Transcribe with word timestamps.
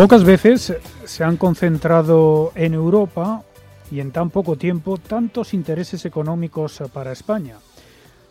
Pocas 0.00 0.24
veces 0.24 0.74
se 1.04 1.24
han 1.24 1.36
concentrado 1.36 2.52
en 2.54 2.72
Europa 2.72 3.42
y 3.90 4.00
en 4.00 4.12
tan 4.12 4.30
poco 4.30 4.56
tiempo 4.56 4.96
tantos 4.96 5.52
intereses 5.52 6.06
económicos 6.06 6.82
para 6.90 7.12
España. 7.12 7.56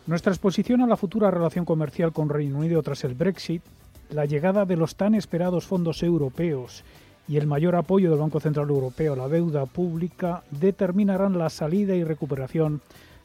Nuestra 0.08 0.32
exposición 0.32 0.80
a 0.80 0.88
la 0.88 0.96
futura 0.96 1.30
relación 1.30 1.64
comercial 1.64 2.12
con 2.12 2.28
Reino 2.28 2.58
Unido 2.58 2.82
tras 2.82 3.04
el 3.04 3.14
Brexit, 3.14 3.62
la 4.08 4.24
llegada 4.24 4.64
de 4.64 4.74
los 4.74 4.96
tan 4.96 5.14
esperados 5.14 5.64
fondos 5.64 6.02
europeos 6.02 6.82
y 7.28 7.36
el 7.36 7.46
mayor 7.46 7.76
apoyo 7.76 8.10
del 8.10 8.18
Banco 8.18 8.40
Central 8.40 8.68
Europeo 8.68 9.12
a 9.12 9.16
la 9.16 9.28
deuda 9.28 9.64
pública 9.66 10.42
determinarán 10.50 11.38
la 11.38 11.50
salida 11.50 11.94
y 11.94 12.02
recuperación 12.02 12.80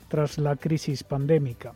tras 0.07 0.37
la 0.37 0.55
crisis 0.55 1.03
pandémica. 1.03 1.73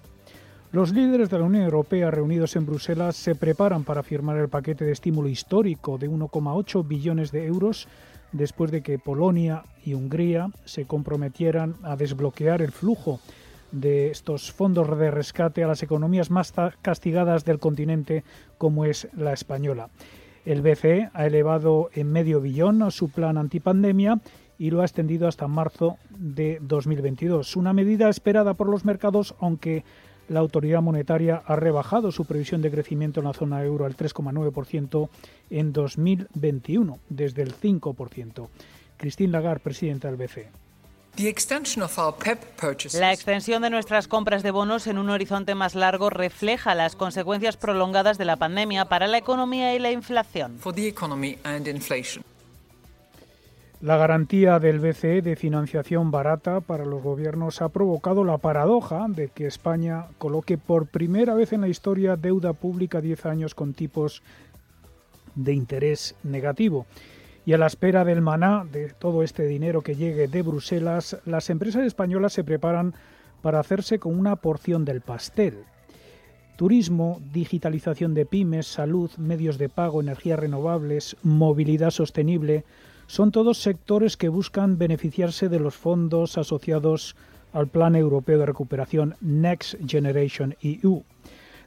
Los 0.72 0.94
líderes 0.94 1.32
de 1.32 1.40
la 1.40 1.46
Unión 1.46 1.64
Europea 1.64 2.12
reunidos 2.12 2.56
en 2.56 2.68
Bruselas 2.68 3.16
se 3.16 3.34
preparan 3.34 3.84
para 3.84 4.04
firmar 4.04 4.38
el 4.38 4.50
paquete 4.50 4.86
de 4.86 4.92
estímulo 4.92 5.28
histórico 5.28 5.98
de 5.98 6.08
1,8 6.08 6.88
billones 6.88 7.32
de 7.32 7.48
euros 7.48 7.88
después 8.34 8.70
de 8.70 8.84
que 8.84 9.00
Polonia 9.00 9.64
y 9.84 9.96
Hungría 9.96 10.52
se 10.66 10.86
comprometieran 10.86 11.74
a 11.82 11.96
desbloquear 11.96 12.62
el 12.62 12.72
flujo 12.72 13.20
de 13.72 14.12
estos 14.12 14.52
fondos 14.52 14.96
de 14.96 15.10
rescate 15.10 15.64
a 15.64 15.68
las 15.68 15.82
economías 15.82 16.30
más 16.30 16.54
castigadas 16.84 17.46
del 17.46 17.58
continente 17.58 18.24
como 18.60 18.86
es 18.86 19.08
la 19.18 19.34
española. 19.34 19.90
El 20.46 20.62
BCE 20.62 21.10
ha 21.16 21.26
elevado 21.26 21.90
en 21.96 22.12
medio 22.12 22.42
billón 22.42 22.92
su 22.92 23.10
plan 23.10 23.40
antipandemia 23.40 24.20
y 24.60 24.70
lo 24.70 24.82
ha 24.82 24.86
extendido 24.86 25.28
hasta 25.28 25.48
marzo 25.48 25.98
de 26.12 26.60
2022. 26.62 27.56
Una 27.56 27.74
medida 27.74 28.08
esperada 28.08 28.54
por 28.54 28.70
los 28.70 28.86
mercados, 28.86 29.34
aunque 29.40 29.84
la 30.30 30.40
autoridad 30.40 30.82
monetaria 30.82 31.44
ha 31.46 31.56
rebajado 31.56 32.12
su 32.12 32.26
previsión 32.26 32.62
de 32.62 32.72
crecimiento 32.72 33.20
en 33.20 33.26
la 33.26 33.34
zona 33.34 33.64
euro 33.64 33.86
al 33.86 33.98
3,9% 33.98 35.10
en 35.50 35.74
2021, 35.74 37.00
desde 37.10 37.42
el 37.42 37.56
5%. 37.56 38.48
Christine 38.98 39.32
Lagarde, 39.32 39.60
presidenta 39.62 40.12
del 40.12 40.18
BCE. 40.18 40.50
La 42.94 43.12
extensión 43.12 43.62
de 43.62 43.70
nuestras 43.70 44.08
compras 44.08 44.42
de 44.42 44.52
bonos 44.52 44.88
en 44.88 44.98
un 44.98 45.10
horizonte 45.10 45.54
más 45.54 45.76
largo 45.76 46.10
refleja 46.10 46.76
las 46.76 46.96
consecuencias 46.96 47.58
prolongadas 47.58 48.18
de 48.18 48.26
la 48.26 48.38
pandemia 48.38 48.86
para 48.86 49.08
la 49.08 49.18
economía 49.18 49.76
y 49.76 49.80
la 49.80 49.92
inflación. 49.92 50.58
La 53.82 53.96
garantía 53.96 54.60
del 54.60 54.82
BCE 54.82 55.22
de 55.22 55.38
financiación 55.38 56.12
barata 56.12 56.60
para 56.60 56.84
los 56.84 57.02
gobiernos 57.02 57.62
ha 57.62 57.70
provocado 57.70 58.26
la 58.26 58.38
paradoja 58.38 59.06
de 59.08 59.30
que 59.30 59.48
España 59.48 60.08
coloque 60.18 60.58
por 60.58 60.88
primera 60.88 61.34
vez 61.34 61.54
en 61.54 61.62
la 61.62 61.70
historia 61.70 62.18
deuda 62.18 62.52
pública 62.52 63.00
10 63.00 63.26
años 63.26 63.56
con 63.56 63.74
tipos 63.74 64.22
de 65.36 65.54
interés 65.54 66.14
negativo. 66.24 66.88
Y 67.46 67.54
a 67.54 67.58
la 67.58 67.68
espera 67.68 68.04
del 68.04 68.20
maná, 68.20 68.68
de 68.70 68.90
todo 68.90 69.24
este 69.24 69.46
dinero 69.46 69.82
que 69.82 69.96
llegue 69.96 70.28
de 70.28 70.42
Bruselas, 70.42 71.18
las 71.26 71.50
empresas 71.50 71.86
españolas 71.86 72.34
se 72.34 72.44
preparan 72.44 72.94
para 73.42 73.62
hacerse 73.62 73.98
con 73.98 74.20
una 74.20 74.36
porción 74.36 74.84
del 74.84 75.00
pastel. 75.00 75.64
Turismo, 76.58 77.22
digitalización 77.32 78.14
de 78.14 78.26
pymes, 78.26 78.68
salud, 78.68 79.10
medios 79.18 79.58
de 79.58 79.70
pago, 79.70 80.02
energías 80.02 80.38
renovables, 80.38 81.16
movilidad 81.24 81.92
sostenible, 81.92 82.66
son 83.10 83.32
todos 83.32 83.58
sectores 83.58 84.18
que 84.18 84.30
buscan 84.30 84.78
beneficiarse 84.78 85.50
de 85.50 85.60
los 85.60 85.76
fondos 85.76 86.38
asociados 86.38 87.16
al 87.54 87.68
Plan 87.68 87.96
Europeo 87.96 88.38
de 88.38 88.46
Recuperación 88.46 89.16
Next 89.20 89.78
Generation 89.88 90.56
EU. 90.62 91.02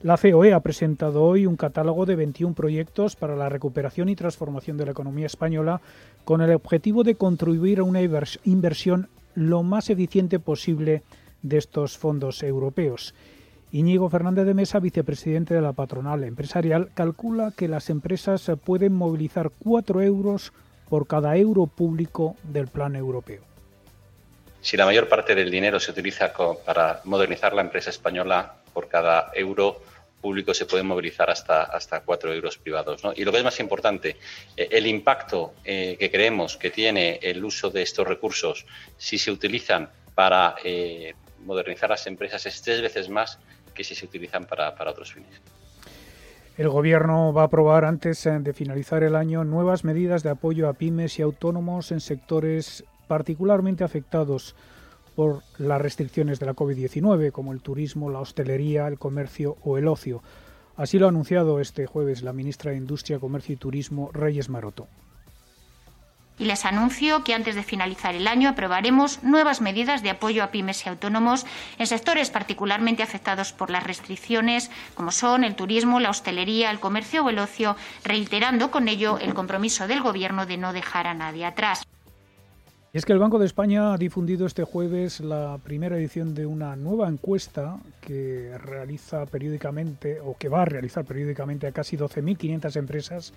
La 0.02 0.16
COE 0.16 0.52
ha 0.52 0.60
presentado 0.60 1.24
hoy 1.24 1.46
un 1.46 1.56
catálogo 1.56 2.06
de 2.06 2.14
21 2.14 2.54
proyectos 2.54 3.16
para 3.16 3.34
la 3.34 3.48
recuperación 3.48 4.08
y 4.08 4.14
transformación 4.14 4.76
de 4.76 4.84
la 4.84 4.92
economía 4.92 5.26
española 5.26 5.80
con 6.24 6.42
el 6.42 6.54
objetivo 6.54 7.02
de 7.02 7.16
contribuir 7.16 7.80
a 7.80 7.84
una 7.84 8.02
inversión 8.44 9.08
lo 9.34 9.64
más 9.64 9.90
eficiente 9.90 10.38
posible 10.38 11.02
de 11.42 11.58
estos 11.58 11.98
fondos 11.98 12.44
europeos. 12.44 13.16
Íñigo 13.72 14.08
Fernández 14.08 14.46
de 14.46 14.54
Mesa, 14.54 14.78
vicepresidente 14.78 15.54
de 15.54 15.60
la 15.60 15.72
patronal 15.72 16.22
empresarial, 16.22 16.90
calcula 16.94 17.50
que 17.50 17.66
las 17.66 17.90
empresas 17.90 18.48
pueden 18.64 18.94
movilizar 18.94 19.50
4 19.58 20.02
euros 20.02 20.52
por 20.92 21.06
cada 21.06 21.38
euro 21.38 21.64
público 21.64 22.36
del 22.42 22.68
plan 22.68 22.94
europeo. 22.96 23.40
Si 24.60 24.76
la 24.76 24.84
mayor 24.84 25.08
parte 25.08 25.34
del 25.34 25.50
dinero 25.50 25.80
se 25.80 25.90
utiliza 25.90 26.34
para 26.66 27.00
modernizar 27.04 27.54
la 27.54 27.62
empresa 27.62 27.88
española, 27.88 28.56
por 28.74 28.88
cada 28.88 29.30
euro 29.32 29.80
público 30.20 30.52
se 30.52 30.66
pueden 30.66 30.86
movilizar 30.86 31.30
hasta, 31.30 31.62
hasta 31.62 32.00
cuatro 32.00 32.30
euros 32.34 32.58
privados. 32.58 33.00
Y 33.16 33.24
lo 33.24 33.32
que 33.32 33.38
es 33.38 33.44
más 33.44 33.58
importante, 33.58 34.18
eh, 34.54 34.68
el 34.70 34.86
impacto 34.86 35.54
eh, 35.64 35.96
que 35.98 36.10
creemos 36.10 36.58
que 36.58 36.68
tiene 36.68 37.18
el 37.22 37.42
uso 37.42 37.70
de 37.70 37.80
estos 37.80 38.06
recursos 38.06 38.66
si 38.98 39.16
se 39.16 39.30
utilizan 39.30 39.88
para 40.14 40.56
eh, 40.62 41.14
modernizar 41.46 41.88
las 41.88 42.06
empresas 42.06 42.44
es 42.44 42.60
tres 42.60 42.82
veces 42.82 43.08
más 43.08 43.38
que 43.74 43.82
si 43.82 43.94
se 43.94 44.04
utilizan 44.04 44.44
para, 44.44 44.74
para 44.74 44.90
otros 44.90 45.10
fines. 45.10 45.40
El 46.58 46.68
Gobierno 46.68 47.32
va 47.32 47.42
a 47.42 47.44
aprobar 47.46 47.86
antes 47.86 48.26
eh, 48.26 48.38
de 48.38 48.52
finalizar 48.52 49.02
el 49.02 49.16
año 49.16 49.42
nuevas 49.42 49.84
medidas 49.84 50.22
de 50.22 50.28
apoyo 50.28 50.68
a 50.68 50.74
pymes 50.74 51.18
y 51.18 51.22
autónomos 51.22 51.92
en 51.92 52.00
sectores 52.00 52.84
particularmente 53.08 53.84
afectados 53.84 54.54
por 55.16 55.42
las 55.56 55.80
restricciones 55.80 56.40
de 56.40 56.46
la 56.46 56.54
COVID-19, 56.54 57.32
como 57.32 57.52
el 57.52 57.62
turismo, 57.62 58.10
la 58.10 58.20
hostelería, 58.20 58.86
el 58.86 58.98
comercio 58.98 59.56
o 59.64 59.78
el 59.78 59.88
ocio. 59.88 60.22
Así 60.76 60.98
lo 60.98 61.06
ha 61.06 61.08
anunciado 61.08 61.58
este 61.58 61.86
jueves 61.86 62.22
la 62.22 62.34
ministra 62.34 62.70
de 62.70 62.76
Industria, 62.76 63.18
Comercio 63.18 63.54
y 63.54 63.56
Turismo, 63.56 64.10
Reyes 64.12 64.50
Maroto 64.50 64.88
y 66.38 66.44
les 66.44 66.64
anuncio 66.64 67.24
que 67.24 67.34
antes 67.34 67.54
de 67.54 67.62
finalizar 67.62 68.14
el 68.14 68.26
año 68.26 68.48
aprobaremos 68.48 69.22
nuevas 69.22 69.60
medidas 69.60 70.02
de 70.02 70.10
apoyo 70.10 70.42
a 70.42 70.50
pymes 70.50 70.84
y 70.84 70.88
autónomos 70.88 71.46
en 71.78 71.86
sectores 71.86 72.30
particularmente 72.30 73.02
afectados 73.02 73.52
por 73.52 73.70
las 73.70 73.84
restricciones, 73.84 74.70
como 74.94 75.10
son 75.10 75.44
el 75.44 75.54
turismo, 75.54 76.00
la 76.00 76.10
hostelería, 76.10 76.70
el 76.70 76.80
comercio 76.80 77.24
o 77.24 77.30
el 77.30 77.38
ocio, 77.38 77.76
reiterando 78.04 78.70
con 78.70 78.88
ello 78.88 79.18
el 79.18 79.34
compromiso 79.34 79.86
del 79.86 80.02
Gobierno 80.02 80.46
de 80.46 80.56
no 80.56 80.72
dejar 80.72 81.06
a 81.06 81.14
nadie 81.14 81.44
atrás. 81.44 81.82
Y 82.94 82.98
es 82.98 83.06
que 83.06 83.14
el 83.14 83.18
Banco 83.18 83.38
de 83.38 83.46
España 83.46 83.94
ha 83.94 83.96
difundido 83.96 84.44
este 84.46 84.64
jueves 84.64 85.20
la 85.20 85.58
primera 85.64 85.96
edición 85.96 86.34
de 86.34 86.44
una 86.44 86.76
nueva 86.76 87.08
encuesta 87.08 87.78
que 88.02 88.52
realiza 88.58 89.24
periódicamente 89.24 90.20
o 90.20 90.36
que 90.36 90.50
va 90.50 90.60
a 90.60 90.64
realizar 90.66 91.06
periódicamente 91.06 91.66
a 91.66 91.72
casi 91.72 91.96
12.500 91.96 92.76
empresas 92.76 93.32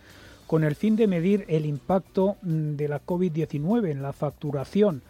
con 0.47 0.63
el 0.63 0.75
fin 0.75 0.95
de 0.95 1.07
medir 1.07 1.45
el 1.47 1.65
impacto 1.65 2.37
mm, 2.41 2.75
de 2.75 2.87
la 2.87 3.01
COVID-19 3.03 3.89
en 3.89 4.01
la 4.01 4.13
facturación 4.13 5.01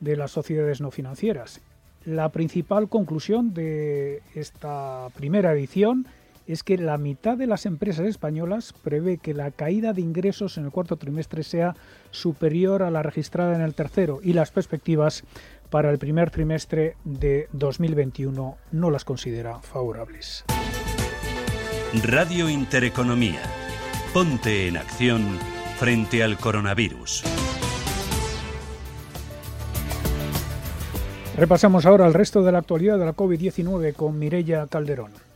de 0.00 0.16
las 0.16 0.30
sociedades 0.30 0.80
no 0.80 0.90
financieras. 0.90 1.60
La 2.04 2.30
principal 2.30 2.88
conclusión 2.88 3.52
de 3.52 4.22
esta 4.34 5.08
primera 5.14 5.52
edición 5.52 6.06
es 6.46 6.62
que 6.62 6.78
la 6.78 6.96
mitad 6.96 7.36
de 7.36 7.46
las 7.46 7.66
empresas 7.66 8.06
españolas 8.06 8.72
prevé 8.72 9.18
que 9.18 9.34
la 9.34 9.50
caída 9.50 9.92
de 9.92 10.00
ingresos 10.00 10.56
en 10.56 10.64
el 10.64 10.70
cuarto 10.70 10.96
trimestre 10.96 11.42
sea 11.42 11.76
superior 12.10 12.82
a 12.82 12.90
la 12.90 13.02
registrada 13.02 13.54
en 13.54 13.60
el 13.60 13.74
tercero 13.74 14.20
y 14.22 14.32
las 14.32 14.50
perspectivas 14.50 15.22
para 15.68 15.90
el 15.90 15.98
primer 15.98 16.30
trimestre 16.30 16.96
de 17.04 17.48
2021 17.52 18.56
no 18.72 18.90
las 18.90 19.04
considera 19.04 19.60
favorables. 19.60 20.44
Radio 22.02 22.48
Intereconomía 22.48 23.59
Ponte 24.12 24.66
en 24.66 24.76
acción 24.76 25.38
frente 25.78 26.24
al 26.24 26.36
coronavirus. 26.36 27.22
Repasamos 31.36 31.86
ahora 31.86 32.08
el 32.08 32.14
resto 32.14 32.42
de 32.42 32.50
la 32.50 32.58
actualidad 32.58 32.98
de 32.98 33.04
la 33.04 33.14
COVID-19 33.14 33.94
con 33.94 34.18
Mirella 34.18 34.66
Calderón. 34.66 35.29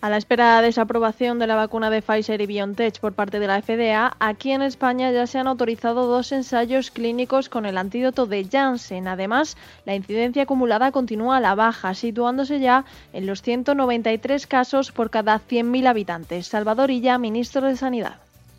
A 0.00 0.10
la 0.10 0.16
espera 0.16 0.62
de 0.62 0.68
esa 0.68 0.82
aprobación 0.82 1.40
de 1.40 1.48
la 1.48 1.56
vacuna 1.56 1.90
de 1.90 2.02
Pfizer 2.02 2.40
y 2.40 2.46
BioNTech 2.46 3.00
por 3.00 3.14
parte 3.14 3.40
de 3.40 3.48
la 3.48 3.60
FDA, 3.60 4.14
aquí 4.20 4.52
en 4.52 4.62
España 4.62 5.10
ya 5.10 5.26
se 5.26 5.38
han 5.38 5.48
autorizado 5.48 6.06
dos 6.06 6.30
ensayos 6.30 6.92
clínicos 6.92 7.48
con 7.48 7.66
el 7.66 7.76
antídoto 7.76 8.26
de 8.26 8.44
Janssen. 8.44 9.08
Además, 9.08 9.56
la 9.86 9.96
incidencia 9.96 10.44
acumulada 10.44 10.92
continúa 10.92 11.38
a 11.38 11.40
la 11.40 11.56
baja, 11.56 11.94
situándose 11.94 12.60
ya 12.60 12.84
en 13.12 13.26
los 13.26 13.42
193 13.42 14.46
casos 14.46 14.92
por 14.92 15.10
cada 15.10 15.40
100.000 15.40 15.88
habitantes. 15.88 16.46
Salvador 16.46 16.92
Illa, 16.92 17.18
ministro 17.18 17.62
de 17.62 17.76
Sanidad. 17.76 18.18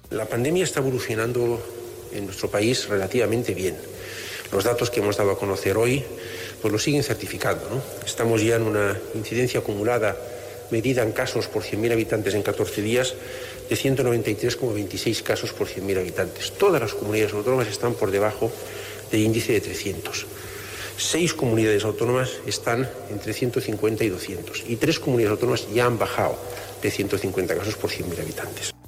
La 0.09 0.25
pandemia 0.25 0.65
está 0.65 0.81
evolucionando 0.81 1.57
en 2.11 2.25
nuestro 2.25 2.51
país 2.51 2.89
relativamente 2.89 3.53
bien. 3.53 3.77
Los 4.51 4.65
datos 4.65 4.89
que 4.89 4.99
hemos 4.99 5.15
dado 5.15 5.31
a 5.31 5.37
conocer 5.37 5.77
hoy 5.77 6.03
pues 6.61 6.69
lo 6.69 6.79
siguen 6.79 7.03
certificando. 7.03 7.81
Estamos 8.05 8.41
ya 8.41 8.57
en 8.57 8.63
una 8.63 8.97
incidencia 9.15 9.61
acumulada 9.61 10.17
medida 10.71 11.03
en 11.03 11.11
casos 11.11 11.47
por 11.47 11.63
100.000 11.63 11.91
habitantes 11.93 12.33
en 12.33 12.43
14 12.43 12.81
días 12.81 13.15
de 13.69 13.75
193,26 13.75 15.23
casos 15.23 15.53
por 15.53 15.67
100.000 15.67 15.99
habitantes. 15.99 16.51
Todas 16.53 16.81
las 16.81 16.93
comunidades 16.93 17.33
autónomas 17.33 17.67
están 17.67 17.93
por 17.93 18.11
debajo 18.11 18.51
del 19.11 19.21
índice 19.21 19.53
de 19.53 19.61
300. 19.61 20.25
Seis 20.97 21.33
comunidades 21.33 21.85
autónomas 21.85 22.29
están 22.45 22.89
entre 23.09 23.33
150 23.33 24.03
y 24.03 24.09
200 24.09 24.63
y 24.67 24.75
tres 24.75 24.99
comunidades 24.99 25.31
autónomas 25.31 25.67
ya 25.73 25.85
han 25.85 25.97
bajado 25.97 26.37
de 26.81 26.91
150 26.91 27.55
casos 27.55 27.75
por 27.75 27.89
100.000 27.89 28.19
habitantes. 28.19 28.78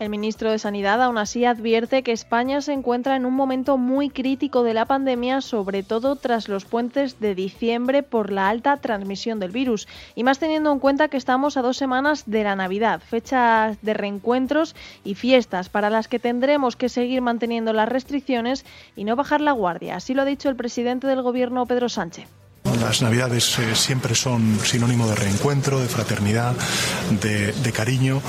El 0.00 0.08
ministro 0.08 0.50
de 0.50 0.58
Sanidad 0.58 1.02
aún 1.02 1.18
así 1.18 1.44
advierte 1.44 2.02
que 2.02 2.12
España 2.12 2.62
se 2.62 2.72
encuentra 2.72 3.16
en 3.16 3.26
un 3.26 3.34
momento 3.34 3.76
muy 3.76 4.08
crítico 4.08 4.62
de 4.62 4.72
la 4.72 4.86
pandemia, 4.86 5.42
sobre 5.42 5.82
todo 5.82 6.16
tras 6.16 6.48
los 6.48 6.64
puentes 6.64 7.20
de 7.20 7.34
diciembre 7.34 8.02
por 8.02 8.32
la 8.32 8.48
alta 8.48 8.78
transmisión 8.78 9.40
del 9.40 9.50
virus, 9.50 9.86
y 10.14 10.24
más 10.24 10.38
teniendo 10.38 10.72
en 10.72 10.78
cuenta 10.78 11.08
que 11.08 11.18
estamos 11.18 11.58
a 11.58 11.62
dos 11.62 11.76
semanas 11.76 12.22
de 12.24 12.44
la 12.44 12.56
Navidad, 12.56 13.02
fechas 13.02 13.76
de 13.82 13.92
reencuentros 13.92 14.74
y 15.04 15.16
fiestas 15.16 15.68
para 15.68 15.90
las 15.90 16.08
que 16.08 16.18
tendremos 16.18 16.76
que 16.76 16.88
seguir 16.88 17.20
manteniendo 17.20 17.74
las 17.74 17.90
restricciones 17.90 18.64
y 18.96 19.04
no 19.04 19.16
bajar 19.16 19.42
la 19.42 19.52
guardia. 19.52 19.96
Así 19.96 20.14
lo 20.14 20.22
ha 20.22 20.24
dicho 20.24 20.48
el 20.48 20.56
presidente 20.56 21.08
del 21.08 21.20
Gobierno, 21.20 21.66
Pedro 21.66 21.90
Sánchez. 21.90 22.39
Las 22.78 23.02
Navidades 23.02 23.58
eh, 23.58 23.74
siempre 23.74 24.14
son 24.14 24.58
sinónimo 24.64 25.08
de 25.08 25.14
reencuentro, 25.14 25.80
de 25.80 25.88
fraternidad, 25.88 26.54
de, 27.20 27.72
cariño 27.72 28.20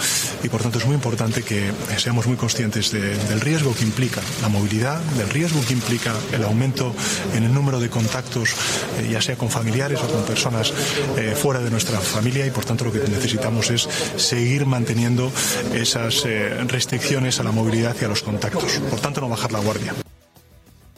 y 0.44 0.50
por 0.50 0.62
tanto 0.62 0.78
es 0.78 0.86
muy 0.86 0.96
importante 0.96 1.44
que 1.44 1.72
seamos 1.98 2.28
muy 2.28 2.38
conscientes 2.38 2.92
de, 2.92 3.18
del 3.18 3.42
riesgo 3.42 3.74
que 3.74 3.84
implica 3.84 4.22
la 4.42 4.50
movilidad, 4.50 5.00
del 5.18 5.30
riesgo 5.30 5.60
que 5.66 5.74
implica 5.74 6.14
el 6.32 6.44
aumento 6.44 6.94
en 7.36 7.44
el 7.44 7.54
número 7.54 7.80
de 7.80 7.90
contactos, 7.90 8.52
eh, 9.00 9.10
ya 9.12 9.22
sea 9.22 9.36
con 9.36 9.50
familiares 9.50 10.00
o 10.02 10.08
con 10.08 10.24
personas 10.24 10.74
eh, 11.18 11.36
fuera 11.36 11.60
de 11.60 11.72
nuestra 11.72 12.00
familia 12.00 12.46
y 12.46 12.52
por 12.52 12.66
tanto 12.66 12.86
lo 12.86 12.92
que 12.92 13.00
necesitamos 13.00 13.70
es 13.72 13.90
seguir 14.16 14.66
manteniendo 14.66 15.32
esas 15.74 16.24
restricciones 16.68 17.40
a 17.40 17.44
la 17.44 17.52
movilidad 17.52 17.96
y 18.00 18.06
a 18.06 18.08
los 18.08 18.22
contactos. 18.22 18.80
Por 18.90 19.00
tanto 19.00 19.22
no 19.22 19.30
bajar 19.30 19.52
la 19.52 19.60
guardia. 19.60 19.94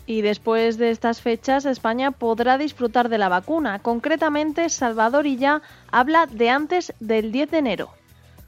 Y 0.06 0.22
después 0.22 0.78
de 0.78 0.90
estas 0.90 1.22
fechas, 1.22 1.66
España 1.66 2.12
podrá 2.12 2.58
disfrutar 2.58 3.10
de 3.10 3.18
la 3.18 3.30
vacuna. 3.30 3.80
Concretamente, 3.80 4.70
Salvador 4.70 5.26
Illa 5.26 5.62
habla 5.92 6.26
de 6.28 6.50
antes 6.50 6.94
del 7.00 7.32
10 7.32 7.52
de 7.52 7.58
enero. 7.58 7.90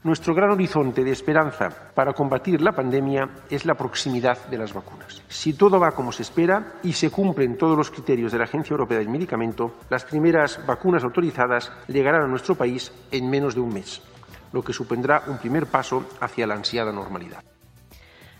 Nuestro 0.06 0.34
gran 0.34 0.50
horizonte 0.50 1.02
de 1.02 1.10
esperanza 1.10 1.68
para 1.92 2.12
combatir 2.12 2.60
la 2.60 2.70
pandemia 2.70 3.28
es 3.50 3.66
la 3.66 3.74
proximidad 3.74 4.46
de 4.46 4.58
las 4.58 4.72
vacunas. 4.72 5.20
Si 5.26 5.54
todo 5.54 5.80
va 5.80 5.90
como 5.90 6.12
se 6.12 6.22
espera 6.22 6.74
y 6.84 6.92
se 6.92 7.10
cumplen 7.10 7.58
todos 7.58 7.76
los 7.76 7.90
criterios 7.90 8.30
de 8.30 8.38
la 8.38 8.44
Agencia 8.44 8.74
Europea 8.74 8.98
del 8.98 9.08
Medicamento, 9.08 9.72
las 9.90 10.04
primeras 10.04 10.64
vacunas 10.64 11.02
autorizadas 11.02 11.72
llegarán 11.88 12.22
a 12.22 12.28
nuestro 12.28 12.54
país 12.54 12.92
en 13.10 13.28
menos 13.28 13.56
de 13.56 13.62
un 13.62 13.74
mes, 13.74 14.00
lo 14.52 14.62
que 14.62 14.72
supondrá 14.72 15.24
un 15.26 15.38
primer 15.38 15.66
paso 15.66 16.04
hacia 16.20 16.46
la 16.46 16.54
ansiada 16.54 16.92
normalidad. 16.92 17.42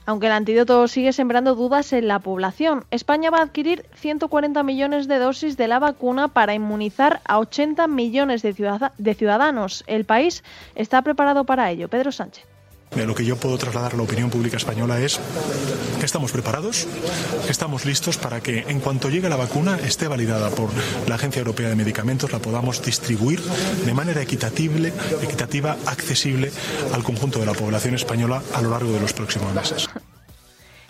Aunque 0.06 0.26
el 0.26 0.32
antídoto 0.32 0.86
sigue 0.86 1.12
sembrando 1.12 1.56
dudas 1.56 1.92
en 1.92 2.06
la 2.06 2.20
población, 2.20 2.84
España 2.92 3.30
va 3.30 3.38
a 3.38 3.42
adquirir 3.42 3.84
140 3.94 4.62
millones 4.62 5.08
de 5.08 5.18
dosis 5.18 5.56
de 5.56 5.66
la 5.66 5.80
vacuna 5.80 6.28
para 6.28 6.54
inmunizar 6.54 7.20
a 7.24 7.40
80 7.40 7.88
millones 7.88 8.40
de, 8.42 9.14
ciudadanos. 9.14 9.82
El 9.88 10.04
país 10.04 10.44
está 10.76 11.02
preparado 11.02 11.44
para 11.44 11.70
ello. 11.72 11.88
Pedro 11.88 12.12
Sánchez. 12.12 12.55
Lo 13.04 13.14
que 13.14 13.24
yo 13.24 13.36
puedo 13.36 13.58
trasladar 13.58 13.94
a 13.94 13.96
la 13.96 14.02
opinión 14.02 14.30
pública 14.30 14.56
española 14.56 15.00
es 15.00 15.20
que 15.98 16.06
estamos 16.06 16.32
preparados, 16.32 16.86
que 17.44 17.52
estamos 17.52 17.84
listos 17.84 18.16
para 18.16 18.40
que 18.40 18.60
en 18.68 18.80
cuanto 18.80 19.10
llegue 19.10 19.28
la 19.28 19.36
vacuna 19.36 19.78
esté 19.78 20.08
validada 20.08 20.50
por 20.50 20.70
la 21.06 21.16
Agencia 21.16 21.40
Europea 21.40 21.68
de 21.68 21.76
Medicamentos, 21.76 22.32
la 22.32 22.38
podamos 22.38 22.82
distribuir 22.82 23.40
de 23.40 23.94
manera 23.94 24.22
equitatible, 24.22 24.92
equitativa, 25.22 25.76
accesible 25.86 26.50
al 26.92 27.04
conjunto 27.04 27.38
de 27.38 27.46
la 27.46 27.52
población 27.52 27.94
española 27.94 28.42
a 28.54 28.62
lo 28.62 28.70
largo 28.70 28.92
de 28.92 29.00
los 29.00 29.12
próximos 29.12 29.54
meses. 29.54 29.88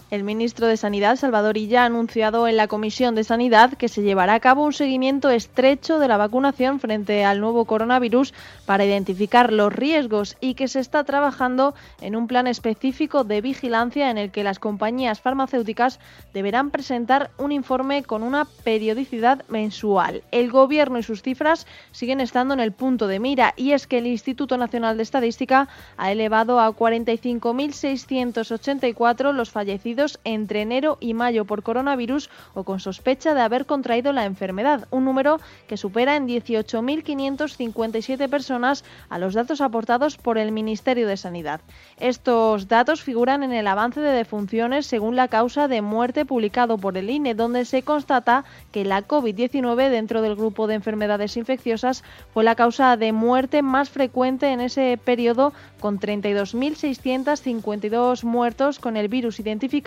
El 0.09 0.23
ministro 0.23 0.69
de 0.69 0.77
Sanidad, 0.77 1.17
Salvador 1.17 1.57
Illa, 1.57 1.83
ha 1.83 1.87
anunciado 1.87 2.47
en 2.47 2.57
la 2.57 2.69
Comisión 2.69 3.17
de 3.17 3.25
Sanidad 3.25 3.73
que 3.73 3.89
se 3.89 4.03
llevará 4.03 4.35
a 4.35 4.41
cabo 4.41 4.63
un 4.63 4.73
seguimiento 4.73 5.31
estrecho 5.31 5.99
de 5.99 6.07
la 6.07 6.17
vacunación 6.17 6.79
frente 6.79 7.25
al 7.25 7.41
nuevo 7.41 7.65
coronavirus 7.65 8.33
para 8.67 8.85
identificar 8.85 9.53
los 9.53 9.73
riesgos 9.73 10.37
y 10.41 10.55
que 10.55 10.69
se 10.69 10.79
está 10.79 11.03
trabajando 11.03 11.75
en 12.01 12.15
un 12.15 12.29
plan 12.29 12.47
específico 12.47 13.25
de 13.25 13.41
vigilancia 13.41 14.09
en 14.09 14.17
el 14.17 14.31
que 14.31 14.45
las 14.45 14.61
compañías 14.61 15.21
farmacéuticas 15.21 15.99
deberán 16.33 16.71
presentar 16.71 17.33
un 17.37 17.51
informe 17.51 18.05
con 18.05 18.23
una 18.23 18.45
periodicidad 18.63 19.45
mensual. 19.49 20.23
El 20.31 20.53
Gobierno 20.53 21.01
y 21.01 21.03
sus 21.03 21.23
cifras 21.23 21.67
siguen 21.91 22.21
estando 22.21 22.55
en 22.55 22.61
el 22.61 22.71
punto 22.71 23.09
de 23.09 23.19
mira 23.19 23.55
y 23.57 23.73
es 23.73 23.89
que 23.89 23.99
el 23.99 24.07
Instituto 24.07 24.57
Nacional 24.57 24.99
de 24.99 25.03
Estadística 25.03 25.67
ha 25.97 26.13
elevado 26.13 26.61
a 26.61 26.71
45.684 26.71 29.33
los 29.33 29.51
fallecidos 29.51 29.96
entre 30.25 30.63
enero 30.63 30.99
y 31.01 31.15
mayo 31.15 31.45
por 31.45 31.63
coronavirus 31.63 32.29
o 32.55 32.65
con 32.65 32.81
sospecha 32.81 33.35
de 33.35 33.41
haber 33.41 33.67
contraído 33.67 34.13
la 34.13 34.25
enfermedad, 34.25 34.89
un 34.91 35.05
número 35.05 35.41
que 35.67 35.77
supera 35.77 36.17
en 36.17 36.27
18.557 36.29 38.29
personas 38.29 38.85
a 39.09 39.19
los 39.19 39.35
datos 39.35 39.61
aportados 39.61 40.19
por 40.19 40.39
el 40.39 40.53
Ministerio 40.53 41.09
de 41.09 41.17
Sanidad. 41.17 41.61
Estos 41.99 42.69
datos 42.69 43.03
figuran 43.03 43.43
en 43.43 43.53
el 43.53 43.67
avance 43.67 44.01
de 44.01 44.13
defunciones 44.13 44.87
según 44.87 45.17
la 45.17 45.29
causa 45.29 45.69
de 45.69 45.81
muerte 45.81 46.27
publicado 46.27 46.77
por 46.79 46.99
el 46.99 47.09
INE, 47.09 47.35
donde 47.35 47.65
se 47.65 47.83
constata 47.83 48.45
que 48.73 48.85
la 48.85 49.07
COVID-19 49.07 49.89
dentro 49.89 50.21
del 50.23 50.35
grupo 50.37 50.67
de 50.67 50.75
enfermedades 50.75 51.37
infecciosas 51.37 52.03
fue 52.35 52.43
la 52.45 52.55
causa 52.55 52.97
de 52.97 53.13
muerte 53.13 53.63
más 53.63 53.89
frecuente 53.89 54.53
en 54.53 54.61
ese 54.61 54.99
periodo, 55.03 55.55
con 55.81 55.99
32.652 55.99 58.25
muertos 58.25 58.79
con 58.79 58.97
el 58.97 59.09
virus 59.09 59.41
identificado 59.41 59.86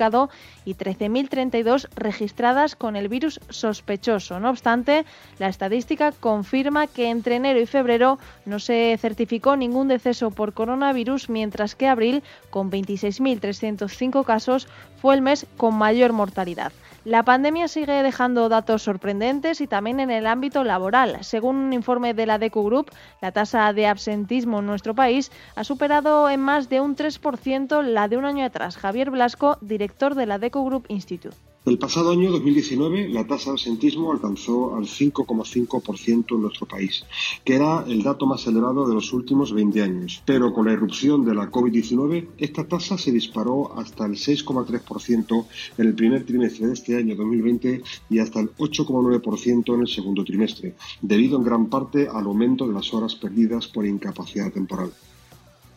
y 0.66 0.76
13.032 0.76 1.90
registradas 1.96 2.76
con 2.76 2.96
el 2.96 3.10
virus 3.10 3.42
sospechoso. 3.50 4.40
No 4.40 4.50
obstante, 4.50 5.06
la 5.40 5.50
estadística 5.50 6.14
confirma 6.14 6.88
que 6.88 7.10
entre 7.10 7.36
enero 7.36 7.60
y 7.60 7.66
febrero 7.66 8.18
no 8.46 8.60
se 8.60 8.98
certificó 8.98 9.58
ningún 9.58 9.90
deceso 9.90 10.32
por 10.32 10.54
coronavirus, 10.54 11.30
mientras 11.30 11.76
que 11.76 11.88
abril, 11.88 12.24
con 12.50 12.72
26.305 12.72 14.24
casos, 14.24 14.68
fue 15.02 15.16
el 15.16 15.22
mes 15.22 15.46
con 15.58 15.76
mayor 15.76 16.14
mortalidad. 16.14 16.72
La 17.06 17.24
pandemia 17.24 17.70
sigue 17.70 18.04
dejando 18.04 18.50
datos 18.50 18.84
sorprendentes 18.84 19.62
y 19.62 19.68
también 19.68 20.02
en 20.02 20.12
el 20.12 20.28
ámbito 20.28 20.66
laboral. 20.66 21.24
Según 21.24 21.56
un 21.56 21.74
informe 21.74 22.14
de 22.14 22.26
la 22.26 22.38
DECO 22.38 22.64
Group, 22.64 22.92
la 23.22 23.32
tasa 23.32 23.72
de 23.72 23.88
absentismo 23.88 24.60
en 24.60 24.66
nuestro 24.66 24.94
país 24.94 25.32
ha 25.56 25.64
superado 25.64 26.30
en 26.30 26.42
más 26.42 26.68
de 26.68 26.82
un 26.82 26.98
3% 26.98 27.84
la 27.84 28.10
de 28.10 28.18
un 28.18 28.26
año 28.26 28.44
atrás. 28.44 28.76
Javier 28.76 29.12
Blasco, 29.12 29.58
director 29.62 30.14
de 30.14 30.26
la 30.26 30.40
DECO 30.40 30.66
Group 30.66 30.86
Institute. 30.90 31.49
El 31.70 31.78
pasado 31.78 32.10
año 32.10 32.32
2019 32.32 33.10
la 33.10 33.28
tasa 33.28 33.52
de 33.52 33.52
absentismo 33.52 34.12
alcanzó 34.12 34.76
al 34.76 34.86
5,5% 34.86 36.34
en 36.34 36.42
nuestro 36.42 36.68
país, 36.68 37.06
que 37.46 37.54
era 37.54 37.86
el 37.88 38.02
dato 38.02 38.26
más 38.26 38.48
elevado 38.48 38.88
de 38.88 38.96
los 38.96 39.14
últimos 39.14 39.54
20 39.54 39.84
años. 39.84 40.24
Pero 40.26 40.52
con 40.52 40.66
la 40.66 40.74
irrupción 40.74 41.24
de 41.24 41.36
la 41.36 41.52
COVID-19 41.52 42.30
esta 42.40 42.68
tasa 42.68 42.98
se 42.98 43.12
disparó 43.12 43.78
hasta 43.78 44.08
el 44.08 44.14
6,3% 44.14 45.46
en 45.78 45.86
el 45.86 45.94
primer 45.94 46.26
trimestre 46.26 46.66
de 46.66 46.74
este 46.74 46.98
año 46.98 47.16
2020 47.16 47.84
y 48.10 48.18
hasta 48.18 48.40
el 48.40 48.50
8,9% 48.56 49.76
en 49.76 49.82
el 49.82 49.88
segundo 49.88 50.24
trimestre, 50.24 50.74
debido 51.04 51.38
en 51.38 51.44
gran 51.44 51.68
parte 51.68 52.08
al 52.12 52.26
aumento 52.26 52.68
de 52.68 52.74
las 52.74 52.92
horas 52.96 53.14
perdidas 53.14 53.68
por 53.68 53.86
incapacidad 53.86 54.52
temporal. 54.52 54.92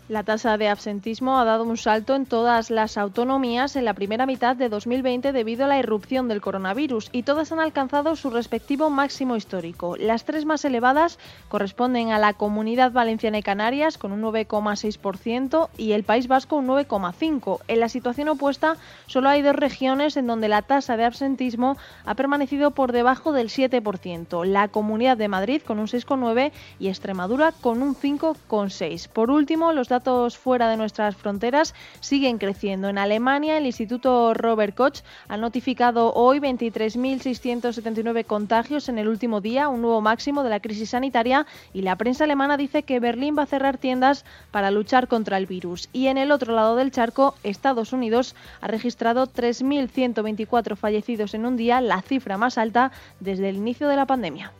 La 0.08 0.24
tasa 0.24 0.58
de 0.58 0.68
absentismo 0.68 1.38
ha 1.38 1.44
dado 1.44 1.62
un 1.62 1.76
salto 1.76 2.16
en 2.16 2.26
todas 2.26 2.70
las 2.70 2.98
autonomías 2.98 3.76
en 3.76 3.84
la 3.84 3.94
primera 3.94 4.26
mitad 4.26 4.56
de 4.56 4.68
2020 4.68 5.30
debido 5.30 5.64
a 5.64 5.68
la 5.68 5.78
irrupción 5.78 6.26
del 6.26 6.40
coronavirus 6.40 7.08
y 7.12 7.22
todas 7.22 7.52
han 7.52 7.60
alcanzado 7.60 8.16
su 8.16 8.28
respectivo 8.28 8.90
máximo 8.90 9.36
histórico. 9.36 9.96
Las 9.96 10.24
tres 10.24 10.44
más 10.44 10.64
elevadas 10.64 11.20
corresponden 11.48 12.10
a 12.10 12.18
la 12.18 12.34
Comunidad 12.34 12.90
Valenciana 12.90 13.38
y 13.38 13.42
Canarias 13.42 13.96
con 13.96 14.10
un 14.10 14.22
9,6% 14.22 15.68
y 15.78 15.92
el 15.92 16.02
País 16.02 16.26
Vasco 16.26 16.56
un 16.56 16.66
9,5%. 16.66 17.60
En 17.68 17.80
la 17.80 17.88
situación 17.88 18.28
opuesta 18.28 18.76
solo 19.06 19.28
hay 19.28 19.40
dos 19.40 19.54
regiones 19.54 20.16
en 20.16 20.26
donde 20.26 20.48
la 20.48 20.62
tasa 20.62 20.96
de 20.96 21.04
absentismo 21.04 21.76
ha 22.04 22.16
permanecido 22.16 22.72
por 22.72 22.90
debajo 22.90 23.32
del 23.32 23.48
7%. 23.48 24.44
La 24.44 24.66
Comunidad 24.66 25.16
de 25.16 25.28
Madrid 25.28 25.62
con 25.64 25.78
un 25.78 25.86
6,9% 25.86 26.52
y 26.80 26.88
Extremadura 26.88 27.52
con 27.52 27.82
un 27.82 27.94
5,6%. 27.94 29.08
Por 29.08 29.30
último, 29.30 29.72
los 29.72 29.88
datos 29.88 30.01
fuera 30.36 30.68
de 30.68 30.76
nuestras 30.76 31.16
fronteras 31.16 31.74
siguen 32.00 32.38
creciendo. 32.38 32.88
En 32.88 32.98
Alemania, 32.98 33.56
el 33.56 33.66
Instituto 33.66 34.34
Robert 34.34 34.74
Koch 34.74 35.00
ha 35.28 35.36
notificado 35.36 36.12
hoy 36.14 36.40
23.679 36.40 38.24
contagios 38.24 38.88
en 38.88 38.98
el 38.98 39.08
último 39.08 39.40
día, 39.40 39.68
un 39.68 39.82
nuevo 39.82 40.00
máximo 40.00 40.42
de 40.42 40.50
la 40.50 40.60
crisis 40.60 40.90
sanitaria, 40.90 41.46
y 41.72 41.82
la 41.82 41.96
prensa 41.96 42.24
alemana 42.24 42.56
dice 42.56 42.82
que 42.82 43.00
Berlín 43.00 43.36
va 43.38 43.44
a 43.44 43.46
cerrar 43.46 43.78
tiendas 43.78 44.24
para 44.50 44.70
luchar 44.70 45.08
contra 45.08 45.36
el 45.36 45.46
virus. 45.46 45.88
Y 45.92 46.08
en 46.08 46.18
el 46.18 46.32
otro 46.32 46.54
lado 46.54 46.76
del 46.76 46.90
charco, 46.90 47.34
Estados 47.44 47.92
Unidos 47.92 48.34
ha 48.60 48.66
registrado 48.66 49.26
3.124 49.26 50.76
fallecidos 50.76 51.34
en 51.34 51.46
un 51.46 51.56
día, 51.56 51.80
la 51.80 52.02
cifra 52.02 52.38
más 52.38 52.58
alta 52.58 52.90
desde 53.20 53.48
el 53.48 53.56
inicio 53.56 53.88
de 53.88 53.96
la 53.96 54.06
pandemia. 54.06 54.52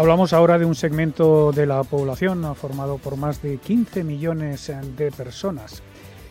Hablamos 0.00 0.32
ahora 0.32 0.58
de 0.58 0.64
un 0.64 0.74
segmento 0.74 1.52
de 1.52 1.66
la 1.66 1.84
población 1.84 2.56
formado 2.56 2.96
por 2.96 3.18
más 3.18 3.42
de 3.42 3.58
15 3.58 4.02
millones 4.02 4.72
de 4.96 5.12
personas. 5.12 5.82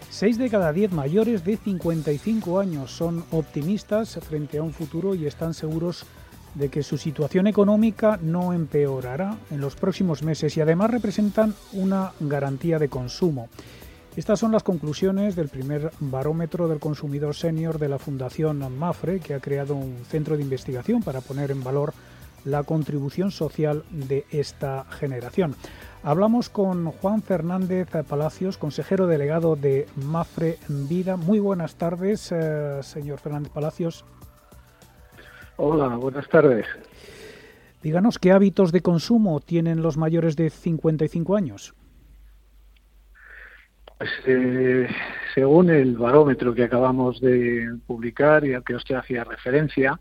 Seis 0.10 0.40
de 0.40 0.50
cada 0.50 0.74
diez 0.74 0.92
mayores 0.92 1.46
de 1.46 1.56
55 1.56 2.60
años 2.60 2.92
son 2.92 3.24
optimistas 3.30 4.18
frente 4.28 4.58
a 4.58 4.64
un 4.64 4.74
futuro 4.74 5.14
y 5.14 5.28
están 5.28 5.54
seguros 5.54 6.08
de 6.56 6.70
que 6.70 6.82
su 6.82 6.98
situación 6.98 7.46
económica 7.46 8.18
no 8.24 8.54
empeorará 8.54 9.38
en 9.52 9.62
los 9.62 9.76
próximos 9.76 10.24
meses 10.24 10.58
y 10.58 10.62
además 10.62 10.90
representan 10.90 11.54
una 11.72 12.14
garantía 12.20 12.80
de 12.80 12.90
consumo. 12.90 13.50
Estas 14.16 14.40
son 14.40 14.52
las 14.52 14.64
conclusiones 14.64 15.36
del 15.36 15.50
primer 15.50 15.92
barómetro 16.00 16.68
del 16.68 16.80
consumidor 16.80 17.36
senior 17.36 17.78
de 17.78 17.90
la 17.90 18.00
Fundación 18.00 18.80
Mafre, 18.80 19.20
que 19.20 19.36
ha 19.36 19.40
creado 19.40 19.76
un 19.76 19.96
centro 20.10 20.38
de 20.38 20.42
investigación 20.42 21.04
para 21.04 21.22
poner 21.22 21.52
en 21.52 21.64
valor 21.64 21.94
la 22.46 22.64
contribución 22.64 23.32
social 23.32 23.84
de 23.90 24.26
esta 24.32 24.86
generación. 24.86 25.56
Hablamos 26.04 26.50
con 26.50 26.92
Juan 26.92 27.22
Fernández 27.22 27.90
Palacios, 28.08 28.58
consejero 28.58 29.08
delegado 29.08 29.56
de 29.56 29.86
Mafre 29.96 30.58
Vida. 30.68 31.18
Muy 31.18 31.40
buenas 31.40 31.76
tardes, 31.76 32.32
eh, 32.32 32.80
señor 32.84 33.20
Fernández 33.20 33.52
Palacios. 33.52 34.06
Hola, 35.58 35.96
buenas 35.98 36.28
tardes. 36.30 36.66
Díganos 37.82 38.18
qué 38.18 38.32
hábitos 38.32 38.72
de 38.72 38.82
consumo 38.82 39.40
tienen 39.42 39.82
los 39.82 39.98
mayores 39.98 40.36
de 40.36 40.50
55 40.50 41.36
años. 41.36 41.74
Pues, 43.98 44.10
eh, 44.26 44.88
según 45.34 45.70
el 45.70 45.98
barómetro 45.98 46.54
que 46.54 46.64
acabamos 46.64 47.20
de 47.22 47.78
publicar 47.86 48.46
y 48.46 48.54
al 48.54 48.64
que 48.64 48.76
usted 48.76 48.96
hacía 48.96 49.24
referencia, 49.24 50.00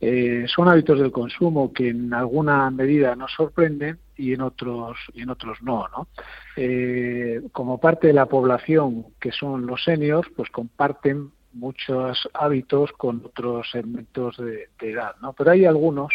eh, 0.00 0.44
son 0.48 0.68
hábitos 0.68 0.98
del 0.98 1.12
consumo 1.12 1.72
que 1.72 1.90
en 1.90 2.12
alguna 2.12 2.70
medida 2.70 3.14
nos 3.14 3.32
sorprenden 3.32 3.98
y 4.16 4.32
en 4.32 4.40
otros 4.40 4.96
y 5.14 5.22
en 5.22 5.30
otros 5.30 5.58
no, 5.62 5.86
¿no? 5.88 6.08
Eh, 6.56 7.42
como 7.52 7.78
parte 7.78 8.08
de 8.08 8.12
la 8.12 8.26
población 8.26 9.06
que 9.20 9.32
son 9.32 9.66
los 9.66 9.84
seniors, 9.84 10.28
pues 10.36 10.50
comparten 10.50 11.30
muchos 11.52 12.28
hábitos 12.34 12.92
con 12.92 13.22
otros 13.24 13.70
segmentos 13.70 14.36
de, 14.38 14.68
edad, 14.80 15.14
¿no? 15.20 15.34
Pero 15.34 15.50
hay 15.50 15.66
algunos 15.66 16.12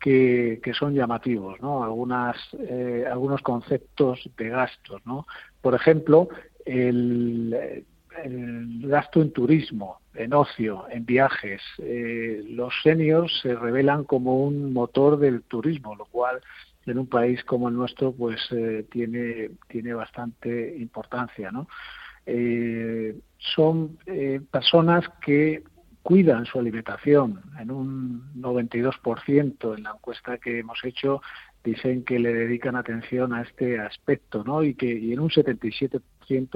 que, 0.00 0.60
que, 0.62 0.72
son 0.72 0.94
llamativos, 0.94 1.60
¿no? 1.60 1.82
Algunas, 1.82 2.36
algunos 3.10 3.42
conceptos 3.42 4.30
de 4.36 4.48
gastos, 4.48 5.02
¿no? 5.04 5.26
Por 5.60 5.74
ejemplo, 5.74 6.28
el, 6.68 7.84
gasto 8.80 9.22
en 9.22 9.32
turismo, 9.32 10.00
en 10.14 10.32
ocio, 10.34 10.86
en 10.90 11.06
viajes. 11.06 11.62
Eh, 11.78 12.44
los 12.48 12.74
seniors 12.82 13.32
se 13.42 13.54
revelan 13.54 14.04
como 14.04 14.44
un 14.44 14.72
motor 14.72 15.18
del 15.18 15.42
turismo, 15.42 15.94
lo 15.94 16.04
cual 16.06 16.40
en 16.86 16.98
un 16.98 17.06
país 17.06 17.44
como 17.44 17.68
el 17.68 17.76
nuestro 17.76 18.12
pues 18.12 18.40
eh, 18.50 18.86
tiene 18.90 19.50
tiene 19.68 19.94
bastante 19.94 20.76
importancia, 20.78 21.52
¿no? 21.52 21.68
Eh, 22.26 23.16
son 23.38 23.98
personas 24.50 25.04
que 25.24 25.62
cuidan 26.02 26.44
su 26.44 26.58
alimentación. 26.58 27.40
En 27.58 27.70
un 27.70 28.32
92% 28.34 29.76
en 29.76 29.82
la 29.82 29.90
encuesta 29.90 30.38
que 30.38 30.58
hemos 30.58 30.82
hecho 30.84 31.22
dicen 31.62 32.04
que 32.04 32.18
le 32.18 32.32
dedican 32.32 32.76
atención 32.76 33.32
a 33.32 33.42
este 33.42 33.78
aspecto, 33.78 34.42
¿no? 34.44 34.62
Y 34.62 34.74
que 34.74 34.90
en 35.12 35.20
un 35.20 35.30
77% 35.30 36.00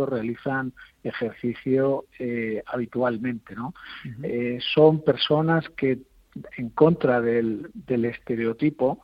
realizan 0.06 0.72
ejercicio 1.02 2.06
eh, 2.18 2.62
habitualmente, 2.66 3.54
¿no? 3.54 3.74
Eh, 4.22 4.58
son 4.74 5.02
personas 5.02 5.68
que 5.70 5.98
en 6.56 6.70
contra 6.70 7.20
del, 7.20 7.70
del 7.74 8.04
estereotipo 8.06 9.02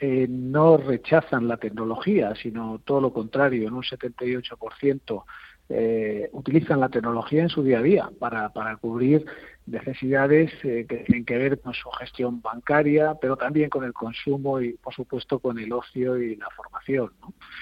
eh, 0.00 0.26
no 0.28 0.76
rechazan 0.76 1.48
la 1.48 1.56
tecnología, 1.56 2.34
sino 2.40 2.80
todo 2.84 3.00
lo 3.00 3.12
contrario, 3.12 3.66
en 3.66 3.74
un 3.74 3.82
78% 3.82 5.24
eh, 5.70 6.30
utilizan 6.32 6.80
la 6.80 6.88
tecnología 6.88 7.42
en 7.42 7.48
su 7.48 7.62
día 7.62 7.80
a 7.80 7.82
día 7.82 8.10
para, 8.18 8.48
para 8.50 8.76
cubrir 8.76 9.26
necesidades 9.70 10.52
eh, 10.64 10.86
que 10.88 10.98
tienen 10.98 11.24
que 11.24 11.38
ver 11.38 11.60
con 11.60 11.74
su 11.74 11.90
gestión 11.90 12.40
bancaria, 12.40 13.14
pero 13.20 13.36
también 13.36 13.70
con 13.70 13.84
el 13.84 13.92
consumo 13.92 14.60
y, 14.60 14.72
por 14.74 14.94
supuesto, 14.94 15.38
con 15.38 15.58
el 15.58 15.72
ocio 15.72 16.16
y 16.16 16.36
la 16.36 16.48
formación. 16.50 17.10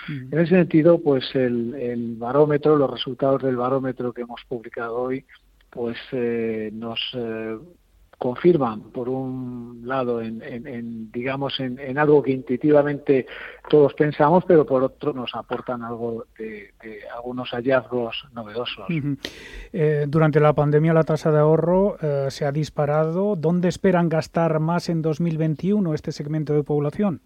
En 0.08 0.38
ese 0.38 0.54
sentido, 0.54 1.00
pues 1.00 1.24
el, 1.34 1.74
el, 1.74 2.16
barómetro, 2.16 2.76
los 2.76 2.90
resultados 2.90 3.42
del 3.42 3.56
barómetro 3.56 4.12
que 4.12 4.22
hemos 4.22 4.42
publicado 4.48 4.96
hoy, 4.96 5.24
pues 5.70 5.96
eh, 6.12 6.70
nos 6.72 7.00
eh, 7.14 7.58
confirman 8.18 8.80
por 8.92 9.08
un 9.08 9.82
lado 9.84 10.22
en, 10.22 11.10
digamos 11.12 11.60
en, 11.60 11.98
algo 11.98 12.22
que 12.22 12.32
intuitivamente 12.32 13.26
todos 13.68 13.92
pensamos 13.92 14.44
pero 14.46 14.64
por 14.64 14.82
otro 14.82 15.12
nos 15.12 15.34
aportan 15.34 15.82
algo 15.82 16.24
de, 16.38 16.70
algunos 17.14 17.50
hallazgos 17.50 18.24
novedosos. 18.32 18.86
Eh, 19.72 20.06
durante 20.08 20.40
la 20.40 20.54
pandemia 20.54 20.94
la 20.94 21.04
tasa 21.04 21.30
de 21.30 21.38
ahorro 21.38 21.98
eh, 22.00 22.26
se 22.30 22.46
ha 22.46 22.52
disparado. 22.52 23.36
Dónde 23.36 23.68
esperan 23.68 24.08
gastar 24.08 24.60
más 24.60 24.88
en 24.88 25.02
2021 25.02 25.92
este 25.92 26.12
segmento 26.12 26.54
de 26.54 26.62
población 26.62 27.20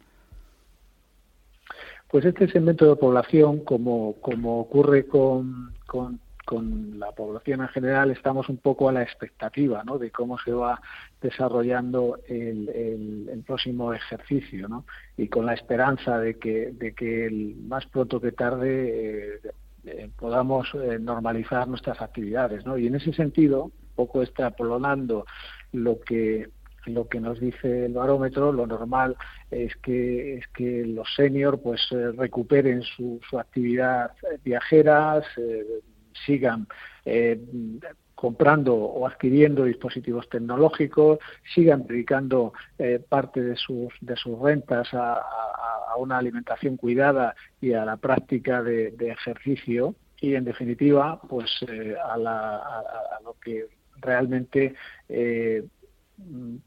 pues 2.08 2.24
este 2.24 2.48
segmento 2.48 2.86
de 2.86 2.96
población 2.96 3.60
como 3.60 4.14
como 4.20 4.60
ocurre 4.60 5.06
con, 5.06 5.72
con 5.86 6.18
con 6.50 6.98
la 6.98 7.12
población 7.12 7.60
en 7.60 7.68
general 7.68 8.10
estamos 8.10 8.48
un 8.48 8.56
poco 8.56 8.88
a 8.88 8.92
la 8.92 9.04
expectativa 9.04 9.84
de 10.00 10.10
cómo 10.10 10.36
se 10.36 10.50
va 10.50 10.80
desarrollando 11.22 12.18
el, 12.26 12.68
el, 12.68 13.44
próximo 13.46 13.94
ejercicio 13.94 14.84
y 15.16 15.28
con 15.28 15.46
la 15.46 15.54
esperanza 15.54 16.18
de 16.18 16.40
que, 16.40 16.72
de 16.72 16.92
que 16.92 17.54
más 17.68 17.86
pronto 17.86 18.20
que 18.20 18.32
tarde 18.32 19.36
eh, 19.36 19.40
eh, 19.84 20.10
podamos 20.18 20.66
eh, 20.74 20.98
normalizar 20.98 21.68
nuestras 21.68 22.02
actividades. 22.02 22.64
Y 22.76 22.88
en 22.88 22.96
ese 22.96 23.12
sentido, 23.12 23.66
un 23.66 23.94
poco 23.94 24.20
extrapolando 24.20 25.26
lo 25.70 26.00
que 26.00 26.48
lo 26.86 27.08
que 27.08 27.20
nos 27.20 27.38
dice 27.38 27.84
el 27.84 27.92
barómetro, 27.92 28.52
lo 28.52 28.66
normal 28.66 29.14
es 29.52 29.76
que 29.76 30.38
es 30.38 30.48
que 30.48 30.84
los 30.84 31.06
senior 31.14 31.60
pues 31.62 31.80
recuperen 32.16 32.82
su, 32.82 33.20
su 33.28 33.38
actividad 33.38 34.12
viajera, 34.42 35.22
sigan 36.26 36.66
eh, 37.04 37.40
comprando 38.14 38.74
o 38.76 39.06
adquiriendo 39.06 39.64
dispositivos 39.64 40.28
tecnológicos, 40.28 41.18
sigan 41.54 41.86
dedicando 41.86 42.52
eh, 42.78 43.02
parte 43.06 43.42
de 43.42 43.56
sus, 43.56 43.92
de 44.00 44.16
sus 44.16 44.38
rentas 44.38 44.88
a, 44.92 45.22
una 45.98 46.18
alimentación 46.18 46.76
cuidada 46.76 47.34
y 47.60 47.72
a 47.72 47.84
la 47.84 47.96
práctica 47.96 48.62
de, 48.62 48.94
ejercicio 49.00 49.94
y, 50.20 50.34
en 50.34 50.44
definitiva, 50.44 51.20
pues 51.28 51.50
eh, 51.66 51.96
a, 52.02 52.16
lo 53.24 53.34
que 53.42 53.66
realmente 54.00 54.74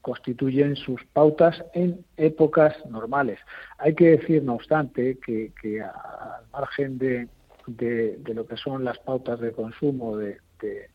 constituyen 0.02 0.76
sus 0.76 1.02
pautas 1.06 1.64
en 1.72 2.04
épocas 2.16 2.74
normales. 2.86 3.40
Hay 3.78 3.94
que 3.94 4.18
decir, 4.18 4.42
no 4.42 4.54
obstante, 4.54 5.18
que 5.18 5.82
al 5.82 6.46
margen 6.52 6.98
de, 6.98 7.28
de, 7.66 8.18
lo 8.34 8.46
que 8.46 8.56
son 8.56 8.84
las 8.84 8.98
pautas 8.98 9.40
de 9.40 9.52
consumo 9.52 10.16
de, 10.16 10.38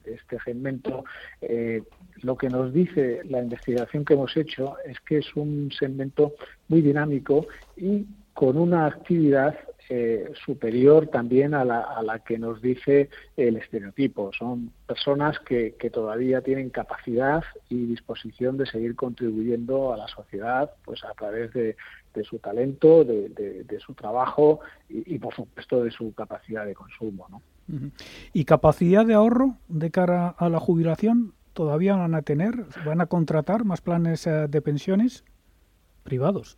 este 0.03 0.39
segmento, 0.43 1.03
eh, 1.41 1.83
lo 2.23 2.35
que 2.35 2.49
nos 2.49 2.73
dice 2.73 3.21
la 3.25 3.39
investigación 3.39 4.03
que 4.03 4.15
hemos 4.15 4.35
hecho 4.35 4.77
es 4.83 4.99
que 5.01 5.19
es 5.19 5.35
un 5.35 5.71
segmento 5.71 6.33
muy 6.69 6.81
dinámico 6.81 7.45
y 7.77 8.07
con 8.33 8.57
una 8.57 8.87
actividad 8.87 9.55
eh, 9.89 10.31
superior 10.45 11.07
también 11.07 11.53
a 11.53 11.65
la, 11.65 11.81
a 11.81 12.01
la, 12.03 12.19
que 12.19 12.37
nos 12.37 12.61
dice 12.61 13.09
el 13.35 13.57
estereotipo. 13.57 14.31
Son 14.37 14.71
personas 14.87 15.39
que, 15.39 15.73
todavía 15.91 16.41
tienen 16.41 16.69
capacidad 16.69 17.43
y 17.69 17.87
disposición 17.87 18.57
de 18.57 18.67
seguir 18.67 18.95
contribuyendo 18.95 19.91
a 19.91 19.97
la 19.97 20.07
sociedad 20.07 20.71
pues 20.85 21.03
a 21.03 21.13
través 21.13 21.51
de, 21.53 21.75
su 22.23 22.37
talento, 22.39 23.03
de, 23.03 23.29
de 23.29 23.79
su 23.79 23.93
trabajo 23.93 24.59
y, 24.89 25.15
y, 25.15 25.19
por 25.19 25.33
supuesto, 25.33 25.83
de 25.83 25.91
su 25.91 26.13
capacidad 26.13 26.65
de 26.65 26.75
consumo. 26.75 27.27
¿no? 27.29 27.41
¿Y 28.33 28.45
capacidad 28.45 29.05
de 29.05 29.13
ahorro 29.13 29.55
de 29.67 29.91
cara 29.91 30.29
a 30.29 30.49
la 30.49 30.59
jubilación? 30.59 31.33
¿Todavía 31.53 31.95
van 31.95 32.15
a 32.15 32.21
tener? 32.21 32.65
¿Van 32.85 33.01
a 33.01 33.07
contratar 33.07 33.65
más 33.65 33.81
planes 33.81 34.25
eh, 34.27 34.47
de 34.47 34.61
pensiones 34.61 35.23
privados? 36.03 36.57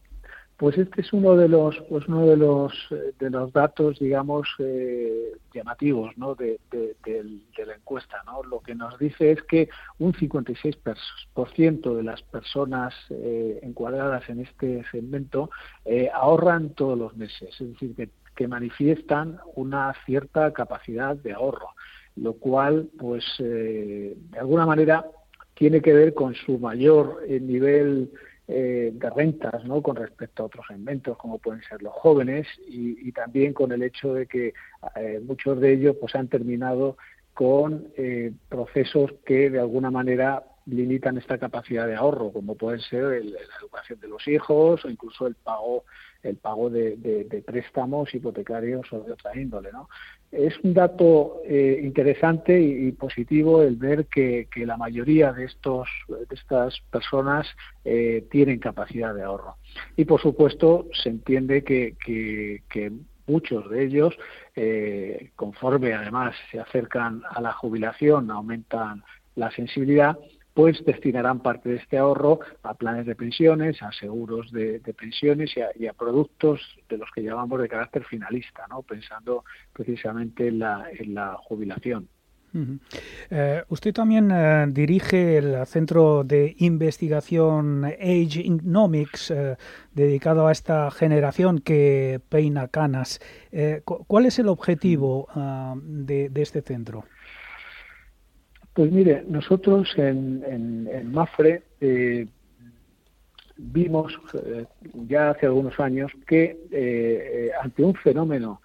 Pues 0.62 0.78
este 0.78 1.02
es 1.02 1.12
uno 1.12 1.36
de 1.36 1.48
los, 1.48 1.76
pues 1.90 2.08
uno 2.08 2.28
de 2.28 2.38
los, 2.38 2.72
eh, 2.92 3.14
de 3.18 3.32
los 3.32 3.52
datos, 3.52 3.98
digamos, 3.98 4.48
eh, 4.60 5.32
llamativos, 5.52 6.16
¿no? 6.20 6.36
De, 6.36 6.60
la 7.66 7.74
encuesta, 7.74 8.22
¿no? 8.28 8.44
Lo 8.44 8.60
que 8.60 8.76
nos 8.76 9.00
dice 9.00 9.32
es 9.32 9.42
que 9.42 9.70
un 9.98 10.14
56% 10.14 11.96
de 11.96 12.04
las 12.04 12.22
personas 12.22 12.94
eh, 13.10 13.60
encuadradas 13.64 14.30
en 14.30 14.42
este 14.42 14.84
segmento 14.92 15.50
eh, 15.84 16.12
ahorran 16.14 16.76
todos 16.76 16.96
los 16.96 17.18
meses, 17.18 17.60
es 17.60 17.72
decir, 17.72 17.96
que, 17.96 18.10
que 18.36 18.48
manifiestan 18.48 19.40
una 19.56 19.96
cierta 20.06 20.54
capacidad 20.54 21.16
de 21.16 21.34
ahorro, 21.34 21.70
lo 22.16 22.34
cual, 22.34 22.88
pues, 23.00 23.26
de 23.40 24.16
alguna 24.40 24.68
manera 24.68 25.08
tiene 25.56 25.82
que 25.82 25.94
ver 25.94 26.14
con 26.14 26.36
su 26.36 26.60
mayor 26.60 27.24
nivel 27.28 28.12
eh, 28.54 28.92
de 28.94 29.10
rentas 29.10 29.64
¿no? 29.64 29.82
con 29.82 29.96
respecto 29.96 30.44
a 30.44 30.48
otros 30.48 30.66
segmentos 30.68 31.18
como 31.18 31.40
pueden 31.40 31.64
ser 31.64 31.82
los 31.82 31.94
jóvenes 31.94 32.46
y, 32.68 33.10
también 33.14 33.54
con 33.54 33.72
el 33.72 33.82
hecho 33.82 34.14
de 34.14 34.28
que 34.28 34.54
eh, 34.96 35.22
muchos 35.24 35.60
de 35.62 35.74
ellos 35.74 35.96
pues 36.00 36.16
han 36.16 36.28
terminado 36.28 36.98
con 37.34 37.88
eh, 37.96 38.34
procesos 38.50 39.14
que 39.26 39.50
de 39.50 39.60
alguna 39.60 39.90
manera 39.90 40.44
limitan 40.66 41.18
esta 41.18 41.38
capacidad 41.38 41.88
de 41.88 41.96
ahorro, 41.96 42.34
como 42.34 42.56
pueden 42.56 42.82
ser 42.82 43.06
el, 43.06 43.32
la 43.32 43.40
educación 43.62 44.00
de 44.02 44.10
los 44.10 44.28
hijos 44.28 44.84
o 44.84 44.90
incluso 44.90 45.28
el 45.28 45.36
pago 45.36 45.86
el 46.24 46.38
pago 46.38 46.70
de, 46.70 46.98
de, 46.98 47.42
préstamos 47.42 48.14
hipotecarios 48.14 48.92
o 48.94 49.00
de 49.02 49.14
otra 49.14 49.36
índole. 49.38 49.72
¿no? 49.72 49.90
Es 50.32 50.58
un 50.64 50.74
dato 50.74 51.42
eh, 51.46 51.80
interesante 51.84 52.60
y, 52.60 52.92
positivo 52.92 53.62
el 53.62 53.76
ver 53.76 54.06
que, 54.06 54.48
la 54.56 54.78
mayoría 54.78 55.34
de, 55.34 55.46
estos, 55.46 55.88
de 56.08 56.36
estas 56.36 56.80
personas 56.92 57.48
eh, 57.84 58.26
tienen 58.30 58.60
capacidad 58.60 59.14
de 59.14 59.24
ahorro. 59.24 59.56
Y 59.98 60.06
por 60.06 60.22
supuesto 60.22 60.88
se 61.04 61.10
entiende 61.10 61.64
que, 61.64 61.96
que, 62.06 62.64
que 62.70 62.92
muchos 63.28 63.70
de 63.70 63.86
ellos, 63.86 64.14
eh, 64.56 65.32
conforme 65.36 65.94
además 65.94 66.36
se 66.52 66.60
acercan 66.60 67.24
a 67.30 67.42
la 67.42 67.54
jubilación, 67.54 68.30
aumentan 68.30 69.04
la 69.36 69.52
sensibilidad, 69.52 70.18
pues 70.54 70.84
destinarán 70.86 71.40
parte 71.40 71.70
de 71.70 71.76
este 71.78 71.98
ahorro 71.98 72.40
a 72.64 72.74
planes 72.74 73.06
de 73.06 73.16
pensiones, 73.16 73.82
a 73.82 73.92
seguros 73.92 74.52
de, 74.52 74.80
de 74.80 74.94
pensiones 74.94 75.56
y 75.56 75.62
a, 75.62 75.70
y 75.78 75.88
a, 75.88 75.94
productos 75.94 76.62
de 76.90 76.98
los 76.98 77.10
que 77.12 77.24
llamamos 77.24 77.62
de 77.62 77.70
carácter 77.70 78.04
finalista, 78.04 78.66
¿no? 78.70 78.82
pensando 78.82 79.46
precisamente 79.74 80.48
en 80.48 80.60
la, 80.60 80.88
en 80.92 81.14
la 81.14 81.36
jubilación. 81.38 82.10
Uh 82.54 82.58
-huh. 82.58 82.80
eh, 83.30 83.64
usted 83.70 83.94
también 83.94 84.30
eh, 84.30 84.66
dirige 84.68 85.38
el 85.38 85.66
Centro 85.66 86.26
de 86.26 86.54
Investigación 86.58 87.86
Age 87.86 88.42
Economics, 88.42 89.32
eh, 89.32 89.56
dedicado 89.94 90.48
a 90.48 90.52
esta 90.52 90.92
generación 90.92 91.60
que 91.60 92.20
peina 92.30 92.68
canas. 92.68 93.22
¿Cuál 93.86 94.26
es 94.26 94.40
el 94.40 94.48
objetivo 94.48 95.28
de, 95.84 96.30
de 96.30 96.42
este 96.42 96.62
centro? 96.62 97.04
Pues 98.74 98.92
mire, 98.92 99.24
nosotros 99.28 99.92
en, 99.98 100.44
en, 100.48 100.88
en 100.92 101.12
Mafre 101.12 101.64
eh, 101.82 102.26
vimos 103.58 104.18
eh, 104.34 104.66
ya 105.08 105.32
hace 105.32 105.46
algunos 105.46 105.80
años 105.80 106.12
que 106.26 106.58
eh, 106.72 107.52
ante 107.62 107.84
un 107.84 107.94
fenómeno 107.96 108.62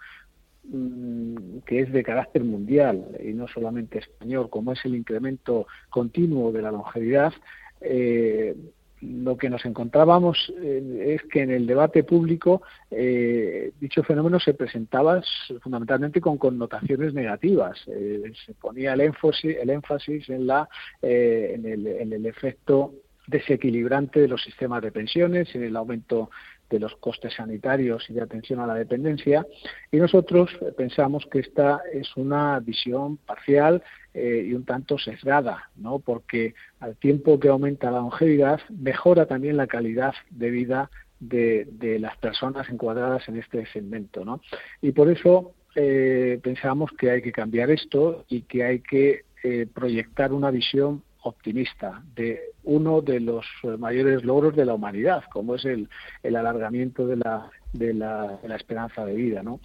mm, 0.65 1.59
que 1.67 1.81
es 1.81 1.93
de 1.93 2.03
carácter 2.03 2.45
mundial 2.45 3.05
y 3.23 3.33
no 3.33 3.49
solamente 3.49 3.99
español, 3.99 4.49
como 4.49 4.73
es 4.73 4.85
el 4.85 4.95
incremento 4.95 5.67
continuo 5.91 6.53
de 6.53 6.63
la 6.63 6.71
longevidad, 6.71 7.33
eh, 7.81 8.57
lo 9.00 9.37
que 9.37 9.50
nos 9.50 9.65
encontrábamos 9.65 10.53
eh, 10.59 11.17
es 11.21 11.23
que 11.31 11.43
en 11.43 11.50
el 11.50 11.67
debate 11.67 12.03
público 12.05 12.62
eh, 12.91 13.73
dicho 13.81 14.03
fenómeno 14.03 14.41
se 14.41 14.55
presentaba 14.55 15.23
fundamentalmente 15.61 16.21
con 16.21 16.38
connotaciones 16.38 17.12
negativas. 17.15 17.79
Eh, 17.88 18.33
se 18.45 18.55
ponía 18.55 18.95
el 18.95 19.03
énfasis, 19.03 19.57
el 19.61 19.71
énfasis 19.71 20.29
en, 20.31 20.47
la, 20.47 20.69
eh, 21.03 21.53
en, 21.55 21.67
el, 21.67 21.87
en 21.87 22.12
el 22.12 22.26
efecto 22.26 22.95
desequilibrante 23.26 24.21
de 24.21 24.29
los 24.29 24.43
sistemas 24.43 24.83
de 24.83 24.93
pensiones, 24.93 25.53
en 25.55 25.65
el 25.65 25.76
aumento 25.76 26.31
de 26.71 26.81
los 26.81 26.97
costes 26.97 27.35
sanitarios 27.35 28.09
y 28.09 28.15
de 28.15 28.23
atención 28.23 28.61
a 28.61 28.67
la 28.67 28.75
dependencia. 28.75 29.47
Y 29.91 29.99
nosotros 29.99 30.51
pensamos 30.77 31.27
que 31.27 31.41
esta 31.41 31.81
es 31.93 32.17
una 32.17 32.59
visión 32.61 33.17
parcial 33.19 33.83
eh, 34.15 34.45
y 34.49 34.55
un 34.55 34.65
tanto 34.65 34.99
sesgada, 34.99 35.71
¿no? 35.76 35.99
porque 35.99 36.55
al 36.81 36.97
tiempo 36.97 37.39
que 37.39 37.49
aumenta 37.49 37.91
la 37.91 37.99
longevidad, 37.99 38.61
mejora 38.71 39.26
también 39.26 39.57
la 39.57 39.67
calidad 39.67 40.15
de 40.31 40.50
vida 40.50 40.91
de, 41.21 41.67
de 41.71 41.99
las 41.99 42.17
personas 42.19 42.69
encuadradas 42.69 43.29
en 43.29 43.37
este 43.37 43.67
segmento. 43.67 44.25
¿no? 44.25 44.41
Y 44.83 44.93
por 44.93 45.11
eso 45.11 45.55
eh, 45.75 46.41
pensamos 46.43 46.91
que 46.93 47.11
hay 47.11 47.21
que 47.21 47.33
cambiar 47.33 47.71
esto 47.71 48.25
y 48.29 48.43
que 48.43 48.65
hay 48.65 48.81
que 48.81 49.26
eh, 49.45 49.67
proyectar 49.73 50.33
una 50.33 50.50
visión 50.50 51.02
optimista 51.26 52.02
de 52.15 52.41
uno 52.65 53.00
de 53.00 53.21
los 53.21 53.45
mayores 53.78 54.25
logros 54.25 54.54
de 54.56 54.65
la 54.65 54.75
humanidad, 54.75 55.25
como 55.32 55.54
es 55.54 55.65
el, 55.65 55.89
el 56.23 56.36
alargamiento 56.36 57.06
de 57.06 57.17
la, 57.17 57.50
de, 57.73 57.95
la, 57.95 58.39
esperanza 58.56 59.04
de 59.04 59.15
vida. 59.15 59.43
¿no? 59.43 59.60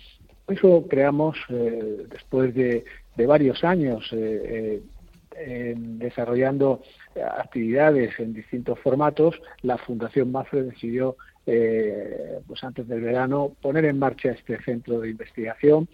Eso 0.48 0.86
creamos, 0.90 1.38
eh, 1.50 2.06
después 2.10 2.54
de, 2.54 2.84
de, 3.16 3.26
varios 3.26 3.64
años 3.64 4.08
eh, 4.12 4.82
eh, 5.38 5.74
desarrollando 5.78 6.82
actividades 7.38 8.20
en 8.20 8.34
distintos 8.34 8.78
formatos, 8.80 9.42
la 9.62 9.78
Fundación 9.78 10.32
Mafre 10.32 10.64
decidió 10.64 11.16
eh, 11.46 12.40
pues 12.46 12.64
antes 12.64 12.88
del 12.88 13.02
verano 13.02 13.56
poner 13.62 13.86
en 13.86 13.98
marcha 13.98 14.32
este 14.32 14.62
centro 14.62 15.00
de 15.00 15.10
investigación 15.10 15.88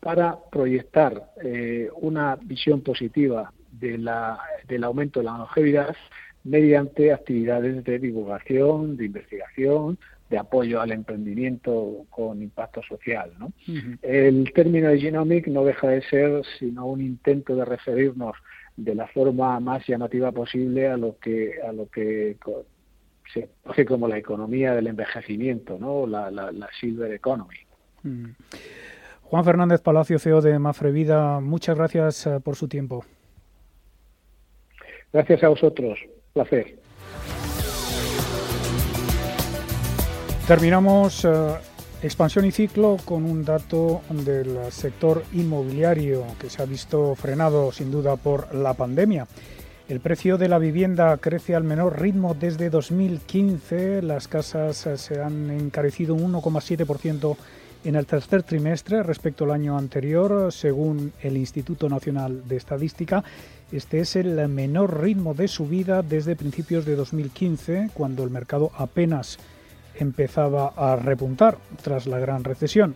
para 0.00 0.38
proyectar 0.50 1.32
eh, 1.42 1.90
una 1.96 2.36
visión 2.36 2.80
positiva 2.80 3.52
de 3.80 3.98
la, 3.98 4.38
del 4.68 4.84
aumento 4.84 5.20
de 5.20 5.26
la 5.26 5.38
longevidad 5.38 5.96
mediante 6.44 7.12
actividades 7.12 7.82
de 7.84 7.98
divulgación, 7.98 8.96
de 8.96 9.06
investigación, 9.06 9.98
de 10.30 10.38
apoyo 10.38 10.80
al 10.80 10.92
emprendimiento 10.92 12.04
con 12.10 12.42
impacto 12.42 12.82
social. 12.82 13.32
¿no? 13.38 13.46
Uh 13.46 13.72
-huh. 13.72 13.98
El 14.02 14.52
término 14.52 14.88
de 14.88 15.00
genomic 15.00 15.46
no 15.48 15.64
deja 15.64 15.88
de 15.88 16.02
ser 16.02 16.42
sino 16.58 16.86
un 16.86 17.00
intento 17.00 17.56
de 17.56 17.64
referirnos 17.64 18.34
de 18.76 18.94
la 18.94 19.06
forma 19.06 19.60
más 19.60 19.86
llamativa 19.86 20.32
posible 20.32 20.88
a 20.88 20.96
lo 20.96 21.16
que 21.18 21.60
a 21.62 21.72
lo 21.72 21.88
que 21.88 22.36
se 23.32 23.48
conoce 23.62 23.84
como 23.84 24.08
la 24.08 24.18
economía 24.18 24.74
del 24.74 24.88
envejecimiento, 24.88 25.78
¿no? 25.78 26.06
la, 26.06 26.30
la, 26.30 26.52
la 26.52 26.68
silver 26.80 27.12
economy. 27.12 27.56
Uh 28.04 28.08
-huh. 28.08 28.34
Juan 29.22 29.44
Fernández 29.44 29.80
Palacio, 29.80 30.18
CEO 30.18 30.40
de 30.40 30.58
Mafrevida, 30.58 31.40
muchas 31.40 31.76
gracias 31.76 32.26
uh, 32.26 32.40
por 32.40 32.56
su 32.56 32.68
tiempo. 32.68 33.04
Gracias 35.14 35.44
a 35.44 35.48
vosotros. 35.48 35.96
Placer. 36.32 36.76
Terminamos 40.48 41.24
uh, 41.24 41.52
expansión 42.02 42.44
y 42.46 42.50
ciclo 42.50 42.96
con 43.04 43.24
un 43.24 43.44
dato 43.44 44.02
del 44.10 44.58
sector 44.72 45.22
inmobiliario 45.32 46.24
que 46.40 46.50
se 46.50 46.60
ha 46.60 46.66
visto 46.66 47.14
frenado 47.14 47.70
sin 47.70 47.92
duda 47.92 48.16
por 48.16 48.52
la 48.52 48.74
pandemia. 48.74 49.28
El 49.88 50.00
precio 50.00 50.36
de 50.36 50.48
la 50.48 50.58
vivienda 50.58 51.16
crece 51.18 51.54
al 51.54 51.62
menor 51.62 52.00
ritmo 52.00 52.34
desde 52.34 52.68
2015. 52.68 54.02
Las 54.02 54.26
casas 54.26 54.84
uh, 54.86 54.96
se 54.96 55.22
han 55.22 55.48
encarecido 55.52 56.16
un 56.16 56.32
1,7% 56.32 57.36
en 57.84 57.94
el 57.94 58.06
tercer 58.06 58.42
trimestre 58.42 59.02
respecto 59.04 59.44
al 59.44 59.52
año 59.52 59.78
anterior, 59.78 60.52
según 60.52 61.12
el 61.22 61.36
Instituto 61.36 61.88
Nacional 61.88 62.48
de 62.48 62.56
Estadística. 62.56 63.22
Este 63.74 63.98
es 63.98 64.14
el 64.14 64.48
menor 64.48 65.02
ritmo 65.02 65.34
de 65.34 65.48
subida 65.48 66.02
desde 66.02 66.36
principios 66.36 66.84
de 66.84 66.94
2015, 66.94 67.90
cuando 67.92 68.22
el 68.22 68.30
mercado 68.30 68.70
apenas 68.78 69.38
empezaba 69.98 70.72
a 70.76 70.94
repuntar 70.94 71.58
tras 71.82 72.06
la 72.06 72.20
gran 72.20 72.44
recesión. 72.44 72.94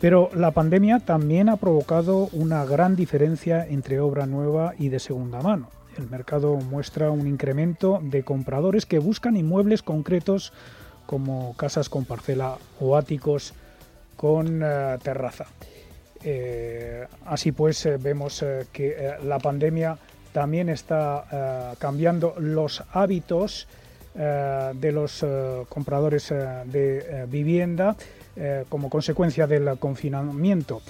Pero 0.00 0.30
la 0.34 0.52
pandemia 0.52 1.00
también 1.00 1.50
ha 1.50 1.58
provocado 1.58 2.30
una 2.32 2.64
gran 2.64 2.96
diferencia 2.96 3.66
entre 3.66 4.00
obra 4.00 4.24
nueva 4.24 4.72
y 4.78 4.88
de 4.88 5.00
segunda 5.00 5.42
mano. 5.42 5.68
El 5.98 6.08
mercado 6.08 6.54
muestra 6.56 7.10
un 7.10 7.26
incremento 7.26 8.00
de 8.02 8.22
compradores 8.22 8.86
que 8.86 8.98
buscan 8.98 9.36
inmuebles 9.36 9.82
concretos 9.82 10.54
como 11.04 11.54
casas 11.58 11.90
con 11.90 12.06
parcela 12.06 12.56
o 12.80 12.96
áticos 12.96 13.52
con 14.16 14.60
terraza. 15.02 15.44
así 17.26 17.52
pues, 17.52 17.86
vemos 18.00 18.42
que 18.72 19.14
la 19.22 19.38
pandemia 19.38 19.98
también 20.36 20.68
está 20.68 21.74
cambiando 21.78 22.34
los 22.38 22.84
hábitos 22.92 23.66
de 24.14 24.92
los 24.92 25.24
compradores 25.70 26.28
de 26.28 27.24
vivienda 27.26 27.96
como 28.68 28.90
consecuencia 28.90 29.46
del 29.46 29.78
confinamiento. 29.78 30.82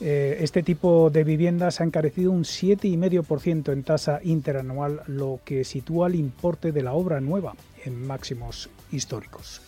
Eh, 0.00 0.38
este 0.40 0.62
tipo 0.62 1.10
de 1.10 1.24
viviendas 1.24 1.80
ha 1.80 1.84
encarecido 1.84 2.30
un 2.30 2.44
7,5% 2.44 3.72
en 3.72 3.82
tasa 3.82 4.20
interanual, 4.22 5.02
lo 5.08 5.40
que 5.44 5.64
sitúa 5.64 6.06
el 6.06 6.14
importe 6.14 6.70
de 6.70 6.82
la 6.82 6.92
obra 6.92 7.20
nueva 7.20 7.54
en 7.84 8.06
máximos 8.06 8.68
históricos. 8.92 9.60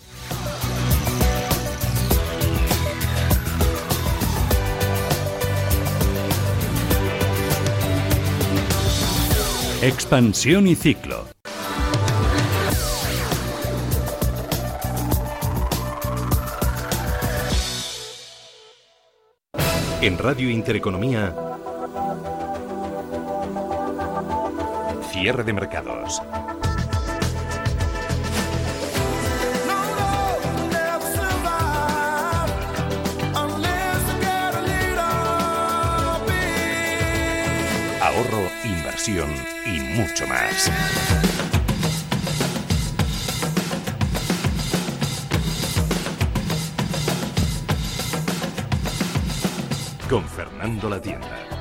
Expansión 9.86 10.66
y 10.66 10.74
ciclo. 10.74 11.28
En 20.00 20.18
Radio 20.18 20.50
Intereconomía, 20.50 21.32
cierre 25.12 25.44
de 25.44 25.52
mercados. 25.52 26.20
Ahorro, 38.16 38.50
inversión 38.64 39.30
y 39.66 39.78
mucho 39.78 40.26
más. 40.26 40.70
con 50.08 50.24
Fernando 50.24 50.88
La 50.88 51.00
Tienda. 51.00 51.55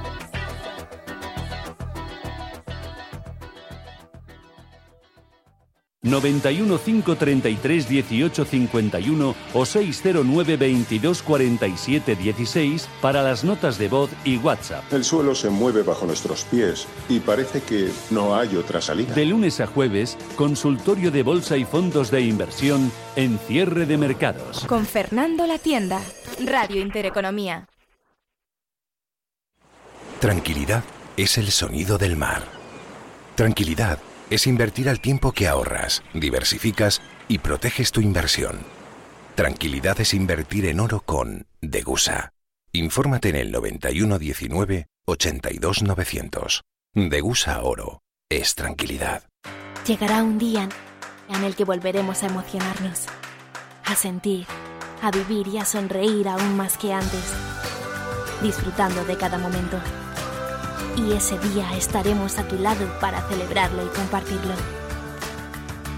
...91 6.15 6.79
533 6.79 7.89
18 7.89 8.45
51 8.45 9.35
o 9.53 9.65
609 9.65 10.57
22 10.57 11.21
47 11.21 12.15
16 12.15 12.87
para 13.01 13.21
las 13.21 13.43
notas 13.43 13.77
de 13.77 13.89
voz 13.89 14.09
y 14.23 14.37
WhatsApp. 14.37 14.83
El 14.93 15.03
suelo 15.03 15.35
se 15.35 15.49
mueve 15.49 15.83
bajo 15.83 16.05
nuestros 16.05 16.45
pies 16.45 16.87
y 17.09 17.19
parece 17.19 17.61
que 17.61 17.89
no 18.11 18.35
hay 18.35 18.55
otra 18.55 18.81
salida. 18.81 19.13
De 19.13 19.25
lunes 19.25 19.59
a 19.59 19.67
jueves, 19.67 20.17
consultorio 20.35 21.11
de 21.11 21.23
bolsa 21.23 21.57
y 21.57 21.65
fondos 21.65 22.11
de 22.11 22.21
inversión 22.21 22.91
en 23.15 23.37
cierre 23.39 23.85
de 23.85 23.97
mercados. 23.97 24.65
Con 24.65 24.85
Fernando 24.85 25.45
La 25.47 25.57
Tienda, 25.57 26.01
Radio 26.45 26.81
Intereconomía. 26.81 27.67
Tranquilidad 30.19 30.83
es 31.17 31.37
el 31.37 31.51
sonido 31.51 31.97
del 31.97 32.15
mar. 32.15 32.43
Tranquilidad 33.35 33.99
es 34.35 34.47
invertir 34.47 34.89
al 34.89 34.99
tiempo 34.99 35.31
que 35.31 35.47
ahorras, 35.47 36.03
diversificas 36.13 37.01
y 37.27 37.39
proteges 37.39 37.91
tu 37.91 38.01
inversión. 38.01 38.59
Tranquilidad 39.35 39.99
es 40.01 40.13
invertir 40.13 40.65
en 40.65 40.79
oro 40.79 41.01
con 41.01 41.47
Degusa. 41.61 42.33
Infórmate 42.71 43.29
en 43.29 43.37
el 43.37 43.51
9119 43.51 44.87
82900. 45.05 46.63
Degusa 46.93 47.61
Oro 47.61 48.01
es 48.29 48.55
tranquilidad. 48.55 49.23
Llegará 49.87 50.23
un 50.23 50.37
día 50.37 50.67
en 51.29 51.43
el 51.43 51.55
que 51.55 51.63
volveremos 51.63 52.23
a 52.23 52.27
emocionarnos, 52.27 53.05
a 53.85 53.95
sentir, 53.95 54.45
a 55.01 55.11
vivir 55.11 55.47
y 55.47 55.57
a 55.59 55.65
sonreír 55.65 56.27
aún 56.27 56.57
más 56.57 56.77
que 56.77 56.91
antes, 56.91 57.33
disfrutando 58.41 59.05
de 59.05 59.17
cada 59.17 59.37
momento 59.37 59.79
y 60.97 61.13
ese 61.13 61.37
día 61.39 61.75
estaremos 61.77 62.37
a 62.37 62.47
tu 62.47 62.57
lado 62.57 62.85
para 62.99 63.21
celebrarlo 63.27 63.85
y 63.85 63.89
compartirlo. 63.89 64.53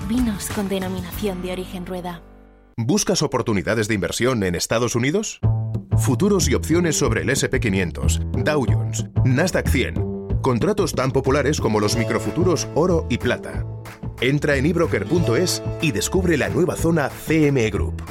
Vinos 0.08 0.50
con 0.56 0.70
denominación 0.70 1.42
de 1.42 1.52
origen 1.52 1.86
rueda. 1.86 2.22
¿Buscas 2.78 3.22
oportunidades 3.22 3.88
de 3.88 3.96
inversión 3.96 4.44
en 4.44 4.56
Estados 4.56 4.96
Unidos? 4.96 5.40
Futuros 5.98 6.48
y 6.48 6.54
opciones 6.54 6.96
sobre 6.96 7.22
el 7.22 7.30
SP500, 7.30 8.44
Dow 8.44 8.66
Jones, 8.68 9.06
Nasdaq 9.26 9.68
100. 9.68 10.40
Contratos 10.42 10.94
tan 10.94 11.12
populares 11.12 11.60
como 11.60 11.80
los 11.80 11.98
microfuturos 11.98 12.68
oro 12.76 13.08
y 13.10 13.18
plata. 13.18 13.66
Entra 14.22 14.56
en 14.56 14.68
ebroker.es 14.68 15.62
y 15.82 15.92
descubre 15.92 16.38
la 16.38 16.50
nueva 16.50 16.76
zona 16.76 17.10
CME 17.10 17.70
Group. 17.70 18.02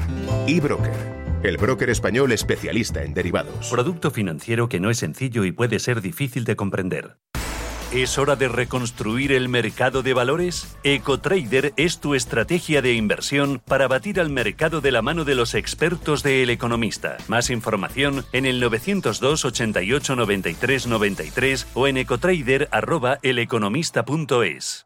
eBroker 0.46 1.15
el 1.42 1.57
broker 1.57 1.90
español 1.90 2.33
especialista 2.33 3.03
en 3.03 3.14
derivados. 3.14 3.70
Producto 3.70 4.11
financiero 4.11 4.68
que 4.68 4.81
no 4.81 4.90
es 4.90 4.99
sencillo 4.99 5.44
y 5.44 5.53
puede 5.53 5.79
ser 5.79 6.01
difícil 6.01 6.44
de 6.44 6.57
comprender. 6.57 7.18
¿Es 7.92 8.18
hora 8.18 8.35
de 8.35 8.49
reconstruir 8.49 9.31
el 9.31 9.49
mercado 9.49 10.03
de 10.03 10.12
valores? 10.12 10.77
EcoTrader 10.83 11.72
es 11.77 12.01
tu 12.01 12.16
estrategia 12.16 12.83
de 12.83 12.94
inversión 12.94 13.62
para 13.64 13.87
batir 13.87 14.18
al 14.20 14.29
mercado 14.29 14.81
de 14.81 14.90
la 14.90 15.03
mano 15.03 15.25
de 15.25 15.37
los 15.37 15.55
expertos 15.55 16.25
de 16.25 16.42
El 16.42 16.51
Economista. 16.51 17.16
Más 17.29 17.49
información 17.49 18.25
en 18.33 18.44
el 18.44 18.59
902 18.59 19.44
88 19.44 20.16
93 20.16 20.88
93 20.88 21.68
o 21.75 21.87
en 21.87 21.99
ecotrader.eleconomista.es. 21.99 24.86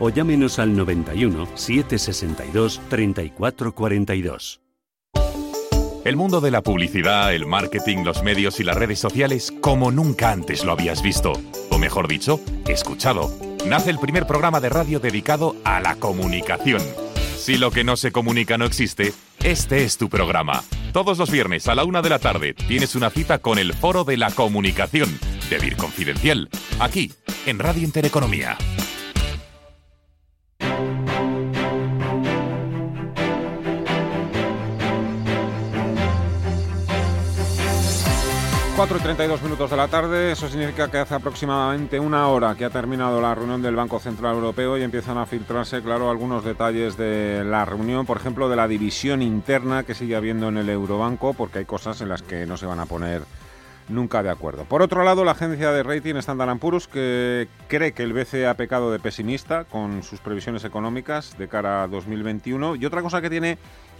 o 0.00 0.10
llámenos 0.10 0.58
al 0.58 0.76
91 0.76 1.48
762 1.54 2.80
3442. 2.88 4.60
El 6.04 6.16
mundo 6.16 6.42
de 6.42 6.50
la 6.50 6.60
publicidad, 6.60 7.34
el 7.34 7.46
marketing, 7.46 8.04
los 8.04 8.22
medios 8.22 8.60
y 8.60 8.64
las 8.64 8.76
redes 8.76 8.98
sociales 8.98 9.50
como 9.62 9.90
nunca 9.90 10.32
antes 10.32 10.62
lo 10.62 10.72
habías 10.72 11.02
visto. 11.02 11.32
O 11.70 11.78
mejor 11.78 12.08
dicho, 12.08 12.40
escuchado. 12.68 13.32
Nace 13.66 13.88
el 13.88 13.98
primer 13.98 14.26
programa 14.26 14.60
de 14.60 14.68
radio 14.68 15.00
dedicado 15.00 15.56
a 15.64 15.80
la 15.80 15.96
comunicación. 15.96 16.82
Si 17.38 17.56
lo 17.56 17.70
que 17.70 17.84
no 17.84 17.96
se 17.96 18.12
comunica 18.12 18.58
no 18.58 18.66
existe, 18.66 19.14
este 19.42 19.84
es 19.84 19.96
tu 19.96 20.10
programa. 20.10 20.62
Todos 20.92 21.16
los 21.16 21.30
viernes 21.30 21.68
a 21.68 21.74
la 21.74 21.84
una 21.84 22.02
de 22.02 22.10
la 22.10 22.18
tarde 22.18 22.52
tienes 22.52 22.94
una 22.94 23.08
cita 23.08 23.38
con 23.38 23.58
el 23.58 23.72
Foro 23.72 24.04
de 24.04 24.18
la 24.18 24.30
Comunicación 24.30 25.18
de 25.48 25.58
Vir 25.58 25.76
Confidencial, 25.76 26.50
aquí 26.80 27.12
en 27.46 27.58
Radio 27.58 27.82
Intereconomía. 27.82 28.58
4 38.86 38.98
y 38.98 39.00
32 39.00 39.42
minutos 39.42 39.70
de 39.70 39.78
la 39.78 39.88
tarde, 39.88 40.32
eso 40.32 40.46
significa 40.46 40.90
que 40.90 40.98
hace 40.98 41.14
aproximadamente 41.14 41.98
una 41.98 42.28
hora 42.28 42.54
que 42.54 42.66
ha 42.66 42.70
terminado 42.70 43.18
la 43.18 43.34
reunión 43.34 43.62
del 43.62 43.76
Banco 43.76 43.98
Central 43.98 44.34
Europeo 44.34 44.76
y 44.76 44.82
empiezan 44.82 45.16
a 45.16 45.24
filtrarse, 45.24 45.80
claro, 45.80 46.10
algunos 46.10 46.44
detalles 46.44 46.98
de 46.98 47.44
la 47.46 47.64
reunión, 47.64 48.04
por 48.04 48.18
ejemplo, 48.18 48.46
de 48.50 48.56
la 48.56 48.68
división 48.68 49.22
interna 49.22 49.84
que 49.84 49.94
sigue 49.94 50.16
habiendo 50.16 50.48
en 50.48 50.58
el 50.58 50.68
Eurobanco, 50.68 51.32
porque 51.32 51.60
hay 51.60 51.64
cosas 51.64 52.02
en 52.02 52.10
las 52.10 52.20
que 52.20 52.44
no 52.44 52.58
se 52.58 52.66
van 52.66 52.78
a 52.78 52.84
poner 52.84 53.22
nunca 53.88 54.22
de 54.22 54.28
acuerdo. 54.28 54.64
Por 54.64 54.82
otro 54.82 55.02
lado, 55.02 55.24
la 55.24 55.32
agencia 55.32 55.72
de 55.72 55.82
rating 55.82 56.16
Standard 56.16 56.58
Poor's 56.58 56.86
que 56.86 57.48
cree 57.68 57.92
que 57.92 58.02
el 58.02 58.12
BCE 58.12 58.46
ha 58.46 58.54
pecado 58.54 58.92
de 58.92 58.98
pesimista 58.98 59.64
con 59.64 60.02
sus 60.02 60.20
previsiones 60.20 60.62
económicas 60.62 61.38
de 61.38 61.48
cara 61.48 61.84
a 61.84 61.88
2021 61.88 62.76
y 62.76 62.84
otra 62.84 63.00
cosa 63.00 63.22
que 63.22 63.30
tiene 63.30 63.56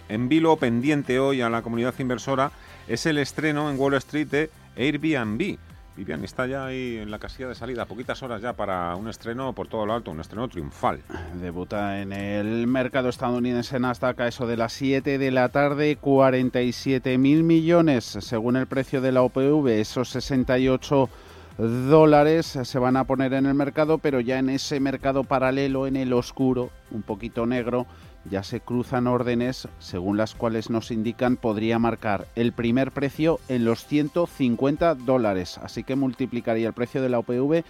en 0.09 0.29
vilo 0.29 0.55
pendiente 0.57 1.17
hoy 1.17 1.41
a 1.41 1.49
la 1.49 1.63
comunidad 1.63 1.95
inversora 1.97 2.51
es 2.87 3.07
el 3.07 3.17
estreno 3.17 3.71
en 3.71 3.79
Wall 3.79 3.95
Street 3.95 4.27
de 4.27 4.51
Airbnb, 4.75 5.57
Vivian 5.95 6.23
está 6.25 6.45
ya 6.45 6.65
ahí 6.65 6.97
en 6.97 7.09
la 7.09 7.19
casilla 7.19 7.47
de 7.47 7.55
salida, 7.55 7.85
poquitas 7.85 8.21
horas 8.21 8.41
ya 8.41 8.53
para 8.53 8.95
un 8.97 9.07
estreno 9.07 9.53
por 9.53 9.67
todo 9.67 9.85
lo 9.85 9.93
alto, 9.93 10.11
un 10.11 10.19
estreno 10.19 10.49
triunfal. 10.49 10.99
Debuta 11.39 12.01
en 12.01 12.11
el 12.11 12.67
mercado 12.67 13.07
estadounidense 13.07 13.79
Nasdaq 13.79 14.19
a 14.19 14.27
eso 14.27 14.45
de 14.45 14.57
las 14.57 14.73
7 14.73 15.17
de 15.17 15.31
la 15.31 15.49
tarde, 15.49 15.95
47 15.95 17.17
mil 17.17 17.43
millones 17.43 18.03
según 18.03 18.57
el 18.57 18.67
precio 18.67 18.99
de 18.99 19.13
la 19.13 19.21
OPV, 19.21 19.67
esos 19.67 20.09
68 20.09 21.09
dólares 21.57 22.59
se 22.61 22.79
van 22.79 22.97
a 22.97 23.05
poner 23.05 23.33
en 23.33 23.45
el 23.45 23.53
mercado, 23.53 23.97
pero 23.97 24.19
ya 24.19 24.39
en 24.39 24.49
ese 24.49 24.81
mercado 24.81 25.23
paralelo, 25.23 25.87
en 25.87 25.95
el 25.95 26.11
oscuro, 26.11 26.71
un 26.91 27.03
poquito 27.03 27.45
negro, 27.45 27.87
ya 28.29 28.43
se 28.43 28.59
cruzan 28.59 29.07
órdenes 29.07 29.67
según 29.79 30.17
las 30.17 30.35
cuales 30.35 30.69
nos 30.69 30.91
indican 30.91 31.37
podría 31.37 31.79
marcar 31.79 32.27
el 32.35 32.53
primer 32.53 32.91
precio 32.91 33.39
en 33.47 33.65
los 33.65 33.85
150 33.85 34.95
dólares. 34.95 35.57
Así 35.59 35.83
que 35.83 35.95
multiplicaría 35.95 36.67
el 36.67 36.73
precio 36.73 37.01
de 37.01 37.09
la 37.09 37.19
OPV 37.19 37.63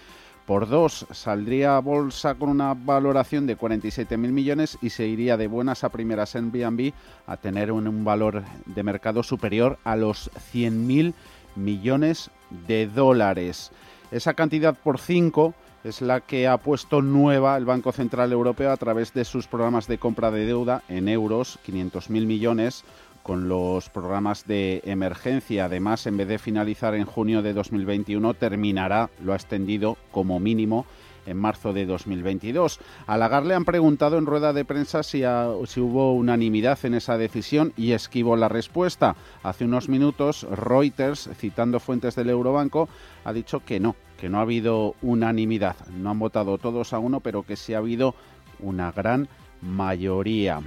por 0.46 0.70
dos. 0.70 1.06
Saldría 1.12 1.78
a 1.78 1.82
bolsa 1.82 2.36
con 2.36 2.50
una 2.50 2.74
valoración 2.74 3.48
de 3.48 3.58
47.000 3.58 4.18
millones 4.18 4.78
y 4.82 4.92
se 4.92 5.08
iría 5.08 5.38
de 5.38 5.48
buenas 5.48 5.84
a 5.84 5.90
primeras 5.90 6.36
en 6.36 6.52
BNB 6.52 6.94
a 7.28 7.38
tener 7.38 7.72
un, 7.72 7.88
un 7.88 8.06
valor 8.06 8.44
de 8.66 8.84
mercado 8.84 9.24
superior 9.24 9.78
a 9.84 9.96
los 9.96 10.32
100.000 10.54 11.14
millones 11.56 12.30
de 12.68 12.88
dólares. 12.88 13.72
Esa 14.12 14.34
cantidad 14.34 14.76
por 14.76 15.00
5 15.00 15.54
es 15.86 16.02
la 16.02 16.22
que 16.22 16.48
ha 16.48 16.58
puesto 16.58 17.04
nueva 17.04 17.56
el 17.56 17.66
Banco 17.66 17.92
Central 17.92 18.32
Europeo 18.32 18.72
a 18.72 18.78
través 18.78 19.14
de 19.14 19.24
sus 19.24 19.46
programas 19.46 19.88
de 19.88 20.00
compra 20.00 20.32
de 20.32 20.48
deuda 20.48 20.82
en 20.90 21.08
euros, 21.08 21.60
500.000 21.66 22.26
millones, 22.26 22.84
con 23.22 23.48
los 23.48 23.90
programas 23.90 24.48
de 24.48 24.82
emergencia. 24.86 25.66
Además, 25.66 26.08
en 26.08 26.18
vez 26.18 26.28
de 26.28 26.40
finalizar 26.40 26.96
en 26.96 27.06
junio 27.06 27.44
de 27.44 27.54
2021, 27.54 28.34
terminará, 28.34 29.12
lo 29.24 29.34
ha 29.34 29.36
extendido 29.36 29.98
como 30.12 30.40
mínimo 30.40 30.88
en 31.26 31.38
marzo 31.38 31.74
de 31.74 31.86
2022. 31.86 32.80
A 33.08 33.18
Lagarde 33.18 33.50
le 33.50 33.56
han 33.56 33.66
preguntado 33.66 34.18
en 34.18 34.26
rueda 34.26 34.54
de 34.54 34.66
prensa 34.66 35.04
si, 35.04 35.24
si, 35.66 35.80
hubo 35.80 36.14
unanimidad 36.14 36.80
en 36.84 36.96
esa 36.96 37.18
decisión 37.18 37.74
y 37.78 37.92
esquivó 37.92 38.36
la 38.36 38.50
respuesta. 38.50 39.16
Hace 39.44 39.66
unos 39.66 39.90
minutos, 39.90 40.48
Reuters, 40.50 41.30
citando 41.38 41.80
fuentes 41.80 42.16
del 42.16 42.30
Eurobanco, 42.30 42.90
ha 43.24 43.34
dicho 43.34 43.62
que 43.66 43.80
no, 43.80 43.96
que 44.20 44.30
no 44.30 44.40
ha 44.40 44.42
habido 44.42 44.96
unanimidad. 45.02 45.76
No 45.90 46.10
han 46.10 46.20
votado 46.20 46.58
todos 46.58 46.94
a 46.94 47.00
uno, 47.00 47.20
pero 47.20 47.44
que 47.44 47.56
sí 47.56 47.74
ha 47.74 47.80
habido 47.80 48.16
una 48.60 48.92
gran 48.92 49.28
mayoría. 49.62 50.62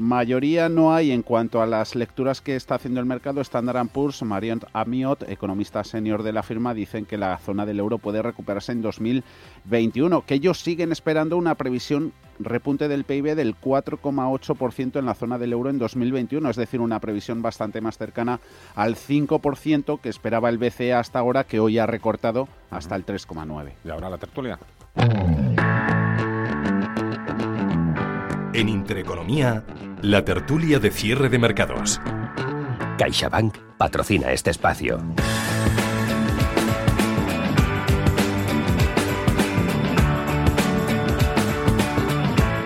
Mayoría 0.00 0.70
no 0.70 0.94
hay 0.94 1.12
en 1.12 1.20
cuanto 1.22 1.60
a 1.60 1.66
las 1.66 1.94
lecturas 1.94 2.40
que 2.40 2.56
está 2.56 2.76
haciendo 2.76 3.00
el 3.00 3.06
mercado. 3.06 3.42
Standard 3.42 3.88
Poor's, 3.88 4.22
Marion 4.22 4.62
Amiot, 4.72 5.28
economista 5.28 5.84
senior 5.84 6.22
de 6.22 6.32
la 6.32 6.42
firma, 6.42 6.72
dicen 6.72 7.04
que 7.04 7.18
la 7.18 7.36
zona 7.36 7.66
del 7.66 7.80
euro 7.80 7.98
puede 7.98 8.22
recuperarse 8.22 8.72
en 8.72 8.80
2021, 8.80 10.24
que 10.24 10.34
ellos 10.34 10.58
siguen 10.62 10.90
esperando 10.90 11.36
una 11.36 11.54
previsión 11.54 12.14
repunte 12.38 12.88
del 12.88 13.04
PIB 13.04 13.34
del 13.34 13.54
4,8% 13.60 14.98
en 14.98 15.04
la 15.04 15.14
zona 15.14 15.36
del 15.36 15.52
euro 15.52 15.68
en 15.68 15.78
2021, 15.78 16.48
es 16.48 16.56
decir, 16.56 16.80
una 16.80 16.98
previsión 16.98 17.42
bastante 17.42 17.82
más 17.82 17.98
cercana 17.98 18.40
al 18.74 18.96
5% 18.96 20.00
que 20.00 20.08
esperaba 20.08 20.48
el 20.48 20.56
BCE 20.56 20.94
hasta 20.94 21.18
ahora, 21.18 21.44
que 21.44 21.60
hoy 21.60 21.78
ha 21.78 21.84
recortado 21.84 22.48
hasta 22.70 22.96
el 22.96 23.04
3,9%. 23.04 23.72
Y 23.84 23.90
ahora 23.90 24.08
la 24.08 24.16
tertulia. 24.16 24.58
En 28.52 28.68
Intereconomía, 28.68 29.62
la 30.02 30.24
tertulia 30.24 30.80
de 30.80 30.90
cierre 30.90 31.28
de 31.28 31.38
mercados. 31.38 32.00
CaixaBank 32.98 33.56
patrocina 33.78 34.32
este 34.32 34.50
espacio. 34.50 35.00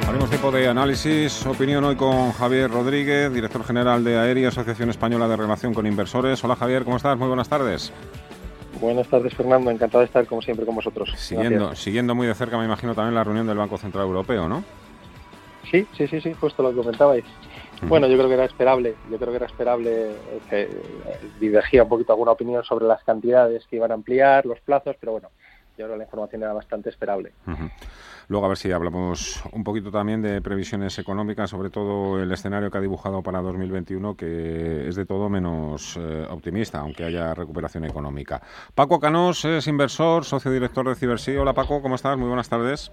Haremos 0.09 0.31
tiempo 0.31 0.51
de 0.51 0.69
análisis, 0.69 1.45
opinión 1.45 1.85
hoy 1.85 1.97
con 1.97 2.33
Javier 2.33 2.71
Rodríguez, 2.71 3.31
director 3.31 3.63
general 3.63 4.03
de 4.05 4.17
AERI, 4.17 4.47
Asociación 4.47 4.89
Española 4.89 5.29
de 5.29 5.37
Relación 5.37 5.75
con 5.75 5.87
Inversores. 5.87 6.43
Hola 6.43 6.57
Javier, 6.57 6.85
¿cómo 6.85 6.97
estás? 6.97 7.19
Muy 7.19 7.29
buenas 7.29 7.51
tardes. 7.51 7.93
Buenas 8.81 9.07
tardes, 9.09 9.35
Fernando. 9.35 9.71
Encantado 9.71 10.01
de 10.01 10.07
estar, 10.07 10.27
como 10.27 10.41
siempre, 10.41 10.65
con 10.65 10.77
vosotros. 10.77 11.13
Siguiendo, 11.19 11.77
siguiendo 11.77 12.15
muy 12.15 12.27
de 12.27 12.35
cerca, 12.35 12.57
me 12.57 12.65
imagino, 12.65 12.95
también 12.95 13.15
la 13.15 13.23
reunión 13.23 13.47
del 13.47 13.59
Banco 13.59 13.77
Central 13.77 14.05
Europeo, 14.05 14.49
¿no? 14.49 14.65
Sí, 15.71 15.87
sí, 15.97 16.07
sí, 16.07 16.21
sí, 16.21 16.35
justo 16.35 16.63
lo 16.63 16.71
que 16.71 16.77
comentabais. 16.77 17.25
Bueno, 17.83 18.07
yo 18.07 18.17
creo 18.17 18.29
que 18.29 18.35
era 18.35 18.45
esperable, 18.45 18.95
yo 19.11 19.19
creo 19.19 19.31
que 19.31 19.37
era 19.37 19.47
esperable 19.47 20.15
que 20.49 20.63
eh, 20.63 20.71
divergía 21.39 21.83
un 21.83 21.89
poquito 21.89 22.13
alguna 22.13 22.33
opinión 22.33 22.65
sobre 22.65 22.87
las 22.87 23.03
cantidades 23.03 23.67
que 23.67 23.77
iban 23.77 23.91
a 23.91 23.95
ampliar, 23.95 24.47
los 24.47 24.61
plazos, 24.61 24.97
pero 24.99 25.13
bueno, 25.13 25.31
yo 25.77 25.85
creo 25.85 25.91
que 25.91 25.99
la 25.99 26.05
información 26.05 26.43
era 26.43 26.53
bastante 26.53 26.89
esperable. 26.91 27.33
Luego 28.29 28.47
a 28.47 28.49
ver 28.49 28.57
si 28.57 28.73
hablamos 28.73 29.43
un 29.53 29.65
poquito 29.65 29.91
también 29.91 30.23
de 30.23 30.41
previsiones 30.41 30.99
económicas, 30.99 31.51
sobre 31.51 31.69
todo 31.71 32.23
el 32.23 32.33
escenario 32.33 32.71
que 32.71 32.79
ha 32.79 32.81
dibujado 32.81 33.23
para 33.23 33.43
2021, 33.43 34.17
que 34.17 34.89
es 34.89 34.97
de 34.97 35.05
todo 35.05 35.29
menos 35.29 35.97
eh, 35.99 36.27
optimista, 36.31 36.79
aunque 36.81 37.05
haya 37.05 37.35
recuperación 37.35 37.85
económica. 37.85 38.41
Paco 38.75 38.99
Canós 38.99 39.45
es 39.45 39.67
inversor, 39.67 40.25
socio 40.25 40.51
director 40.51 40.89
de 40.89 40.95
Cibersí. 40.95 41.37
Hola 41.37 41.53
Paco, 41.53 41.83
¿cómo 41.83 41.97
estás? 41.97 42.17
Muy 42.17 42.29
buenas 42.29 42.49
tardes. 42.49 42.93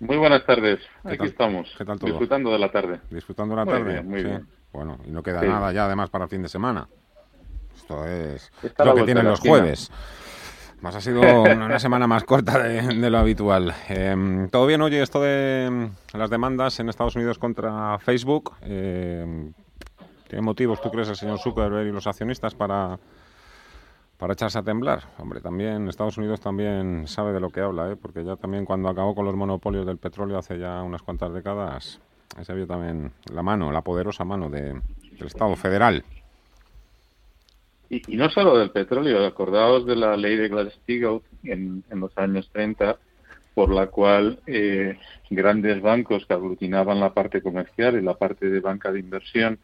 Muy 0.00 0.16
buenas 0.16 0.44
tardes, 0.44 0.80
aquí 1.04 1.26
estamos, 1.26 1.72
¿Qué 1.78 1.84
tal 1.84 1.98
todo? 1.98 2.10
disfrutando 2.10 2.50
de 2.50 2.58
la 2.58 2.70
tarde. 2.70 3.00
Disfrutando 3.10 3.54
de 3.54 3.60
la 3.60 3.64
Muy 3.64 3.74
tarde. 3.74 3.92
bien, 3.92 4.08
muy 4.08 4.20
Sí. 4.20 4.26
bien. 4.26 4.46
Bueno, 4.72 4.98
y 5.06 5.10
no 5.10 5.22
queda 5.22 5.40
Sí. 5.40 5.46
nada 5.46 5.72
ya 5.72 5.86
además 5.86 6.10
para 6.10 6.24
el 6.24 6.30
fin 6.30 6.42
de 6.42 6.48
semana. 6.48 6.88
Esto 7.76 8.04
es 8.06 8.50
Está 8.62 8.84
lo 8.84 8.94
que 8.94 9.04
tienen 9.04 9.24
los 9.24 9.34
esquina. 9.38 9.58
jueves. 9.58 9.90
Más 10.80 10.96
ha 10.96 11.00
sido 11.00 11.20
una, 11.42 11.78
semana 11.78 12.06
más 12.06 12.24
corta 12.24 12.58
de, 12.62 12.82
de 12.82 13.10
lo 13.10 13.18
habitual. 13.18 13.72
Eh, 13.88 14.48
Todo 14.50 14.66
bien, 14.66 14.82
oye, 14.82 15.00
esto 15.00 15.22
de 15.22 15.68
mm, 15.70 16.16
las 16.18 16.28
demandas 16.28 16.78
en 16.80 16.88
Estados 16.88 17.14
Unidos 17.16 17.38
contra 17.38 17.98
Facebook. 18.00 18.56
eh, 18.62 19.50
¿Tiene 20.28 20.42
motivos, 20.42 20.80
tú 20.82 20.90
crees, 20.90 21.08
el 21.08 21.16
señor 21.16 21.38
Zuckerberg 21.38 21.86
y 21.86 21.92
los 21.92 22.06
accionistas 22.06 22.54
para, 22.54 22.98
para 24.18 24.32
echarse 24.34 24.58
a 24.58 24.62
temblar? 24.62 25.00
Hombre, 25.18 25.40
también 25.40 25.88
Estados 25.88 26.16
Unidos 26.18 26.40
también 26.40 27.06
sabe 27.06 27.32
de 27.32 27.40
lo 27.40 27.50
que 27.50 27.60
habla, 27.60 27.90
¿eh? 27.90 27.96
porque 27.96 28.24
ya 28.24 28.36
también 28.36 28.64
cuando 28.64 28.88
acabó 28.88 29.14
con 29.14 29.24
los 29.24 29.34
monopolios 29.34 29.86
del 29.86 29.98
petróleo 29.98 30.38
hace 30.38 30.58
ya 30.58 30.82
unas 30.82 31.02
cuantas 31.02 31.32
décadas, 31.32 32.00
se 32.42 32.54
vio 32.54 32.66
también 32.66 33.12
la 33.32 33.42
mano, 33.42 33.70
la 33.72 33.82
poderosa 33.82 34.24
mano 34.24 34.48
de- 34.50 34.72
del 34.72 35.26
Estado 35.26 35.54
federal. 35.56 36.04
Y, 37.90 38.16
no 38.16 38.28
solo 38.30 38.56
del 38.58 38.70
petróleo, 38.70 39.24
acordaos 39.26 39.86
de 39.86 39.94
la 39.96 40.16
ley 40.16 40.36
de 40.36 40.48
Glass-Steagall 40.48 41.22
en, 41.44 41.84
en 41.90 42.00
los 42.00 42.16
años 42.16 42.48
30, 42.52 42.96
por 43.52 43.72
la 43.72 43.86
cual 43.88 44.40
eh, 44.46 44.98
grandes 45.30 45.80
bancos 45.80 46.26
que 46.26 46.34
aglutinaban 46.34 46.98
la 46.98 47.12
parte 47.14 47.40
comercial 47.42 47.96
y 47.96 48.02
la 48.02 48.14
parte 48.14 48.48
de 48.48 48.60
banca 48.60 48.90
de 48.90 49.00
inversión, 49.00 49.58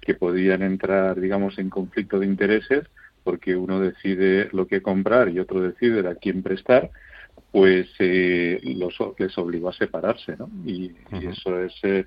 que 0.00 0.14
podían 0.14 0.62
entrar, 0.62 1.18
digamos, 1.18 1.58
en 1.58 1.70
conflicto 1.70 2.20
de 2.20 2.26
intereses, 2.26 2.84
porque 3.24 3.56
uno 3.56 3.80
decide 3.80 4.48
lo 4.52 4.66
que 4.66 4.82
comprar 4.82 5.28
y 5.28 5.38
otro 5.38 5.60
decide 5.60 6.08
a 6.08 6.14
quién 6.16 6.42
prestar, 6.42 6.90
pues 7.50 7.88
eh, 7.98 8.60
los, 8.76 8.94
les 9.18 9.36
obligó 9.38 9.68
a 9.68 9.72
separarse, 9.72 10.36
¿no? 10.36 10.48
Y, 10.64 10.92
y 11.20 11.26
eso 11.26 11.60
es, 11.60 11.72
eh, 11.82 12.04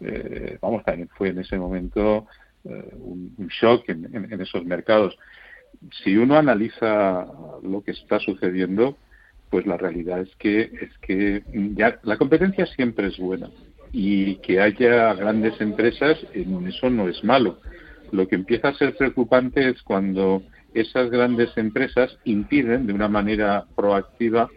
eh, 0.00 0.58
vamos, 0.60 0.84
también 0.84 1.08
fue 1.16 1.28
en 1.28 1.38
ese 1.38 1.56
momento 1.58 2.26
eh, 2.64 2.84
un, 2.98 3.34
un 3.36 3.48
shock 3.48 3.88
en, 3.88 4.04
en- 4.14 4.32
en 4.32 4.40
esos 4.40 4.64
mercados. 4.64 5.16
Si 6.02 6.16
uno 6.16 6.36
analiza 6.36 7.26
lo 7.62 7.82
que 7.82 7.92
está 7.92 8.18
sucediendo, 8.18 8.96
pues 9.50 9.66
la 9.66 9.76
realidad 9.76 10.20
es 10.20 10.34
que 10.36 10.60
es 10.62 10.90
que 11.00 11.42
ya 11.74 11.98
la 12.02 12.16
competencia 12.18 12.66
siempre 12.66 13.06
es 13.08 13.18
buena 13.18 13.48
y 13.92 14.36
que 14.36 14.60
haya 14.60 15.14
grandes 15.14 15.58
empresas 15.60 16.18
en 16.34 16.66
eso 16.66 16.90
no 16.90 17.08
es 17.08 17.22
malo. 17.24 17.58
Lo 18.10 18.26
que 18.28 18.34
empieza 18.36 18.68
a 18.68 18.74
ser 18.74 18.94
preocupante 18.96 19.68
es 19.68 19.82
cuando 19.82 20.42
esas 20.74 21.10
grandes 21.10 21.56
empresas 21.56 22.18
impiden 22.24 22.86
de 22.86 22.92
una 22.92 23.08
manera 23.08 23.64
proactiva 23.74 24.48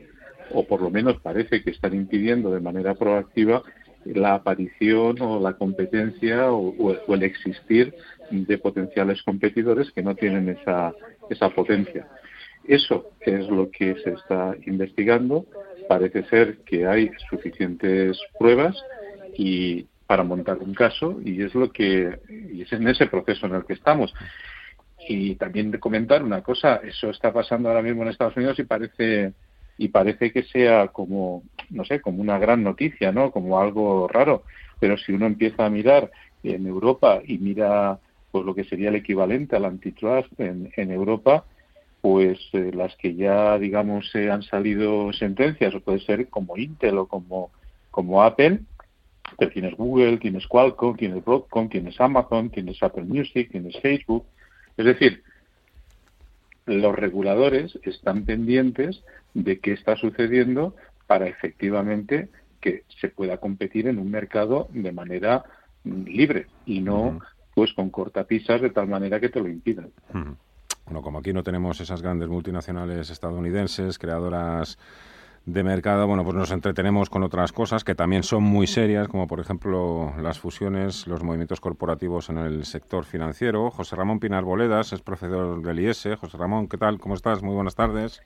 o 0.54 0.65
por 0.65 0.82
lo 0.82 0.89
menos 0.89 1.19
parece 1.21 1.63
que 1.63 1.71
están 1.71 1.95
impidiendo 1.95 2.52
de 2.52 2.60
manera 2.60 2.95
proactiva 2.95 3.63
la 4.06 4.36
aparición 4.36 5.21
o 5.21 5.39
la 5.39 5.54
competencia 5.54 6.52
o, 6.52 7.13
el 7.13 7.24
existir 7.24 7.93
de 8.32 8.58
potenciales 8.58 9.21
competidores 9.24 9.91
que 9.91 10.02
no 10.02 10.15
tienen 10.15 10.50
esa, 10.50 10.93
esa 11.30 11.50
potencia. 11.50 12.08
Eso 12.67 13.12
es 13.21 13.47
lo 13.47 13.69
que 13.69 13.95
se 14.04 14.12
está 14.12 14.56
investigando. 14.65 15.45
Parece 15.88 16.24
ser 16.26 16.58
que 16.60 16.88
hay 16.88 17.12
suficientes 17.30 18.19
pruebas 18.38 18.76
y 19.38 19.86
para 20.08 20.24
montar 20.24 20.58
un 20.58 20.74
caso 20.74 21.19
y 21.24 21.41
es 21.41 21.56
lo 21.56 21.71
que 21.71 22.19
y 22.30 22.63
es 22.63 22.74
en 22.74 22.88
ese 22.88 23.08
proceso 23.08 23.45
en 23.45 23.56
el 23.56 23.65
que 23.65 23.74
estamos. 23.74 24.13
Y 25.07 25.35
también 25.35 25.71
comentar 25.79 26.23
una 26.23 26.41
cosa, 26.41 26.81
eso 26.83 27.09
está 27.09 27.33
pasando 27.33 27.69
ahora 27.69 27.81
mismo 27.81 28.03
en 28.03 28.09
Estados 28.09 28.37
Unidos 28.37 28.59
y 28.59 28.63
parece 28.63 29.33
y 29.77 29.87
parece 29.87 30.31
que 30.31 30.43
sea 30.43 30.89
como 30.89 31.43
no 31.71 31.85
sé, 31.85 32.01
como 32.01 32.21
una 32.21 32.37
gran 32.37 32.63
noticia, 32.63 33.11
¿no? 33.11 33.31
Como 33.31 33.59
algo 33.59 34.07
raro, 34.07 34.43
pero 34.79 34.97
si 34.97 35.13
uno 35.13 35.25
empieza 35.25 35.65
a 35.65 35.69
mirar 35.69 36.11
en 36.43 36.67
Europa 36.67 37.21
y 37.25 37.37
mira 37.37 37.99
pues 38.31 38.45
lo 38.45 38.55
que 38.55 38.63
sería 38.63 38.89
el 38.89 38.95
equivalente 38.95 39.55
al 39.55 39.65
antitrust 39.65 40.39
en, 40.39 40.71
en 40.77 40.91
Europa, 40.91 41.45
pues 42.01 42.39
eh, 42.53 42.71
las 42.73 42.95
que 42.95 43.15
ya, 43.15 43.59
digamos, 43.59 44.09
eh, 44.15 44.31
han 44.31 44.41
salido 44.41 45.11
sentencias, 45.13 45.75
o 45.75 45.81
puede 45.81 45.99
ser 45.99 46.29
como 46.29 46.57
Intel 46.57 46.97
o 46.97 47.07
como, 47.07 47.51
como 47.91 48.23
Apple, 48.23 48.61
pero 49.37 49.51
tienes 49.51 49.75
Google, 49.75 50.17
tienes 50.17 50.47
Qualcomm, 50.47 50.95
tienes 50.95 51.23
Broadcom, 51.23 51.69
tienes 51.69 51.99
Amazon, 51.99 52.49
tienes 52.49 52.81
Apple 52.81 53.03
Music, 53.03 53.51
tienes 53.51 53.77
Facebook. 53.81 54.25
Es 54.82 54.88
decir, 54.88 55.22
los 56.65 56.96
reguladores 56.96 57.78
están 57.84 58.26
pendientes 58.26 59.04
de 59.36 59.60
qué 59.60 59.74
está 59.74 59.96
sucediendo 59.96 60.76
para 61.06 61.28
efectivamente 61.28 62.30
que 62.60 62.84
se 63.00 63.10
pueda 63.10 63.38
competir 63.38 63.88
en 63.88 64.00
un 64.00 64.10
mercado 64.10 64.70
de 64.72 64.91
manera 64.91 65.44
mm, 65.84 66.04
libre 66.06 66.48
y 66.65 66.82
no 66.82 67.20
pues 67.54 67.74
con 67.74 67.91
cortapisas 67.91 68.60
de 68.60 68.72
tal 68.72 68.88
manera 68.88 69.20
que 69.20 69.30
te 69.30 69.39
lo 69.39 69.50
impidan. 69.50 69.91
Bueno, 70.86 71.04
como 71.04 71.20
aquí 71.20 71.32
no 71.32 71.44
tenemos 71.44 71.80
esas 71.80 72.02
grandes 72.02 72.28
multinacionales 72.28 73.12
estadounidenses, 73.12 74.00
creadoras 74.00 74.80
de 75.45 75.63
mercado, 75.63 76.06
bueno, 76.06 76.23
pues 76.23 76.36
nos 76.36 76.51
entretenemos 76.51 77.10
con 77.10 77.23
otras 77.23 77.51
cosas 77.51 77.84
que 77.84 77.95
también 77.95 78.23
son 78.23 78.43
muy 78.43 78.67
serias, 78.67 79.08
como 79.08 79.27
por 79.27 79.39
ejemplo 79.39 80.13
las 80.21 80.39
fusiones, 80.39 81.08
los 81.08 81.23
movimientos 81.23 81.60
corporativos 81.60 82.30
en 82.30 82.38
el 82.38 82.65
sector 82.65 83.06
financiero. 83.06 83.71
José 83.71 83.95
Ramón 83.95 84.19
Pinar 84.19 84.43
Boledas 84.43 84.93
es 84.93 85.01
profesor 85.01 85.62
del 85.62 85.80
IES. 85.80 86.10
José 86.19 86.38
Ramón, 86.38 86.67
¿qué 86.67 86.77
tal? 86.77 86.99
¿Cómo 86.99 87.15
estás? 87.15 87.41
Muy 87.41 87.56
buenas 87.56 87.75
tardes. 87.75 88.21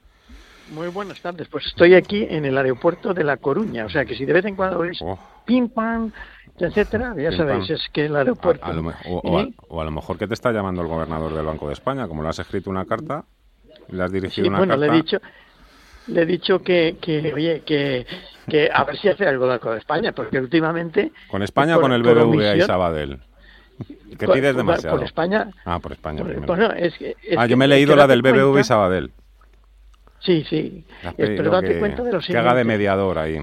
Muy 0.74 0.88
buenas 0.88 1.22
tardes. 1.22 1.48
Pues 1.48 1.68
estoy 1.68 1.94
aquí 1.94 2.26
en 2.30 2.44
el 2.44 2.58
aeropuerto 2.58 3.14
de 3.14 3.24
La 3.24 3.38
Coruña, 3.38 3.86
o 3.86 3.90
sea 3.90 4.04
que 4.04 4.16
si 4.16 4.26
de 4.26 4.34
vez 4.34 4.46
en 4.46 4.56
cuando 4.56 4.80
veis 4.80 5.00
oh. 5.02 5.18
ping 5.46 5.70
pam, 5.70 6.12
etcétera, 6.58 7.14
ya 7.18 7.32
sabéis, 7.32 7.70
es 7.70 7.88
que 7.94 8.06
el 8.06 8.16
aeropuerto. 8.16 8.66
o, 8.68 9.82
a, 9.82 9.86
lo 9.86 9.92
mejor 9.92 10.18
que 10.18 10.28
te 10.28 10.34
está 10.34 10.52
llamando 10.52 10.82
el 10.82 10.88
gobernador 10.88 11.34
del 11.34 11.46
Banco 11.46 11.68
de 11.68 11.74
España, 11.74 12.08
como 12.08 12.24
le 12.24 12.30
has 12.30 12.40
escrito 12.40 12.70
una 12.70 12.86
carta, 12.86 13.26
le 13.90 14.04
has 14.04 14.12
dirigido 14.12 14.48
una 14.48 14.58
bueno, 14.58 14.74
carta. 14.74 14.88
Le 14.88 14.92
he 14.92 15.02
dicho, 15.02 15.20
le 16.08 16.22
he 16.22 16.26
dicho 16.26 16.60
que, 16.60 16.98
que 17.02 17.34
oye, 17.34 17.62
que, 17.66 18.06
que 18.48 18.70
a 18.72 18.84
ver 18.84 18.98
si 18.98 19.10
hace 19.10 19.26
algo 19.28 19.48
de 19.48 19.78
España, 19.78 20.12
porque 20.12 20.40
últimamente... 20.40 21.12
¿Con 21.28 21.42
España 21.44 21.78
o 21.78 21.82
con 21.82 21.92
el 21.92 22.04
BBVA 22.04 22.56
y 22.56 22.62
Sabadell? 22.62 23.20
¿Qué 24.18 24.28
pides 24.28 24.56
demasiado? 24.56 24.98
Por 24.98 25.06
España. 25.06 25.52
Ah, 25.66 25.80
por 25.80 25.92
España 25.92 26.24
Bueno, 26.24 26.72
es 26.72 26.98
que, 26.98 27.16
ah, 27.38 27.46
yo 27.46 27.58
me 27.58 27.66
he 27.66 27.68
leído 27.68 27.96
la 27.96 28.08
del 28.08 28.22
BBVA 28.22 28.62
y 28.62 28.64
Sabadell. 28.64 29.12
Sí, 30.20 30.44
sí. 30.50 30.86
Pero 31.18 31.52
date 31.52 31.78
cuenta 31.80 32.04
de 32.04 32.14
lo 32.14 32.22
siguiente. 32.22 32.32
Que 32.32 32.38
haga 32.38 32.58
de 32.58 32.64
mediador 32.64 33.20
ahí, 33.20 33.40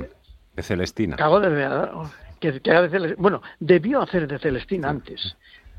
de 0.54 0.62
Celestina. 0.62 1.16
Que 1.16 1.22
haga 1.22 1.40
de 1.40 1.50
mediador. 1.50 2.08
Que, 2.40 2.60
haga 2.70 2.82
de 2.82 2.88
Celestina. 2.90 3.22
Bueno, 3.22 3.42
debió 3.60 4.02
hacer 4.02 4.26
de 4.26 4.38
Celestina 4.38 4.88
antes. 4.88 5.36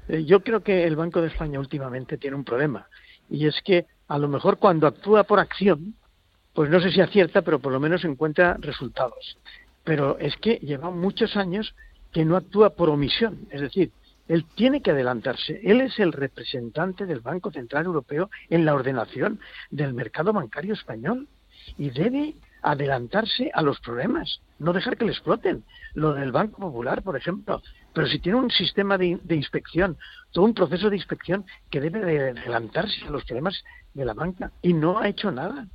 Eh, 0.08 0.24
yo 0.26 0.42
creo 0.42 0.62
que 0.62 0.86
el 0.86 0.96
Banco 0.96 1.22
de 1.22 1.28
España 1.28 1.60
últimamente 1.60 2.18
tiene 2.18 2.36
un 2.36 2.44
problema. 2.44 2.88
Y 3.30 3.48
es 3.48 3.62
que 3.64 3.86
a 4.08 4.18
lo 4.18 4.28
mejor 4.28 4.58
cuando 4.60 4.88
actúa 4.88 5.24
por 5.24 5.40
acción, 5.40 5.96
pues 6.54 6.70
no 6.70 6.80
sé 6.80 6.92
si 6.92 7.02
acierta, 7.02 7.42
pero 7.42 7.60
por 7.60 7.72
lo 7.72 7.80
menos 7.80 8.06
encuentra 8.06 8.58
resultados. 8.60 9.38
Pero 9.84 10.18
es 10.20 10.36
que 10.38 10.56
lleva 10.58 10.92
muchos 10.92 11.36
años 11.36 11.76
que 12.12 12.26
no 12.26 12.38
actúa 12.38 12.72
por 12.72 12.90
omisión, 12.90 13.48
es 13.50 13.62
decir, 13.62 13.92
él 14.28 14.46
tiene 14.56 14.82
que 14.82 14.92
adelantarse. 14.92 15.60
Él 15.64 15.82
es 15.82 16.00
el 16.00 16.14
representante 16.14 17.06
del 17.06 17.20
Banco 17.20 17.52
Central 17.52 17.86
Europeo 17.86 18.30
en 18.50 18.66
la 18.66 18.74
ordenación 18.74 19.40
del 19.70 19.94
mercado 19.94 20.32
bancario 20.32 20.74
español 20.74 21.28
y 21.78 21.90
debe 21.90 22.36
adelantarse 22.62 23.52
a 23.54 23.62
los 23.62 23.80
problemas, 23.82 24.42
no 24.60 24.72
dejar 24.72 24.98
que 24.98 25.06
le 25.06 25.12
exploten. 25.12 25.64
Lo 25.94 26.14
del 26.14 26.32
Banco 26.32 26.60
Popular, 26.62 27.04
por 27.04 27.18
ejemplo. 27.18 27.62
Pero 27.94 28.08
si 28.08 28.20
tiene 28.20 28.40
un 28.40 28.50
sistema 28.50 28.98
de, 28.98 29.20
inspección, 29.30 29.98
todo 30.32 30.46
un 30.46 30.54
proceso 30.54 30.90
de 30.90 30.96
inspección 30.96 31.46
que 31.70 31.82
debe 31.82 32.00
de 32.00 32.30
adelantarse 32.30 33.06
a 33.06 33.12
los 33.12 33.26
problemas 33.26 33.62
de 33.94 34.06
la 34.06 34.14
banca 34.14 34.52
y 34.62 34.74
no 34.74 35.00
ha 35.00 35.10
hecho 35.10 35.32
nada. 35.32 35.68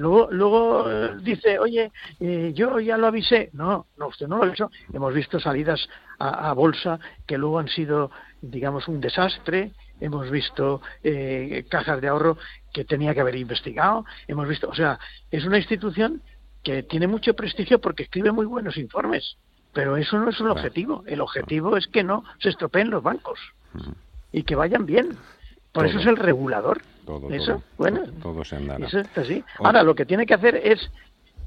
Luego, 0.00 0.28
luego 0.30 0.90
eh, 0.90 1.10
dice, 1.20 1.58
oye, 1.58 1.92
eh, 2.20 2.52
yo 2.54 2.80
ya 2.80 2.96
lo 2.96 3.08
avisé. 3.08 3.50
No, 3.52 3.84
no, 3.98 4.06
usted 4.08 4.26
no 4.28 4.38
lo 4.38 4.44
ha 4.44 4.48
hecho. 4.48 4.70
Hemos 4.94 5.12
visto 5.12 5.38
salidas 5.38 5.86
a, 6.18 6.54
bolsa 6.54 6.98
que 7.26 7.36
luego 7.36 7.58
han 7.58 7.68
sido, 7.68 8.10
digamos, 8.40 8.88
un 8.88 8.98
desastre. 8.98 9.72
Hemos 10.00 10.30
visto 10.30 10.80
eh, 11.04 11.66
cajas 11.68 12.00
de 12.00 12.08
ahorro 12.08 12.38
que 12.72 12.86
tenía 12.86 13.12
que 13.12 13.20
haber 13.20 13.36
investigado. 13.36 14.06
Hemos 14.26 14.48
visto, 14.48 14.70
o 14.70 14.74
sea, 14.74 14.98
es 15.30 15.44
una 15.44 15.58
institución 15.58 16.22
que 16.62 16.82
tiene 16.82 17.06
mucho 17.06 17.34
prestigio 17.34 17.78
porque 17.78 18.04
escribe 18.04 18.32
muy 18.32 18.46
buenos 18.46 18.78
informes. 18.78 19.36
Pero 19.74 19.98
eso 19.98 20.18
no 20.18 20.30
es 20.30 20.40
el 20.40 20.48
objetivo. 20.48 21.04
El 21.06 21.20
objetivo 21.20 21.76
es 21.76 21.86
que 21.88 22.02
no 22.04 22.24
se 22.38 22.48
estropeen 22.48 22.88
los 22.88 23.02
bancos 23.02 23.38
y 24.32 24.44
que 24.44 24.54
vayan 24.54 24.86
bien. 24.86 25.18
Por 25.72 25.84
eso 25.84 25.98
es 25.98 26.06
el 26.06 26.16
regulador. 26.16 26.80
Todo, 27.10 27.28
eso, 27.30 27.62
bueno, 27.76 28.02
todo 28.22 28.44
se 28.44 28.54
andará. 28.54 28.86
Eso 28.86 29.00
está 29.00 29.22
así. 29.22 29.42
Ahora, 29.58 29.82
lo 29.82 29.96
que 29.96 30.06
tiene 30.06 30.26
que 30.26 30.34
hacer 30.34 30.54
es, 30.54 30.78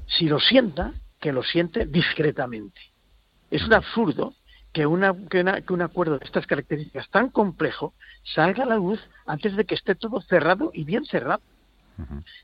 si 0.06 0.28
lo 0.28 0.38
sienta, 0.38 0.92
que 1.18 1.32
lo 1.32 1.42
siente 1.42 1.86
discretamente. 1.86 2.78
Es 3.50 3.64
un 3.64 3.72
absurdo 3.72 4.34
que, 4.74 4.84
una, 4.84 5.14
que, 5.30 5.42
un 5.70 5.80
acuerdo 5.80 6.18
de 6.18 6.26
estas 6.26 6.46
características 6.46 7.08
tan 7.08 7.30
complejo 7.30 7.94
salga 8.34 8.64
a 8.64 8.66
la 8.66 8.76
luz 8.76 9.00
antes 9.24 9.56
de 9.56 9.64
que 9.64 9.74
esté 9.74 9.94
todo 9.94 10.20
cerrado 10.20 10.70
y 10.74 10.84
bien 10.84 11.06
cerrado. 11.06 11.40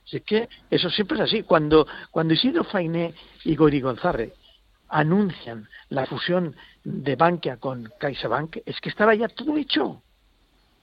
Así 0.06 0.20
que 0.20 0.48
eso 0.70 0.88
siempre 0.88 1.18
es 1.18 1.24
así. 1.24 1.42
Cuando, 1.42 1.86
cuando 2.10 2.32
Isidro 2.32 2.64
Fainé 2.64 3.12
y 3.44 3.54
Gori 3.54 3.82
González 3.82 4.32
anuncian 4.88 5.68
la 5.90 6.06
fusión 6.06 6.56
de 6.84 7.16
Bankia 7.16 7.58
con 7.58 7.92
CaixaBank, 7.98 8.58
es 8.64 8.80
que 8.80 8.88
estaba 8.88 9.14
ya 9.14 9.28
todo 9.28 9.58
hecho. 9.58 10.02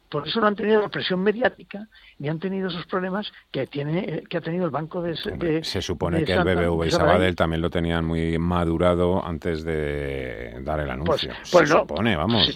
Por 0.09 0.25
eso 0.25 0.39
no 0.39 0.47
han 0.47 0.55
tenido 0.55 0.81
la 0.81 0.87
presión 0.87 1.21
mediática 1.21 1.87
ni 2.19 2.29
han 2.29 2.39
tenido 2.39 2.69
esos 2.69 2.85
problemas 2.85 3.31
que 3.51 3.67
tiene 3.67 4.23
que 4.29 4.37
ha 4.37 4.41
tenido 4.41 4.63
el 4.65 4.71
banco 4.71 5.01
de, 5.01 5.15
se 5.63 5.81
supone 5.81 6.23
que 6.23 6.33
el 6.33 6.43
BBV 6.43 6.85
y 6.85 6.91
Sabadell 6.91 7.35
también 7.35 7.61
lo 7.61 7.69
tenían 7.69 8.05
muy 8.05 8.37
madurado 8.37 9.25
antes 9.25 9.63
de 9.63 10.61
dar 10.61 10.79
el 10.79 10.89
anuncio. 10.89 11.29
pues, 11.29 11.51
pues 11.51 11.69
se 11.69 11.75
supone 11.75 12.15
vamos. 12.15 12.49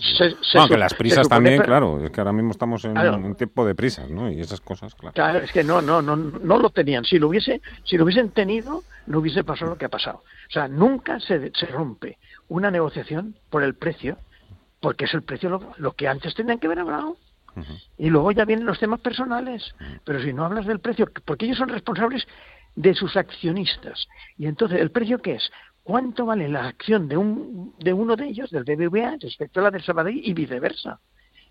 Aunque 0.55 0.77
las 0.77 0.93
prisas 0.93 1.27
también 1.27 1.61
claro 1.61 2.03
es 2.03 2.11
que 2.11 2.21
ahora 2.21 2.31
mismo 2.31 2.51
estamos 2.51 2.85
en 2.85 2.97
un 2.97 3.35
tiempo 3.35 3.65
de 3.65 3.75
prisas 3.75 4.09
no 4.09 4.31
y 4.31 4.39
esas 4.39 4.61
cosas 4.61 4.95
claro. 4.95 5.13
claro 5.13 5.39
es 5.39 5.51
que 5.51 5.63
no 5.63 5.81
no 5.81 6.01
no 6.01 6.15
no 6.15 6.57
lo 6.57 6.69
tenían. 6.69 7.03
Si 7.03 7.19
lo 7.19 7.27
hubiese 7.27 7.61
si 7.83 7.97
lo 7.97 8.05
hubiesen 8.05 8.29
tenido 8.29 8.83
no 9.07 9.19
hubiese 9.19 9.43
pasado 9.43 9.71
lo 9.71 9.77
que 9.77 9.85
ha 9.85 9.89
pasado. 9.89 10.23
O 10.47 10.51
sea 10.51 10.69
nunca 10.69 11.19
se, 11.19 11.51
se 11.53 11.65
rompe 11.65 12.17
una 12.47 12.71
negociación 12.71 13.35
por 13.49 13.63
el 13.63 13.75
precio 13.75 14.17
porque 14.79 15.05
es 15.05 15.13
el 15.13 15.21
precio 15.21 15.49
lo, 15.49 15.73
lo 15.77 15.91
que 15.93 16.07
antes 16.07 16.33
tenían 16.33 16.57
que 16.57 16.67
haber 16.67 16.79
hablado 16.79 17.17
y 17.97 18.09
luego 18.09 18.31
ya 18.31 18.45
vienen 18.45 18.65
los 18.65 18.79
temas 18.79 18.99
personales. 18.99 19.75
Pero 20.03 20.21
si 20.21 20.33
no 20.33 20.45
hablas 20.45 20.65
del 20.65 20.79
precio, 20.79 21.07
porque 21.25 21.45
ellos 21.45 21.57
son 21.57 21.69
responsables 21.69 22.27
de 22.75 22.93
sus 22.93 23.15
accionistas. 23.17 24.07
Y 24.37 24.47
entonces, 24.47 24.79
¿el 24.79 24.91
precio 24.91 25.21
qué 25.21 25.35
es? 25.35 25.51
¿Cuánto 25.83 26.25
vale 26.25 26.47
la 26.47 26.67
acción 26.67 27.07
de, 27.07 27.17
un, 27.17 27.73
de 27.79 27.93
uno 27.93 28.15
de 28.15 28.27
ellos, 28.27 28.51
del 28.51 28.63
BBVA, 28.63 29.17
respecto 29.19 29.59
a 29.59 29.63
la 29.63 29.71
del 29.71 29.83
Sabadell 29.83 30.21
y 30.23 30.33
viceversa? 30.33 30.99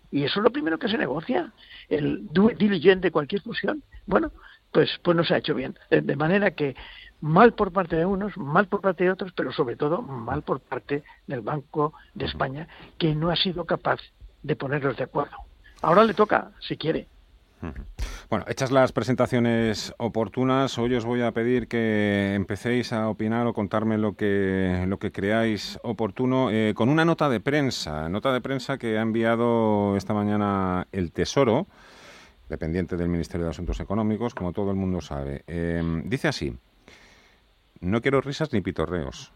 Y 0.09 0.23
eso 0.23 0.39
es 0.39 0.43
lo 0.43 0.51
primero 0.51 0.77
que 0.77 0.89
se 0.89 0.97
negocia. 0.97 1.53
El 1.89 2.27
due 2.31 2.55
diligente 2.55 3.07
de 3.07 3.11
cualquier 3.11 3.41
fusión, 3.41 3.83
bueno, 4.05 4.31
pues, 4.71 4.89
pues 5.03 5.15
no 5.15 5.23
se 5.23 5.33
ha 5.33 5.37
hecho 5.37 5.55
bien. 5.55 5.77
De 5.89 6.15
manera 6.15 6.51
que 6.51 6.75
mal 7.21 7.53
por 7.53 7.71
parte 7.71 7.95
de 7.95 8.05
unos, 8.05 8.35
mal 8.37 8.67
por 8.67 8.81
parte 8.81 9.03
de 9.03 9.11
otros, 9.11 9.31
pero 9.33 9.51
sobre 9.51 9.75
todo 9.75 10.01
mal 10.01 10.41
por 10.41 10.59
parte 10.59 11.03
del 11.27 11.41
Banco 11.41 11.93
de 12.13 12.25
España, 12.25 12.67
que 12.97 13.15
no 13.15 13.29
ha 13.29 13.35
sido 13.35 13.65
capaz 13.65 13.99
de 14.43 14.55
ponerlos 14.55 14.97
de 14.97 15.03
acuerdo. 15.03 15.37
Ahora 15.81 16.03
le 16.03 16.13
toca, 16.13 16.51
si 16.59 16.77
quiere. 16.77 17.07
Bueno, 18.29 18.45
hechas 18.47 18.71
las 18.71 18.91
presentaciones 18.91 19.93
oportunas, 19.97 20.77
hoy 20.77 20.95
os 20.95 21.05
voy 21.05 21.21
a 21.21 21.31
pedir 21.31 21.67
que 21.67 22.33
empecéis 22.33 22.93
a 22.93 23.09
opinar 23.09 23.45
o 23.45 23.53
contarme 23.53 23.97
lo 23.97 24.15
que, 24.15 24.85
lo 24.87 24.97
que 24.99 25.11
creáis 25.11 25.77
oportuno 25.83 26.49
eh, 26.49 26.73
con 26.75 26.89
una 26.89 27.05
nota 27.05 27.29
de 27.29 27.39
prensa, 27.39 28.09
nota 28.09 28.31
de 28.33 28.41
prensa 28.41 28.77
que 28.77 28.97
ha 28.97 29.01
enviado 29.01 29.95
esta 29.97 30.13
mañana 30.13 30.87
el 30.91 31.11
Tesoro, 31.11 31.67
dependiente 32.49 32.95
del 32.95 33.09
Ministerio 33.09 33.45
de 33.45 33.51
Asuntos 33.51 33.79
Económicos, 33.79 34.33
como 34.33 34.53
todo 34.53 34.71
el 34.71 34.77
mundo 34.77 35.01
sabe. 35.01 35.43
Eh, 35.47 36.01
dice 36.05 36.29
así, 36.29 36.55
no 37.79 38.01
quiero 38.01 38.21
risas 38.21 38.53
ni 38.53 38.61
pitorreos. 38.61 39.33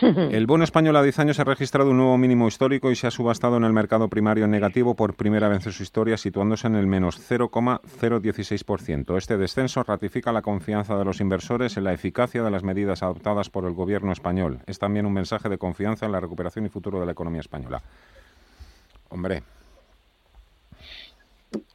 El 0.30 0.46
bono 0.46 0.64
español 0.64 0.96
a 0.96 1.02
10 1.02 1.18
años 1.18 1.38
ha 1.40 1.44
registrado 1.44 1.90
un 1.90 1.98
nuevo 1.98 2.16
mínimo 2.16 2.48
histórico 2.48 2.90
y 2.90 2.96
se 2.96 3.06
ha 3.06 3.10
subastado 3.10 3.56
en 3.56 3.64
el 3.64 3.72
mercado 3.72 4.08
primario 4.08 4.46
negativo 4.46 4.94
por 4.94 5.14
primera 5.14 5.48
vez 5.48 5.66
en 5.66 5.72
su 5.72 5.82
historia, 5.82 6.16
situándose 6.16 6.66
en 6.66 6.76
el 6.76 6.86
menos 6.86 7.20
0,016%. 7.30 9.16
Este 9.16 9.36
descenso 9.36 9.82
ratifica 9.82 10.32
la 10.32 10.42
confianza 10.42 10.96
de 10.96 11.04
los 11.04 11.20
inversores 11.20 11.76
en 11.76 11.84
la 11.84 11.92
eficacia 11.92 12.42
de 12.42 12.50
las 12.50 12.62
medidas 12.62 13.02
adoptadas 13.02 13.50
por 13.50 13.64
el 13.64 13.74
gobierno 13.74 14.12
español. 14.12 14.60
Es 14.66 14.78
también 14.78 15.06
un 15.06 15.12
mensaje 15.12 15.48
de 15.48 15.58
confianza 15.58 16.06
en 16.06 16.12
la 16.12 16.20
recuperación 16.20 16.66
y 16.66 16.68
futuro 16.68 17.00
de 17.00 17.06
la 17.06 17.12
economía 17.12 17.40
española. 17.40 17.82
Hombre, 19.10 19.42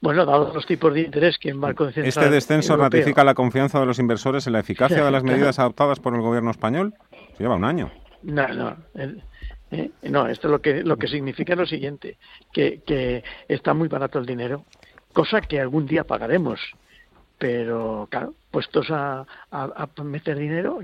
bueno, 0.02 0.26
dado 0.26 0.54
los 0.54 0.66
tipos 0.66 0.94
de 0.94 1.02
interés 1.02 1.38
que 1.38 1.50
en 1.50 1.60
Banco 1.60 1.86
Central 1.86 2.08
Este 2.08 2.30
descenso 2.30 2.78
ratifica 2.78 3.26
la 3.26 3.34
confianza 3.34 3.80
de 3.80 3.86
los 3.86 4.00
inversores 4.00 4.48
en 4.48 4.54
la 4.54 4.60
eficacia 4.60 5.04
de 5.06 5.12
las 5.12 5.24
medidas 5.24 5.60
adoptadas 5.60 6.00
por 6.00 6.16
el 6.16 6.22
gobierno 6.22 6.52
español. 6.52 6.94
Se 7.36 7.44
lleva 7.44 7.56
un 7.56 7.66
año. 7.66 7.92
No, 8.26 8.48
no. 8.48 8.78
Eh, 9.72 9.92
no, 10.04 10.28
esto 10.28 10.48
lo 10.48 10.62
que, 10.62 10.84
lo 10.84 10.98
que 10.98 11.08
significa 11.08 11.56
lo 11.56 11.66
siguiente, 11.66 12.18
que, 12.52 12.82
que 12.86 13.24
está 13.48 13.74
muy 13.74 13.88
barato 13.88 14.20
el 14.20 14.26
dinero, 14.26 14.66
cosa 15.14 15.42
que 15.42 15.60
algún 15.60 15.86
día 15.86 16.04
pagaremos. 16.04 16.60
pero 17.38 18.08
claro, 18.10 18.34
puestos 18.52 18.88
a, 18.90 19.26
a, 19.52 19.90
meter 20.04 20.38
dinero, 20.38 20.80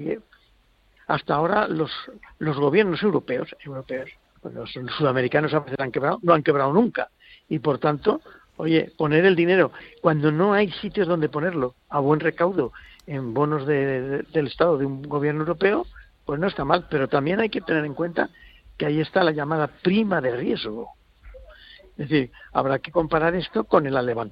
hasta 1.07 1.33
ahora 1.33 1.67
los, 1.67 1.91
los 2.39 2.57
gobiernos 2.57 3.01
europeos, 3.01 3.55
europeos, 3.63 4.09
pues 4.41 4.53
los 4.53 4.71
sudamericanos 4.97 5.53
a 5.53 5.61
veces 5.61 5.79
han 5.79 5.91
quebrado, 5.91 6.19
no 6.21 6.33
han 6.33 6.43
quebrado 6.43 6.73
nunca, 6.73 7.09
y 7.49 7.59
por 7.59 7.79
tanto, 7.79 8.21
oye, 8.57 8.91
poner 8.97 9.25
el 9.25 9.35
dinero 9.35 9.71
cuando 10.01 10.31
no 10.31 10.53
hay 10.53 10.71
sitios 10.71 11.07
donde 11.07 11.29
ponerlo 11.29 11.73
a 11.89 11.99
buen 11.99 12.19
recaudo 12.19 12.73
en 13.07 13.33
bonos 13.33 13.65
del 13.65 14.47
Estado 14.47 14.77
de 14.77 14.85
un 14.85 15.01
gobierno 15.03 15.41
europeo, 15.41 15.87
pues 16.31 16.39
no 16.39 16.47
está 16.47 16.63
mal, 16.63 16.87
pero 16.89 17.09
también 17.09 17.41
hay 17.41 17.49
que 17.49 17.59
tener 17.59 17.83
en 17.83 17.93
cuenta 17.93 18.29
que 18.77 18.85
ahí 18.85 19.01
está 19.01 19.21
la 19.21 19.31
llamada 19.31 19.67
prima 19.67 20.21
de 20.21 20.33
riesgo. 20.33 20.87
Es 21.97 22.07
decir, 22.07 22.31
habrá 22.53 22.79
que 22.79 22.89
comparar 22.89 23.35
esto 23.35 23.65
con 23.65 23.85
el 23.85 23.97
alemán, 23.97 24.31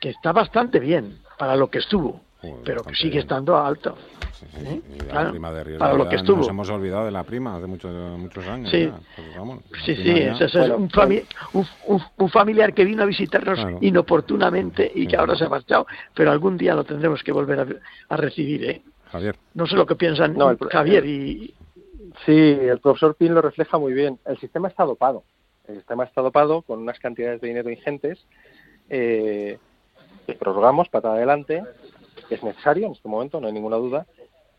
que 0.00 0.08
está 0.08 0.32
bastante 0.32 0.80
bien 0.80 1.18
para 1.38 1.56
lo 1.56 1.68
que 1.68 1.80
estuvo, 1.80 2.22
pero 2.64 2.82
que 2.84 2.94
sigue 2.94 3.18
estando 3.18 3.54
alto. 3.58 3.98
¿Eh? 4.56 4.80
para 5.78 5.92
lo 5.92 6.08
que 6.08 6.16
estuvo. 6.16 6.38
Nos 6.38 6.48
hemos 6.48 6.70
olvidado 6.70 7.04
de 7.04 7.10
la 7.10 7.24
prima 7.24 7.56
hace 7.56 7.66
muchos, 7.66 8.18
muchos 8.18 8.46
años. 8.46 8.70
Sí, 8.70 8.90
pues 9.68 9.82
sí, 9.84 9.94
sí 9.94 10.10
es 10.10 10.54
un, 12.16 12.30
familiar 12.30 12.72
que 12.72 12.86
vino 12.86 13.02
a 13.02 13.06
visitarnos 13.06 13.60
inoportunamente 13.82 14.90
y 14.94 15.06
que 15.06 15.16
ahora 15.16 15.36
se 15.36 15.44
ha 15.44 15.50
marchado, 15.50 15.86
pero 16.14 16.30
algún 16.30 16.56
día 16.56 16.74
lo 16.74 16.84
tendremos 16.84 17.22
que 17.22 17.32
volver 17.32 17.78
a, 18.08 18.16
recibir. 18.16 18.64
¿eh? 18.64 18.82
Javier. 19.10 19.36
No 19.54 19.66
sé 19.66 19.76
lo 19.76 19.86
que 19.86 19.96
piensan 19.96 20.36
Javier 20.70 21.06
y... 21.06 21.54
Sí, 22.24 22.32
el 22.32 22.80
profesor 22.80 23.14
Pin 23.14 23.34
lo 23.34 23.42
refleja 23.42 23.78
muy 23.78 23.92
bien. 23.92 24.18
El 24.24 24.38
sistema 24.38 24.68
está 24.68 24.84
dopado. 24.84 25.22
El 25.68 25.76
sistema 25.76 26.04
está 26.04 26.22
dopado 26.22 26.62
con 26.62 26.80
unas 26.80 26.98
cantidades 26.98 27.40
de 27.40 27.48
dinero 27.48 27.70
ingentes 27.70 28.24
eh, 28.88 29.58
que 30.26 30.34
prorrogamos 30.34 30.88
para 30.88 31.12
adelante 31.12 31.62
es 32.30 32.42
necesario 32.42 32.86
en 32.86 32.92
este 32.92 33.08
momento, 33.08 33.40
no 33.40 33.46
hay 33.46 33.52
ninguna 33.52 33.76
duda, 33.76 34.06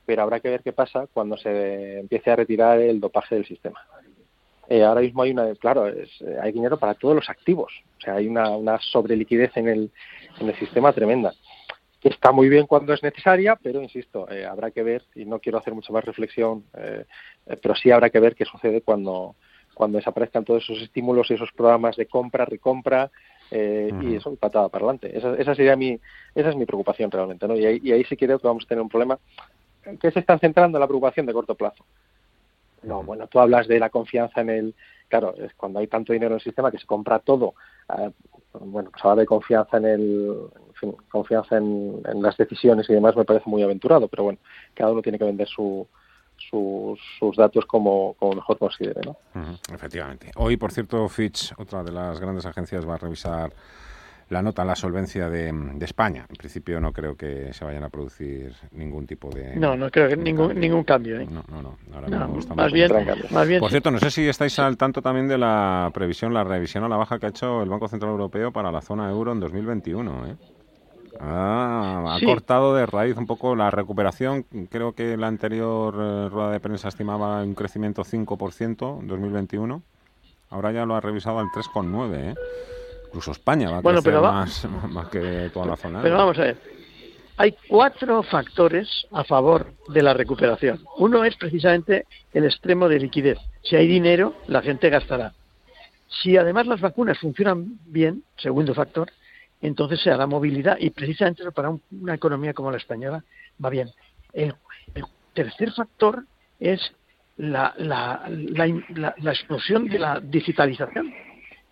pero 0.06 0.22
habrá 0.22 0.40
que 0.40 0.50
ver 0.50 0.62
qué 0.62 0.74
pasa 0.74 1.08
cuando 1.14 1.38
se 1.38 2.00
empiece 2.00 2.32
a 2.32 2.36
retirar 2.36 2.80
el 2.80 3.00
dopaje 3.00 3.36
del 3.36 3.46
sistema. 3.46 3.80
Eh, 4.70 4.84
ahora 4.84 5.02
mismo 5.02 5.24
hay 5.24 5.32
una, 5.32 5.54
claro, 5.56 5.88
es, 5.88 6.10
eh, 6.22 6.38
hay 6.42 6.52
dinero 6.52 6.78
para 6.78 6.94
todos 6.94 7.16
los 7.16 7.30
activos, 7.30 7.72
o 7.98 8.02
sea, 8.02 8.16
hay 8.16 8.28
una, 8.28 8.50
una 8.50 8.80
sobreliquidez 8.80 9.56
en 9.56 9.70
el, 9.70 9.92
en 10.40 10.50
el 10.50 10.56
sistema 10.56 10.92
tremenda, 10.92 11.34
que 12.00 12.10
está 12.10 12.32
muy 12.32 12.48
bien 12.50 12.68
cuando 12.68 12.94
es 12.94 13.02
necesaria, 13.02 13.58
pero 13.62 13.82
insisto, 13.82 14.30
eh, 14.30 14.46
habrá 14.46 14.72
que 14.72 14.84
ver, 14.84 15.04
y 15.16 15.26
no 15.26 15.40
quiero 15.40 15.58
hacer 15.58 15.74
mucha 15.74 15.92
más 15.92 16.06
reflexión, 16.06 16.64
pero 17.62 17.76
sí 17.76 17.90
habrá 17.92 18.10
que 18.10 18.20
ver 18.20 18.36
qué 18.36 18.46
sucede 18.46 18.82
cuando, 18.82 19.36
cuando 19.74 19.98
desaparezcan 19.98 20.44
todos 20.44 20.64
esos 20.64 20.82
estímulos 20.82 21.30
y 21.30 21.36
esos 21.36 21.52
programas 21.54 21.96
de 21.96 22.08
compra, 22.08 22.46
recompra, 22.46 23.12
eh, 23.52 23.92
y 24.02 24.16
eso 24.16 24.36
patada 24.36 24.70
para 24.70 24.86
adelante. 24.86 25.16
Esa, 25.16 25.36
esa 25.36 25.56
sería 25.56 25.76
mi, 25.76 26.00
esa 26.36 26.50
es 26.50 26.56
mi 26.56 26.66
preocupación 26.66 27.12
realmente, 27.12 27.48
¿no? 27.48 27.56
Y 27.56 27.66
ahí, 27.66 27.80
y 27.84 27.92
ahí 27.92 28.04
sí 28.04 28.18
creo 28.18 28.40
que 28.40 28.48
vamos 28.48 28.66
a 28.66 28.68
tener 28.68 28.82
un 28.82 28.90
problema 28.90 29.20
que 30.02 30.12
se 30.12 30.20
está 30.20 30.38
centrando 30.40 30.78
en 30.78 30.82
la 30.82 30.88
preocupación 30.88 31.26
de 31.26 31.34
corto 31.34 31.56
plazo. 31.56 31.86
No, 32.84 33.04
bueno, 33.04 33.28
tú 33.28 33.40
hablas 33.40 33.68
de 33.68 33.80
la 33.80 33.90
confianza 33.90 34.42
en 34.42 34.50
el, 34.50 34.76
claro, 35.08 35.34
es 35.38 35.54
cuando 35.56 35.80
hay 35.80 35.88
tanto 35.88 36.14
dinero 36.14 36.34
en 36.34 36.40
el 36.40 36.44
sistema 36.44 36.72
que 36.72 36.80
se 36.80 36.86
compra 36.86 37.20
todo. 37.20 37.56
Eh, 37.98 38.12
bueno, 38.60 38.90
pues 38.92 39.04
hablar 39.04 39.20
de 39.20 39.26
confianza 39.26 39.78
en 39.78 39.86
el, 39.86 40.36
confianza 41.10 41.58
en, 41.58 42.02
en, 42.06 42.22
las 42.22 42.38
decisiones 42.38 42.90
y 42.90 42.94
demás 42.94 43.16
me 43.16 43.26
parece 43.26 43.50
muy 43.50 43.62
aventurado, 43.62 44.08
pero 44.08 44.24
bueno, 44.24 44.40
cada 44.74 44.92
uno 44.92 45.02
tiene 45.02 45.18
que 45.18 45.26
vender 45.26 45.48
su, 45.48 45.88
sus, 46.38 47.00
sus 47.20 47.36
datos 47.36 47.66
como, 47.66 48.14
como, 48.20 48.34
mejor 48.34 48.58
considere. 48.58 49.02
¿no? 49.06 49.18
efectivamente. 49.74 50.32
Hoy, 50.36 50.58
por 50.58 50.72
cierto, 50.72 51.08
Fitch, 51.10 51.54
otra 51.58 51.84
de 51.84 51.92
las 51.92 52.20
grandes 52.20 52.46
agencias, 52.46 52.88
va 52.88 52.96
a 52.96 52.98
revisar 52.98 53.52
la 54.30 54.42
nota, 54.42 54.66
la 54.66 54.76
solvencia 54.76 55.30
de, 55.30 55.52
de, 55.52 55.86
España. 55.86 56.26
En 56.30 56.36
principio 56.36 56.80
no 56.82 56.92
creo 56.92 57.16
que 57.16 57.54
se 57.54 57.64
vayan 57.64 57.84
a 57.84 57.90
producir 57.90 58.54
ningún 58.72 59.08
tipo 59.08 59.30
de... 59.30 59.56
No, 59.56 59.78
no 59.78 59.90
creo 59.90 60.10
que 60.10 60.18
ningún, 60.18 60.60
ningún 60.60 60.84
cambio. 60.84 61.20
¿eh? 61.20 61.28
No, 61.30 61.44
no, 61.50 61.62
no. 61.62 61.78
Ahora 61.94 62.08
no 62.10 62.28
más, 62.56 62.72
bien, 62.72 62.92
más 63.32 63.48
bien... 63.48 63.60
Por 63.62 63.70
cierto, 63.70 63.90
no 63.90 64.00
sé 64.00 64.12
si 64.12 64.28
estáis 64.28 64.60
al 64.60 64.78
tanto 64.78 65.02
también 65.02 65.28
de 65.28 65.38
la 65.38 65.90
previsión, 65.94 66.34
la 66.34 66.44
revisión 66.44 66.84
a 66.84 66.90
la 66.90 66.98
baja 66.98 67.20
que 67.20 67.28
ha 67.28 67.30
hecho 67.30 67.64
el 67.64 67.70
Banco 67.70 67.88
Central 67.88 68.12
Europeo 68.12 68.52
para 68.52 68.72
la 68.72 68.82
zona 68.82 69.10
euro 69.10 69.32
en 69.32 69.40
2021. 69.40 70.28
¿eh? 70.28 70.36
Ah, 71.20 72.16
ha 72.16 72.26
cortado 72.26 72.76
de 72.76 72.86
raíz 72.86 73.18
un 73.18 73.26
poco 73.26 73.56
la 73.56 73.72
recuperación. 73.72 74.44
Creo 74.70 74.94
que 74.94 75.16
la 75.16 75.28
anterior 75.28 75.96
eh, 75.98 76.30
rueda 76.30 76.52
de 76.52 76.60
prensa 76.60 76.90
estimaba 76.90 77.42
un 77.44 77.56
crecimiento 77.56 78.04
5% 78.04 79.00
en 79.00 79.08
2021. 79.08 79.82
Ahora 80.50 80.72
ya 80.72 80.86
lo 80.86 80.96
ha 80.96 81.02
revisado 81.02 81.40
al 81.40 81.48
3,9%. 81.48 82.14
¿eh? 82.14 82.36
Incluso 83.08 83.32
España 83.32 83.70
va 83.70 83.78
a 83.78 83.82
crecer 83.82 84.14
más, 84.14 84.66
más, 84.90 85.08
que 85.10 85.50
toda 85.54 85.66
la 85.66 85.76
zona. 85.76 86.02
Pero 86.02 86.18
vamos 86.18 86.38
a 86.38 86.42
ver. 86.42 86.58
Hay 87.38 87.56
cuatro 87.68 88.24
factores 88.24 89.08
a 89.12 89.24
favor 89.24 89.74
de 89.90 90.02
la 90.02 90.14
recuperación. 90.14 90.84
Uno 90.98 91.24
es 91.24 91.36
precisamente 91.36 92.08
el 92.34 92.46
extremo 92.46 92.90
de 92.90 93.00
liquidez. 93.00 93.38
Si 93.64 93.76
hay 93.76 93.88
dinero, 93.88 94.36
la 94.48 94.62
gente 94.62 94.90
gastará. 94.90 95.34
Si 96.08 96.36
además 96.36 96.66
las 96.66 96.82
vacunas 96.82 97.20
funcionan 97.20 97.80
bien, 97.86 98.24
segundo 98.38 98.74
factor, 98.74 99.12
entonces 99.62 100.02
se 100.02 100.12
hará 100.12 100.26
movilidad 100.26 100.78
y 100.80 100.90
precisamente 100.90 101.52
para 101.52 101.76
una 101.92 102.16
economía 102.16 102.54
como 102.54 102.72
la 102.72 102.78
española 102.78 103.24
va 103.64 103.70
bien. 103.70 103.90
El, 104.34 104.56
tercer 105.34 105.72
factor 105.72 106.24
es 106.60 106.82
la, 107.38 107.72
la, 107.78 108.24
la, 108.28 109.32
explosión 109.32 109.88
de 109.88 110.00
la 110.00 110.20
digitalización, 110.20 111.14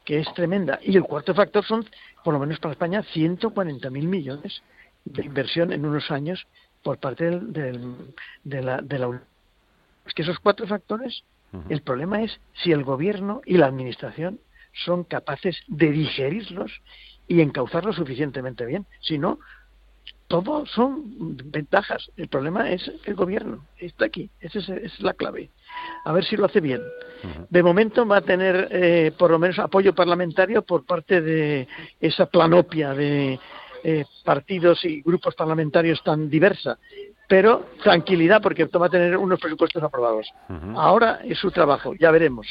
que 0.06 0.20
es 0.20 0.34
tremenda. 0.34 0.80
Y 0.82 0.96
el 0.96 1.04
cuarto 1.04 1.34
factor 1.34 1.66
son, 1.66 1.86
por 2.24 2.34
lo 2.34 2.40
menos 2.40 2.60
para 2.60 2.74
España, 2.74 3.04
140.000 3.04 3.90
millones 3.90 4.62
de 5.04 5.26
inversión 5.26 5.74
en 5.74 5.86
unos 5.86 6.10
años 6.12 6.48
por 6.84 7.00
parte 7.00 7.26
del, 7.26 8.14
de 8.44 8.62
la, 8.62 8.82
de 8.82 9.00
la 9.00 9.08
Unión. 9.08 9.24
Es 10.06 10.14
que 10.14 10.22
esos 10.22 10.40
cuatro 10.40 10.68
factores, 10.68 11.24
el 11.70 11.82
problema 11.82 12.22
es 12.22 12.40
si 12.64 12.72
el 12.72 12.84
gobierno 12.84 13.42
y 13.46 13.58
la 13.58 13.66
administración 13.66 14.40
son 14.86 15.04
capaces 15.04 15.58
de 15.68 15.92
digerirlos 15.92 16.82
y 17.28 17.42
encauzarlo 17.42 17.94
suficientemente 17.94 18.66
bien. 18.66 18.86
Si 19.00 19.18
no, 19.18 19.40
todo 20.28 20.66
son 20.66 21.38
ventajas. 21.46 22.10
El 22.18 22.28
problema 22.28 22.72
es 22.72 22.92
el 23.06 23.16
gobierno. 23.16 23.66
Está 23.78 24.06
aquí. 24.06 24.30
Esa 24.40 24.60
es, 24.60 25.00
la 25.00 25.14
clave. 25.14 25.50
A 26.04 26.12
ver 26.12 26.26
si 26.26 26.36
lo 26.36 26.46
hace 26.46 26.62
bien. 26.62 26.82
De 27.50 27.64
momento 27.64 28.06
va 28.06 28.18
a 28.18 28.22
tener 28.22 28.68
eh, 28.72 29.12
por 29.18 29.32
lo 29.32 29.40
menos 29.40 29.60
apoyo 29.60 29.94
parlamentario 29.94 30.64
por 30.64 30.86
parte 30.86 31.22
de 31.22 31.68
esa 32.00 32.26
planopia 32.28 32.94
de 32.94 33.40
eh, 33.84 34.06
partidos 34.24 34.84
y 34.86 35.02
grupos 35.02 35.36
parlamentarios 35.36 36.04
tan 36.04 36.30
diversa. 36.30 36.78
Pero 37.28 37.68
tranquilidad 37.84 38.42
porque 38.42 38.66
va 38.66 38.88
a 38.88 38.90
tener 38.90 39.18
unos 39.18 39.40
presupuestos 39.40 39.82
aprobados. 39.82 40.28
Ahora 40.76 41.22
es 41.24 41.38
su 41.40 41.52
trabajo. 41.52 41.94
Ya 42.00 42.12
veremos. 42.12 42.48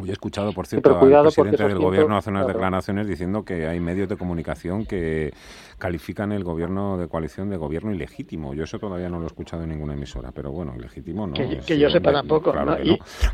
Hoy 0.00 0.10
he 0.10 0.12
escuchado, 0.12 0.52
por 0.52 0.66
cierto, 0.66 0.98
al 0.98 1.22
presidente 1.22 1.68
del 1.68 1.78
gobierno 1.78 2.16
hace 2.16 2.30
unas 2.30 2.48
declaraciones 2.48 3.06
diciendo 3.06 3.44
que 3.44 3.68
hay 3.68 3.78
medios 3.78 4.08
de 4.08 4.16
comunicación 4.16 4.86
que 4.86 5.32
califican 5.78 6.32
el 6.32 6.42
gobierno 6.42 6.98
de 6.98 7.06
coalición 7.06 7.48
de 7.48 7.56
gobierno 7.56 7.92
ilegítimo. 7.92 8.54
Yo 8.54 8.64
eso 8.64 8.80
todavía 8.80 9.08
no 9.08 9.18
lo 9.18 9.24
he 9.24 9.26
escuchado 9.28 9.62
en 9.62 9.68
ninguna 9.70 9.94
emisora, 9.94 10.32
pero 10.32 10.50
bueno, 10.50 10.74
ilegítimo 10.76 11.28
no. 11.28 11.34
Que, 11.34 11.78
yo 11.78 11.88
sepa 11.90 12.12
tampoco. 12.12 12.52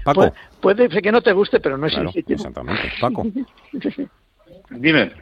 Paco. 0.05 0.33
Puede, 0.61 0.91
ser 0.91 1.01
que 1.01 1.13
no 1.13 1.23
te 1.23 1.33
guste, 1.33 1.61
pero 1.61 1.79
no 1.79 1.87
es 1.87 1.95
ilegítimo. 1.95 2.37
Exactamente. 2.37 2.93
Paco. 3.01 3.27
Dime. 4.71 5.13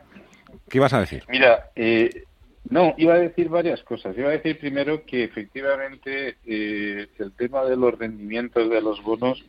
¿Qué 0.68 0.78
ibas 0.78 0.92
a 0.92 1.00
decir? 1.00 1.22
Mira, 1.28 1.70
eh, 1.76 2.24
no, 2.68 2.94
iba 2.98 3.14
a 3.14 3.18
decir 3.18 3.48
varias 3.48 3.82
cosas. 3.84 4.18
Iba 4.18 4.30
a 4.30 4.32
decir 4.32 4.58
primero 4.58 5.04
que 5.06 5.22
efectivamente 5.22 6.38
eh, 6.44 7.06
el 7.18 7.32
tema 7.32 7.64
de 7.64 7.76
los 7.76 7.96
rendimientos 7.96 8.68
de 8.68 8.82
los 8.82 9.00
bonos 9.04 9.44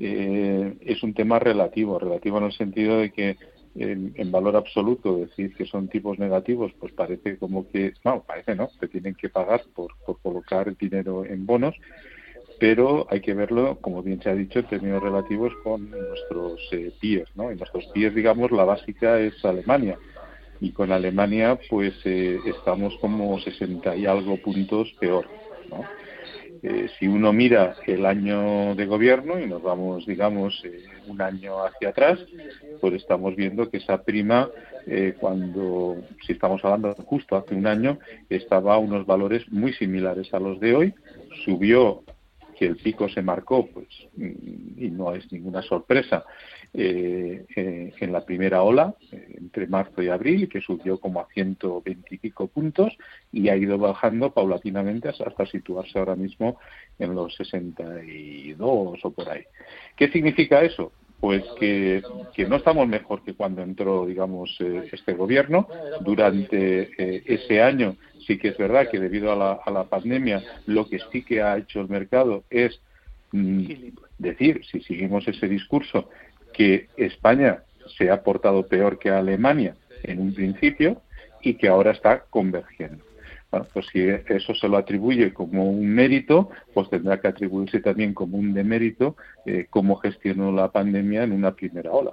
eh, 0.00 0.76
es 0.80 1.02
un 1.02 1.14
tema 1.14 1.38
relativo, 1.38 1.98
relativo 1.98 2.38
en 2.38 2.44
el 2.44 2.52
sentido 2.52 2.98
de 2.98 3.10
que 3.10 3.36
en, 3.76 4.32
valor 4.32 4.56
absoluto 4.56 5.18
decir 5.18 5.54
que 5.54 5.66
son 5.66 5.88
tipos 5.88 6.18
negativos, 6.18 6.72
pues 6.80 6.92
parece 6.92 7.36
como 7.36 7.68
que, 7.68 7.92
no, 8.04 8.22
parece 8.22 8.56
no, 8.56 8.68
te 8.80 8.88
tienen 8.88 9.14
que 9.14 9.28
pagar 9.28 9.62
por, 9.74 9.94
por 10.04 10.18
colocar 10.20 10.76
dinero 10.76 11.24
en 11.24 11.46
bonos, 11.46 11.76
pero 12.58 13.06
hay 13.10 13.20
que 13.20 13.34
verlo, 13.34 13.78
como 13.80 14.02
bien 14.02 14.20
se 14.22 14.30
ha 14.30 14.34
dicho, 14.34 14.58
en 14.58 14.66
términos 14.66 15.02
relativos 15.02 15.52
con 15.62 15.90
nuestros 15.90 16.60
eh, 16.72 16.92
pies, 17.00 17.28
¿no? 17.34 17.50
En 17.50 17.58
nuestros 17.58 17.86
pies, 17.88 18.14
digamos, 18.14 18.50
la 18.50 18.64
básica 18.64 19.20
es 19.20 19.44
Alemania, 19.44 19.98
y 20.60 20.72
con 20.72 20.92
Alemania, 20.92 21.58
pues 21.70 21.94
eh, 22.04 22.38
estamos 22.44 22.94
como 23.00 23.38
60 23.38 23.96
y 23.96 24.06
algo 24.06 24.36
puntos 24.36 24.92
peor, 25.00 25.26
¿no? 25.70 25.84
Eh, 26.62 26.88
si 26.98 27.08
uno 27.08 27.32
mira 27.32 27.76
el 27.86 28.04
año 28.04 28.74
de 28.74 28.84
gobierno 28.84 29.40
y 29.40 29.46
nos 29.46 29.62
vamos, 29.62 30.04
digamos, 30.04 30.62
eh, 30.64 30.84
un 31.06 31.22
año 31.22 31.64
hacia 31.64 31.88
atrás, 31.88 32.18
pues 32.80 32.94
estamos 32.94 33.34
viendo 33.34 33.70
que 33.70 33.78
esa 33.78 34.02
prima, 34.02 34.50
eh, 34.86 35.14
cuando, 35.18 35.96
si 36.26 36.32
estamos 36.32 36.62
hablando 36.62 36.94
justo 37.06 37.36
hace 37.36 37.54
un 37.54 37.66
año, 37.66 37.98
estaba 38.28 38.74
a 38.74 38.78
unos 38.78 39.06
valores 39.06 39.50
muy 39.50 39.72
similares 39.72 40.34
a 40.34 40.38
los 40.38 40.60
de 40.60 40.74
hoy, 40.76 40.94
subió 41.46 42.02
que 42.58 42.66
el 42.66 42.76
pico 42.76 43.08
se 43.08 43.22
marcó, 43.22 43.66
pues, 43.66 43.88
y 44.18 44.90
no 44.90 45.14
es 45.14 45.32
ninguna 45.32 45.62
sorpresa, 45.62 46.26
en 46.74 48.12
la 48.12 48.24
primera 48.26 48.62
ola, 48.62 48.94
entre 49.40 49.66
marzo 49.66 50.02
y 50.02 50.08
abril, 50.08 50.48
que 50.48 50.60
subió 50.60 50.98
como 50.98 51.20
a 51.20 51.26
120 51.32 52.14
y 52.14 52.18
pico 52.18 52.46
puntos 52.48 52.96
y 53.32 53.48
ha 53.48 53.56
ido 53.56 53.78
bajando 53.78 54.32
paulatinamente 54.32 55.08
hasta, 55.08 55.46
situarse 55.46 55.98
ahora 55.98 56.16
mismo 56.16 56.58
en 56.98 57.14
los 57.14 57.34
62 57.36 59.00
o 59.02 59.10
por 59.10 59.28
ahí. 59.28 59.44
¿Qué 59.96 60.08
significa 60.08 60.62
eso? 60.62 60.92
Pues 61.20 61.42
que, 61.58 62.02
no 62.48 62.56
estamos 62.56 62.88
mejor 62.88 63.22
que 63.22 63.34
cuando 63.34 63.62
entró, 63.62 64.06
digamos, 64.06 64.56
este 64.60 65.12
gobierno. 65.12 65.68
Durante 66.00 66.90
ese 67.32 67.62
año 67.62 67.96
sí 68.26 68.38
que 68.38 68.48
es 68.48 68.56
verdad 68.56 68.88
que 68.90 68.98
debido 68.98 69.32
a 69.32 69.36
la, 69.36 69.52
a 69.64 69.70
la 69.70 69.84
pandemia 69.84 70.42
lo 70.66 70.88
que 70.88 70.98
sí 71.12 71.22
que 71.22 71.42
ha 71.42 71.58
hecho 71.58 71.80
el 71.80 71.88
mercado 71.88 72.44
es 72.48 72.80
mm, 73.32 73.64
decir, 74.18 74.62
si 74.70 74.80
seguimos 74.80 75.26
ese 75.28 75.46
discurso, 75.48 76.08
que 76.52 76.88
España 76.96 77.64
se 77.96 78.10
ha 78.10 78.22
portado 78.22 78.66
peor 78.66 78.98
que 78.98 79.10
Alemania 79.10 79.74
en 80.02 80.20
un 80.20 80.34
principio 80.34 81.00
y 81.42 81.54
que 81.54 81.68
ahora 81.68 81.92
está 81.92 82.24
convergiendo. 82.30 83.04
Bueno, 83.50 83.66
pues 83.72 83.86
si 83.92 84.00
eso 84.00 84.54
se 84.54 84.68
lo 84.68 84.76
atribuye 84.76 85.32
como 85.32 85.68
un 85.68 85.88
mérito, 85.88 86.50
pues 86.72 86.88
tendrá 86.88 87.20
que 87.20 87.28
atribuirse 87.28 87.80
también 87.80 88.14
como 88.14 88.38
un 88.38 88.54
demérito 88.54 89.16
eh, 89.44 89.66
cómo 89.68 89.96
gestionó 89.96 90.52
la 90.52 90.70
pandemia 90.70 91.24
en 91.24 91.32
una 91.32 91.52
primera 91.52 91.90
ola. 91.90 92.12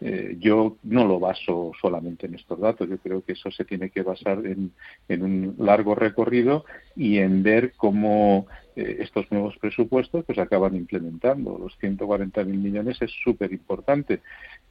Eh, 0.00 0.36
yo 0.38 0.76
no 0.82 1.06
lo 1.06 1.18
baso 1.18 1.72
solamente 1.80 2.26
en 2.26 2.34
estos 2.34 2.60
datos, 2.60 2.88
yo 2.88 2.98
creo 2.98 3.24
que 3.24 3.32
eso 3.32 3.50
se 3.50 3.64
tiene 3.64 3.90
que 3.90 4.02
basar 4.02 4.42
en, 4.44 4.72
un 5.08 5.54
largo 5.58 5.94
recorrido 5.94 6.64
y 6.94 7.18
en 7.18 7.42
ver 7.42 7.72
cómo 7.76 8.46
eh, 8.74 8.98
estos 9.00 9.30
nuevos 9.32 9.56
presupuestos 9.58 10.24
pues 10.26 10.38
acaban 10.38 10.76
implementando. 10.76 11.58
Los 11.58 11.78
140.000 11.80 12.46
millones 12.46 13.00
es 13.00 13.10
súper 13.24 13.52
importante, 13.52 14.20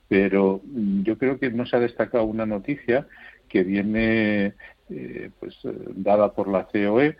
pero 0.07 0.61
mm, 0.63 1.01
yo 1.03 1.17
creo 1.17 1.39
que 1.39 1.49
no 1.49 1.65
se 1.65 1.77
ha 1.77 1.79
destacado 1.79 2.25
una 2.25 2.45
noticia 2.45 3.07
que 3.49 3.63
viene 3.63 4.53
eh, 4.89 5.31
pues 5.39 5.57
dada 5.95 6.33
por 6.33 6.47
la 6.47 6.65
COE 6.65 7.17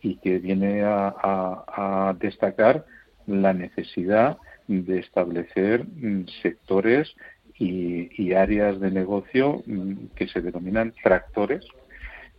y 0.00 0.16
que 0.16 0.38
viene 0.38 0.82
a 0.84 2.16
destacar 2.18 2.86
la 3.26 3.52
necesidad 3.52 4.38
de 4.68 5.00
establecer 5.00 5.84
mm, 5.84 6.26
sectores 6.42 7.14
y, 7.62 8.32
áreas 8.32 8.80
de 8.80 8.90
negocio 8.90 9.62
mm, 9.66 9.92
que 10.16 10.26
se 10.28 10.40
denominan 10.40 10.94
tractores 11.02 11.64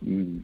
mm, 0.00 0.38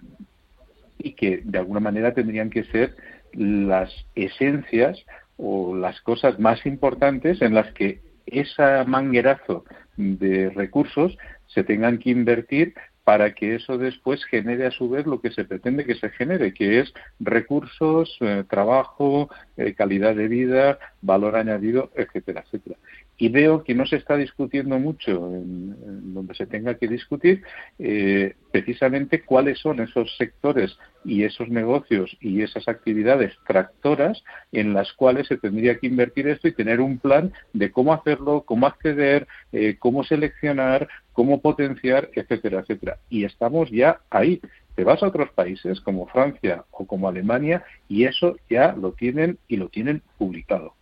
y 0.98 1.12
que 1.12 1.42
de 1.44 1.58
alguna 1.58 1.80
manera 1.80 2.14
tendrían 2.14 2.50
que 2.50 2.64
ser 2.64 2.96
las 3.32 3.90
esencias 4.14 5.04
o 5.36 5.74
las 5.74 6.00
cosas 6.02 6.38
más 6.38 6.64
importantes 6.66 7.40
en 7.42 7.54
las 7.54 7.72
que 7.72 8.00
ese 8.26 8.84
manguerazo 8.86 9.64
de 9.96 10.50
recursos 10.50 11.16
se 11.46 11.64
tengan 11.64 11.98
que 11.98 12.10
invertir 12.10 12.74
para 13.04 13.34
que 13.34 13.56
eso 13.56 13.76
después 13.76 14.24
genere 14.26 14.66
a 14.66 14.70
su 14.70 14.88
vez 14.88 15.06
lo 15.06 15.20
que 15.20 15.30
se 15.30 15.44
pretende 15.44 15.84
que 15.84 15.94
se 15.94 16.10
genere, 16.10 16.52
que 16.54 16.80
es 16.80 16.92
recursos, 17.18 18.16
eh, 18.20 18.44
trabajo, 18.48 19.30
eh, 19.56 19.74
calidad 19.74 20.14
de 20.14 20.28
vida, 20.28 20.78
valor 21.00 21.36
añadido, 21.36 21.90
etcétera, 21.96 22.44
etcétera 22.46 22.76
y 23.20 23.28
veo 23.28 23.62
que 23.62 23.74
no 23.74 23.84
se 23.84 23.96
está 23.96 24.16
discutiendo 24.16 24.78
mucho 24.78 25.12
en, 25.12 26.14
donde 26.14 26.34
se 26.34 26.46
tenga 26.46 26.74
que 26.74 26.88
discutir 26.88 27.42
eh, 27.78 28.34
precisamente 28.50 29.22
cuáles 29.22 29.58
son 29.58 29.78
esos 29.80 30.16
sectores 30.16 30.78
y 31.04 31.24
esos 31.24 31.50
negocios 31.50 32.16
y 32.20 32.40
esas 32.40 32.66
actividades 32.66 33.34
tractoras 33.46 34.24
en 34.52 34.72
las 34.72 34.94
cuales 34.94 35.28
se 35.28 35.36
tendría 35.36 35.78
que 35.78 35.86
invertir 35.86 36.28
esto 36.28 36.48
y 36.48 36.54
tener 36.54 36.80
un 36.80 36.98
plan 36.98 37.30
de 37.52 37.70
cómo 37.70 37.92
hacerlo, 37.92 38.42
cómo 38.46 38.66
acceder, 38.66 39.28
eh, 39.52 39.76
cómo 39.78 40.02
seleccionar, 40.02 40.88
cómo 41.12 41.42
potenciar, 41.42 42.08
etcétera, 42.14 42.60
etcétera. 42.60 42.96
Y 43.10 43.24
estamos 43.24 43.70
ya 43.70 44.00
ahí. 44.08 44.40
Te 44.76 44.84
vas 44.84 45.02
a 45.02 45.08
otros 45.08 45.30
países 45.32 45.78
como 45.82 46.06
Francia 46.06 46.64
o 46.70 46.86
como 46.86 47.06
Alemania 47.06 47.64
y 47.86 48.04
eso 48.04 48.36
ya 48.48 48.72
lo 48.72 48.92
tienen 48.92 49.36
y 49.46 49.58
lo 49.58 49.68
tienen 49.68 50.00
publicado. 50.16 50.72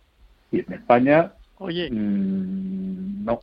Y 0.51 0.59
en 0.61 0.73
España 0.73 1.33
Oye, 1.59 1.89
mm, 1.91 3.25
no. 3.25 3.39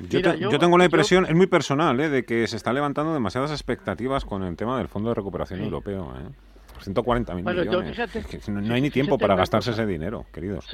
Yo, 0.00 0.58
tengo 0.58 0.78
la 0.78 0.84
impresión, 0.84 1.26
es 1.26 1.34
muy 1.34 1.46
personal, 1.46 1.98
¿eh? 1.98 2.08
de 2.08 2.24
que 2.24 2.46
se 2.46 2.56
están 2.56 2.74
levantando 2.74 3.12
demasiadas 3.12 3.50
expectativas 3.50 4.24
con 4.24 4.44
el 4.44 4.56
tema 4.56 4.78
del 4.78 4.88
Fondo 4.88 5.08
de 5.08 5.16
Recuperación 5.16 5.60
Europeo. 5.60 6.14
¿eh? 6.16 6.30
140 6.80 7.34
mil 7.34 7.44
millones. 7.44 8.48
no, 8.48 8.74
hay 8.74 8.80
ni 8.80 8.90
tiempo 8.90 9.18
para 9.18 9.34
gastarse 9.34 9.72
ese 9.72 9.86
dinero, 9.86 10.26
queridos. 10.32 10.66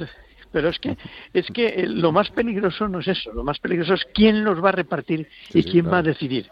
Pero 0.51 0.69
es 0.69 0.79
que 0.79 0.95
es 1.33 1.47
que 1.47 1.67
eh, 1.67 1.87
lo 1.87 2.11
más 2.11 2.29
peligroso 2.29 2.87
no 2.87 2.99
es 2.99 3.07
eso, 3.07 3.33
lo 3.33 3.43
más 3.43 3.59
peligroso 3.59 3.95
es 3.95 4.05
quién 4.13 4.43
los 4.43 4.63
va 4.63 4.69
a 4.69 4.73
repartir 4.73 5.27
y 5.53 5.63
quién 5.63 5.91
va 5.91 5.97
a 5.97 6.03
decidir. 6.03 6.47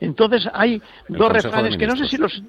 Entonces 0.00 0.48
hay 0.54 0.80
dos 1.08 1.30
refranes 1.30 1.76
que 1.76 1.86
no 1.86 1.96
sé 1.96 2.06
si 2.06 2.16
los... 2.16 2.42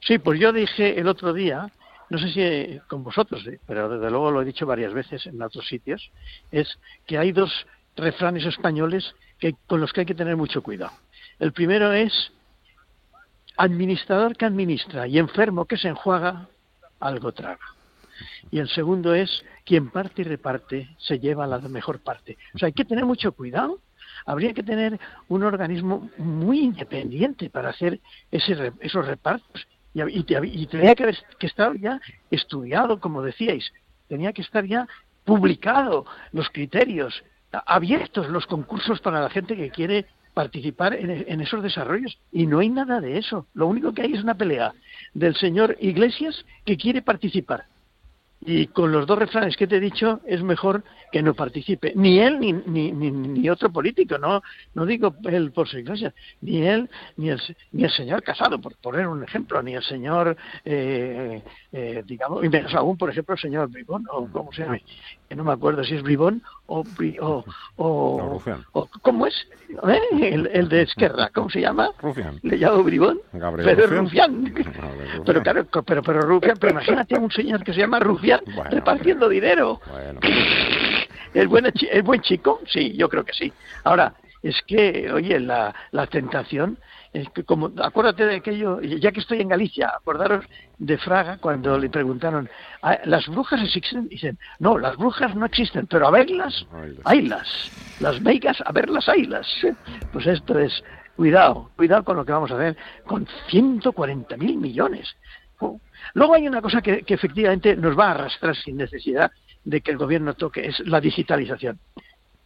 Sí, 0.00 0.18
pues 0.18 0.40
yo 0.40 0.50
dije 0.52 0.98
el 0.98 1.06
otro 1.06 1.34
día 1.34 1.70
no 2.10 2.18
sé 2.18 2.28
si 2.32 2.78
con 2.88 3.04
vosotros, 3.04 3.46
¿eh? 3.46 3.60
pero 3.66 3.88
desde 3.88 4.10
luego 4.10 4.32
lo 4.32 4.42
he 4.42 4.44
dicho 4.44 4.66
varias 4.66 4.92
veces 4.92 5.24
en 5.26 5.40
otros 5.40 5.66
sitios, 5.66 6.10
es 6.50 6.78
que 7.06 7.16
hay 7.16 7.30
dos 7.30 7.66
refranes 7.96 8.44
españoles 8.44 9.14
que, 9.38 9.54
con 9.66 9.80
los 9.80 9.92
que 9.92 10.00
hay 10.00 10.06
que 10.06 10.14
tener 10.14 10.36
mucho 10.36 10.60
cuidado. 10.60 10.92
El 11.38 11.52
primero 11.52 11.92
es 11.92 12.32
administrador 13.56 14.36
que 14.36 14.44
administra 14.44 15.06
y 15.06 15.18
enfermo 15.18 15.66
que 15.66 15.76
se 15.76 15.88
enjuaga, 15.88 16.48
algo 16.98 17.32
traga. 17.32 17.64
Y 18.50 18.58
el 18.58 18.68
segundo 18.68 19.14
es 19.14 19.44
quien 19.64 19.90
parte 19.90 20.22
y 20.22 20.24
reparte 20.24 20.88
se 20.98 21.20
lleva 21.20 21.46
la 21.46 21.58
mejor 21.60 22.00
parte. 22.00 22.36
O 22.54 22.58
sea, 22.58 22.66
hay 22.66 22.72
que 22.72 22.84
tener 22.84 23.04
mucho 23.04 23.32
cuidado. 23.32 23.78
Habría 24.26 24.52
que 24.52 24.62
tener 24.62 24.98
un 25.28 25.44
organismo 25.44 26.10
muy 26.18 26.60
independiente 26.60 27.48
para 27.48 27.70
hacer 27.70 28.00
ese, 28.30 28.72
esos 28.80 29.06
repartos 29.06 29.66
y, 29.94 30.22
tenía 30.66 30.94
que, 30.94 31.16
que 31.38 31.46
estar 31.46 31.76
ya 31.76 32.00
estudiado, 32.30 33.00
como 33.00 33.22
decíais, 33.22 33.72
tenía 34.08 34.32
que 34.32 34.42
estar 34.42 34.64
ya 34.64 34.86
publicado 35.24 36.06
los 36.32 36.48
criterios, 36.50 37.22
abiertos 37.66 38.28
los 38.28 38.46
concursos 38.46 39.00
para 39.00 39.20
la 39.20 39.30
gente 39.30 39.56
que 39.56 39.70
quiere 39.70 40.06
participar 40.34 40.94
en, 40.94 41.40
esos 41.40 41.62
desarrollos. 41.62 42.18
Y 42.32 42.46
no 42.46 42.60
hay 42.60 42.68
nada 42.68 43.00
de 43.00 43.18
eso. 43.18 43.46
Lo 43.54 43.66
único 43.66 43.92
que 43.92 44.02
hay 44.02 44.12
es 44.14 44.22
una 44.22 44.36
pelea 44.36 44.72
del 45.14 45.34
señor 45.36 45.76
Iglesias 45.80 46.44
que 46.64 46.76
quiere 46.76 47.02
participar. 47.02 47.66
Y 48.42 48.68
con 48.68 48.90
los 48.90 49.06
dos 49.06 49.18
refranes 49.18 49.56
que 49.56 49.66
te 49.66 49.76
he 49.76 49.80
dicho, 49.80 50.20
es 50.24 50.42
mejor 50.42 50.82
que 51.12 51.22
no 51.22 51.34
participe. 51.34 51.92
Ni 51.94 52.20
él 52.20 52.40
ni, 52.40 52.52
ni, 52.52 52.90
ni, 52.90 53.50
otro 53.50 53.70
político, 53.70 54.16
no 54.16 54.42
no 54.74 54.86
digo 54.86 55.14
él 55.24 55.52
por 55.52 55.68
su 55.68 55.78
iglesia, 55.78 56.14
ni 56.40 56.62
él 56.62 56.88
ni 57.16 57.28
el, 57.28 57.40
ni 57.72 57.84
el 57.84 57.90
señor 57.90 58.22
Casado, 58.22 58.58
por 58.58 58.76
poner 58.76 59.06
un 59.08 59.22
ejemplo, 59.22 59.62
ni 59.62 59.74
el 59.74 59.82
señor, 59.82 60.36
eh, 60.64 61.42
eh, 61.72 62.02
digamos, 62.06 62.42
y 62.44 62.48
menos 62.48 62.74
aún, 62.74 62.96
por 62.96 63.10
ejemplo, 63.10 63.34
el 63.34 63.40
señor 63.40 63.68
Bribón, 63.68 64.06
o 64.10 64.26
cómo 64.28 64.52
se 64.52 64.62
llama, 64.62 64.78
que 65.28 65.36
no 65.36 65.44
me 65.44 65.52
acuerdo 65.52 65.84
si 65.84 65.96
es 65.96 66.02
Bribón 66.02 66.42
o. 66.66 66.82
o, 67.20 67.44
o, 67.76 68.42
o 68.72 68.88
¿Cómo 69.02 69.26
es? 69.26 69.34
¿Eh? 69.68 70.48
El, 70.52 70.68
de 70.68 70.82
Esquerra, 70.82 71.30
¿cómo 71.34 71.50
se 71.50 71.60
llama? 71.60 71.90
Rufián. 72.00 72.38
Le 72.42 72.56
llamo 72.56 72.82
Bribón. 72.82 73.20
pero 73.32 73.84
es 73.84 73.90
Rufián. 73.90 74.52
Pero 75.26 75.42
claro, 75.42 75.66
pero, 75.84 76.02
pero 76.02 76.22
Rufián, 76.22 76.56
pero 76.58 76.72
imagínate 76.72 77.16
a 77.16 77.20
un 77.20 77.30
señor 77.30 77.62
que 77.64 77.72
se 77.72 77.80
llama 77.80 77.98
Rufián 77.98 78.29
repartiendo 78.70 79.28
dinero. 79.28 79.80
Bueno. 79.90 80.20
¿Es, 81.34 81.46
buen, 81.46 81.66
¿Es 81.66 82.02
buen 82.02 82.20
chico? 82.22 82.60
Sí, 82.66 82.92
yo 82.96 83.08
creo 83.08 83.24
que 83.24 83.32
sí. 83.32 83.52
Ahora, 83.84 84.14
es 84.42 84.60
que, 84.66 85.10
oye, 85.12 85.38
la, 85.38 85.74
la 85.92 86.06
tentación 86.06 86.78
es 87.12 87.28
que 87.30 87.44
como 87.44 87.72
acuérdate 87.82 88.24
de 88.24 88.36
aquello 88.36 88.80
ya 88.80 89.10
que 89.10 89.20
estoy 89.20 89.40
en 89.40 89.48
Galicia 89.48 89.88
acordaros 89.88 90.44
de 90.78 90.96
Fraga 90.96 91.38
cuando 91.38 91.76
le 91.76 91.90
preguntaron 91.90 92.48
ah, 92.82 92.98
las 93.04 93.26
brujas 93.26 93.60
existen 93.62 94.08
dicen 94.08 94.38
no 94.60 94.78
las 94.78 94.96
brujas 94.96 95.34
no 95.34 95.44
existen 95.44 95.88
pero 95.88 96.06
a 96.06 96.12
verlas 96.12 96.64
haylas 97.04 97.48
las 97.98 98.20
meigas 98.20 98.62
a 98.64 98.70
verlas 98.70 99.08
haylas 99.08 99.46
pues 100.12 100.24
esto 100.28 100.56
es 100.60 100.84
cuidado 101.16 101.70
cuidado 101.76 102.04
con 102.04 102.16
lo 102.16 102.24
que 102.24 102.32
vamos 102.32 102.52
a 102.52 102.54
hacer 102.54 102.76
con 103.04 103.26
140 103.48 104.36
mil 104.36 104.56
millones. 104.56 105.16
Luego 106.14 106.34
hay 106.34 106.46
una 106.48 106.62
cosa 106.62 106.82
que 106.82 107.04
efectivamente 107.06 107.76
nos 107.76 107.98
va 107.98 108.08
a 108.08 108.10
arrastrar 108.12 108.56
sin 108.56 108.76
necesidad 108.76 109.30
de 109.64 109.80
que 109.80 109.90
el 109.90 109.98
gobierno 109.98 110.34
toque 110.34 110.66
es 110.66 110.80
la 110.80 111.00
digitalización 111.00 111.78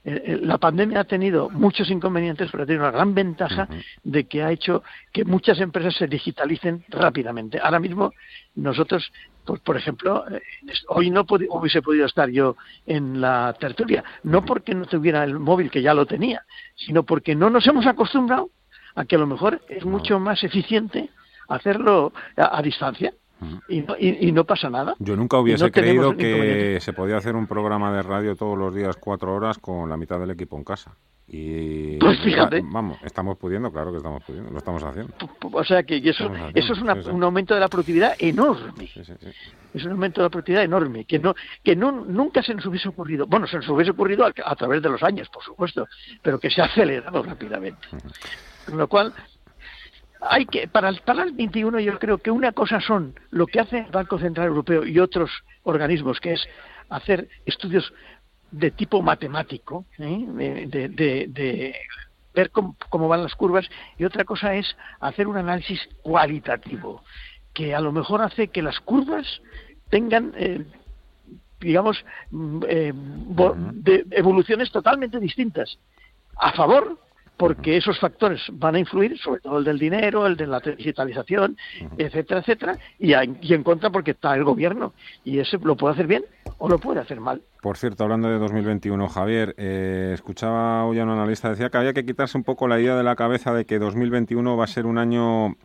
eh, 0.06 0.22
eh, 0.26 0.38
la 0.42 0.58
pandemia 0.58 1.00
ha 1.00 1.04
tenido 1.04 1.48
muchos 1.48 1.88
inconvenientes, 1.88 2.50
pero 2.50 2.64
ha 2.64 2.66
tenido 2.66 2.84
una 2.84 2.92
gran 2.92 3.14
ventaja 3.14 3.66
de 4.02 4.24
que 4.24 4.42
ha 4.42 4.52
hecho 4.52 4.82
que 5.10 5.24
muchas 5.24 5.58
empresas 5.60 5.94
se 5.94 6.06
digitalicen 6.06 6.84
rápidamente. 6.88 7.58
Ahora 7.58 7.80
mismo 7.80 8.12
nosotros, 8.54 9.10
pues, 9.46 9.60
por 9.60 9.78
ejemplo, 9.78 10.24
eh, 10.30 10.42
hoy 10.88 11.10
no 11.10 11.24
hubiese 11.26 11.80
podido 11.80 12.04
estar 12.04 12.28
yo 12.28 12.56
en 12.84 13.18
la 13.18 13.56
tertulia, 13.58 14.04
no 14.24 14.44
porque 14.44 14.74
no 14.74 14.84
tuviera 14.84 15.24
el 15.24 15.38
móvil, 15.38 15.70
que 15.70 15.80
ya 15.80 15.94
lo 15.94 16.04
tenía, 16.04 16.44
sino 16.74 17.04
porque 17.04 17.34
no 17.34 17.48
nos 17.48 17.66
hemos 17.66 17.86
acostumbrado 17.86 18.50
a 18.96 19.06
que 19.06 19.16
a 19.16 19.18
lo 19.18 19.26
mejor 19.26 19.62
es 19.70 19.86
mucho 19.86 20.20
más 20.20 20.44
eficiente 20.44 21.08
hacerlo 21.48 22.12
a, 22.36 22.60
distancia. 22.60 23.12
Y, 23.68 23.80
no, 23.80 23.96
y, 23.98 24.32
no 24.32 24.44
pasa 24.44 24.70
nada. 24.70 24.94
Yo 24.98 25.16
nunca 25.16 25.38
hubiese 25.38 25.70
creído 25.70 26.16
que 26.16 26.78
se 26.80 26.92
podía 26.92 27.16
hacer 27.16 27.36
un 27.36 27.46
programa 27.46 27.94
de 27.94 28.02
radio 28.02 28.36
todos 28.36 28.58
los 28.58 28.74
días 28.74 28.96
cuatro 28.96 29.34
horas 29.34 29.58
con 29.58 29.88
la 29.88 29.96
mitad 29.96 30.18
del 30.18 30.30
equipo 30.30 30.56
en 30.56 30.64
casa. 30.64 30.96
Y 31.26 31.96
pues 32.00 32.20
fíjate. 32.20 32.62
vamos, 32.64 32.98
estamos 33.02 33.38
pudiendo, 33.38 33.72
claro 33.72 33.90
que 33.90 33.98
estamos 33.98 34.22
pudiendo, 34.24 34.50
lo 34.50 34.58
estamos 34.58 34.82
haciendo. 34.82 35.14
O 35.40 35.64
sea 35.64 35.82
que 35.82 35.96
eso, 35.96 36.30
eso 36.54 36.72
es 36.72 37.06
un 37.08 37.22
aumento 37.22 37.54
de 37.54 37.60
la 37.60 37.68
productividad 37.68 38.14
enorme. 38.18 38.90
es 39.72 39.84
un 39.84 39.92
aumento 39.92 40.20
de 40.20 40.26
la 40.26 40.30
productividad 40.30 40.64
enorme, 40.64 41.04
que 41.04 41.18
no 41.18 41.34
que 41.62 41.74
no 41.74 41.92
nunca 41.92 42.42
se 42.42 42.54
nos 42.54 42.66
hubiese 42.66 42.88
ocurrido. 42.88 43.26
Bueno, 43.26 43.46
se 43.46 43.56
nos 43.56 43.68
hubiese 43.68 43.92
ocurrido 43.92 44.24
a, 44.26 44.56
través 44.56 44.82
de 44.82 44.90
los 44.90 45.02
años, 45.02 45.28
por 45.30 45.42
supuesto, 45.42 45.88
pero 46.22 46.38
que 46.38 46.50
se 46.50 46.60
ha 46.60 46.66
acelerado 46.66 47.22
rápidamente. 47.22 47.88
Con 48.66 48.78
lo 48.78 48.88
cual, 48.88 49.12
hay 50.28 50.46
que 50.46 50.68
para 50.68 50.88
el, 50.88 51.00
el 51.06 51.32
21 51.32 51.80
yo 51.80 51.98
creo 51.98 52.18
que 52.18 52.30
una 52.30 52.52
cosa 52.52 52.80
son 52.80 53.14
lo 53.30 53.46
que 53.46 53.60
hace 53.60 53.78
el 53.80 53.90
Banco 53.90 54.18
Central 54.18 54.48
Europeo 54.48 54.84
y 54.84 54.98
otros 54.98 55.30
organismos, 55.62 56.20
que 56.20 56.34
es 56.34 56.46
hacer 56.88 57.28
estudios 57.46 57.92
de 58.50 58.70
tipo 58.70 59.02
matemático, 59.02 59.84
¿eh? 59.98 60.66
de, 60.68 61.74
ver 62.34 62.50
cómo, 62.50 63.08
van 63.08 63.22
las 63.22 63.34
curvas, 63.34 63.68
y 63.98 64.04
otra 64.04 64.24
cosa 64.24 64.54
es 64.54 64.76
hacer 65.00 65.26
un 65.26 65.36
análisis 65.36 65.80
cualitativo, 66.02 67.02
que 67.52 67.74
a 67.74 67.80
lo 67.80 67.92
mejor 67.92 68.22
hace 68.22 68.48
que 68.48 68.62
las 68.62 68.80
curvas 68.80 69.40
tengan, 69.88 70.32
eh, 70.36 70.64
digamos, 71.60 72.04
mm, 72.30 72.62
eh, 72.68 72.92
de 72.94 74.06
evoluciones 74.10 74.70
totalmente 74.70 75.20
distintas, 75.20 75.78
a 76.36 76.52
favor 76.52 76.98
porque 77.36 77.76
esos 77.76 77.98
factores 77.98 78.40
van 78.52 78.76
a 78.76 78.78
influir, 78.78 79.18
sobre 79.18 79.40
todo 79.40 79.58
el 79.58 79.64
del 79.64 79.78
dinero, 79.78 80.26
el 80.26 80.36
de 80.36 80.46
la 80.46 80.60
digitalización, 80.60 81.56
etcétera, 81.98 82.40
etcétera, 82.40 82.78
y, 82.98 83.12
en 83.12 83.62
contra 83.62 83.90
porque 83.90 84.12
está 84.12 84.34
el 84.34 84.44
gobierno, 84.44 84.92
y 85.24 85.38
ese 85.38 85.58
lo 85.58 85.76
puede 85.76 85.94
hacer 85.94 86.06
bien 86.06 86.24
o 86.58 86.68
lo 86.68 86.78
puede 86.78 87.00
hacer 87.00 87.20
mal. 87.20 87.42
Por 87.60 87.76
cierto, 87.76 88.04
hablando 88.04 88.28
de 88.28 88.38
2021, 88.38 89.08
Javier, 89.08 89.54
eh, 89.58 90.12
escuchaba 90.14 90.84
hoy 90.84 91.00
a 91.00 91.04
un 91.04 91.10
analista, 91.10 91.50
decía 91.50 91.70
que 91.70 91.78
había 91.78 91.92
que 91.92 92.04
quitarse 92.04 92.38
un 92.38 92.44
poco 92.44 92.68
la 92.68 92.78
idea 92.78 92.94
de 92.96 93.02
la 93.02 93.16
cabeza 93.16 93.52
de 93.52 93.64
que 93.64 93.78
2021 93.78 94.56
va 94.56 94.64
a 94.64 94.68
ser 94.68 94.86
un 94.86 94.98
año 94.98 95.56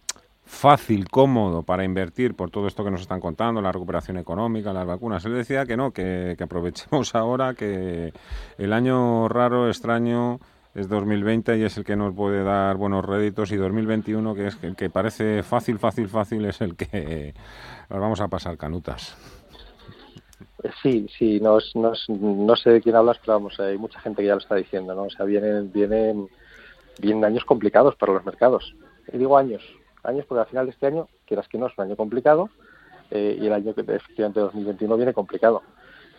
fácil, 0.45 1.07
cómodo 1.09 1.61
para 1.61 1.83
invertir 1.83 2.33
por 2.33 2.49
todo 2.49 2.65
esto 2.65 2.83
que 2.83 2.89
nos 2.89 3.01
están 3.01 3.19
contando, 3.19 3.61
la 3.61 3.71
recuperación 3.71 4.17
económica, 4.17 4.73
las 4.73 4.87
vacunas. 4.87 5.23
Él 5.25 5.35
decía 5.35 5.67
que 5.67 5.77
no, 5.77 5.91
que 5.91 6.35
aprovechemos 6.41 7.13
ahora 7.13 7.53
que 7.53 8.11
el 8.57 8.73
año 8.73 9.27
raro, 9.27 9.67
extraño, 9.67 10.39
es 10.75 10.87
2020 10.87 11.57
y 11.57 11.63
es 11.63 11.77
el 11.77 11.83
que 11.83 11.95
nos 11.95 12.13
puede 12.13 12.43
dar 12.43 12.77
buenos 12.77 13.05
réditos 13.05 13.51
y 13.51 13.57
2021 13.57 14.35
que 14.35 14.47
es 14.47 14.63
el 14.63 14.75
que 14.75 14.89
parece 14.89 15.43
fácil, 15.43 15.79
fácil, 15.79 16.07
fácil 16.07 16.45
es 16.45 16.61
el 16.61 16.75
que 16.75 17.33
nos 17.89 17.99
vamos 17.99 18.21
a 18.21 18.27
pasar 18.27 18.57
canutas. 18.57 19.17
Sí, 20.81 21.07
sí, 21.17 21.39
no, 21.39 21.57
no, 21.75 21.93
no 22.19 22.55
sé 22.57 22.69
de 22.69 22.81
quién 22.81 22.95
hablas, 22.95 23.17
pero 23.19 23.33
vamos, 23.33 23.59
hay 23.59 23.77
mucha 23.77 23.99
gente 24.01 24.21
que 24.21 24.27
ya 24.27 24.33
lo 24.33 24.41
está 24.41 24.55
diciendo, 24.55 24.93
¿no? 24.93 25.03
O 25.03 25.09
sea, 25.09 25.25
vienen, 25.25 25.71
vienen, 25.71 26.27
vienen 26.99 27.23
años 27.23 27.45
complicados 27.45 27.95
para 27.95 28.13
los 28.13 28.25
mercados. 28.25 28.75
Y 29.11 29.17
digo 29.17 29.37
años, 29.37 29.63
años 30.03 30.25
porque 30.27 30.41
al 30.41 30.47
final 30.47 30.65
de 30.65 30.71
este 30.71 30.87
año, 30.87 31.07
quieras 31.25 31.47
que 31.47 31.57
no, 31.57 31.67
es 31.67 31.77
un 31.77 31.85
año 31.85 31.95
complicado 31.95 32.49
eh, 33.09 33.37
y 33.39 33.47
el 33.47 33.53
año 33.53 33.73
que 33.73 33.81
efectivamente 33.81 34.41
2021 34.41 34.97
viene 34.97 35.13
complicado. 35.13 35.63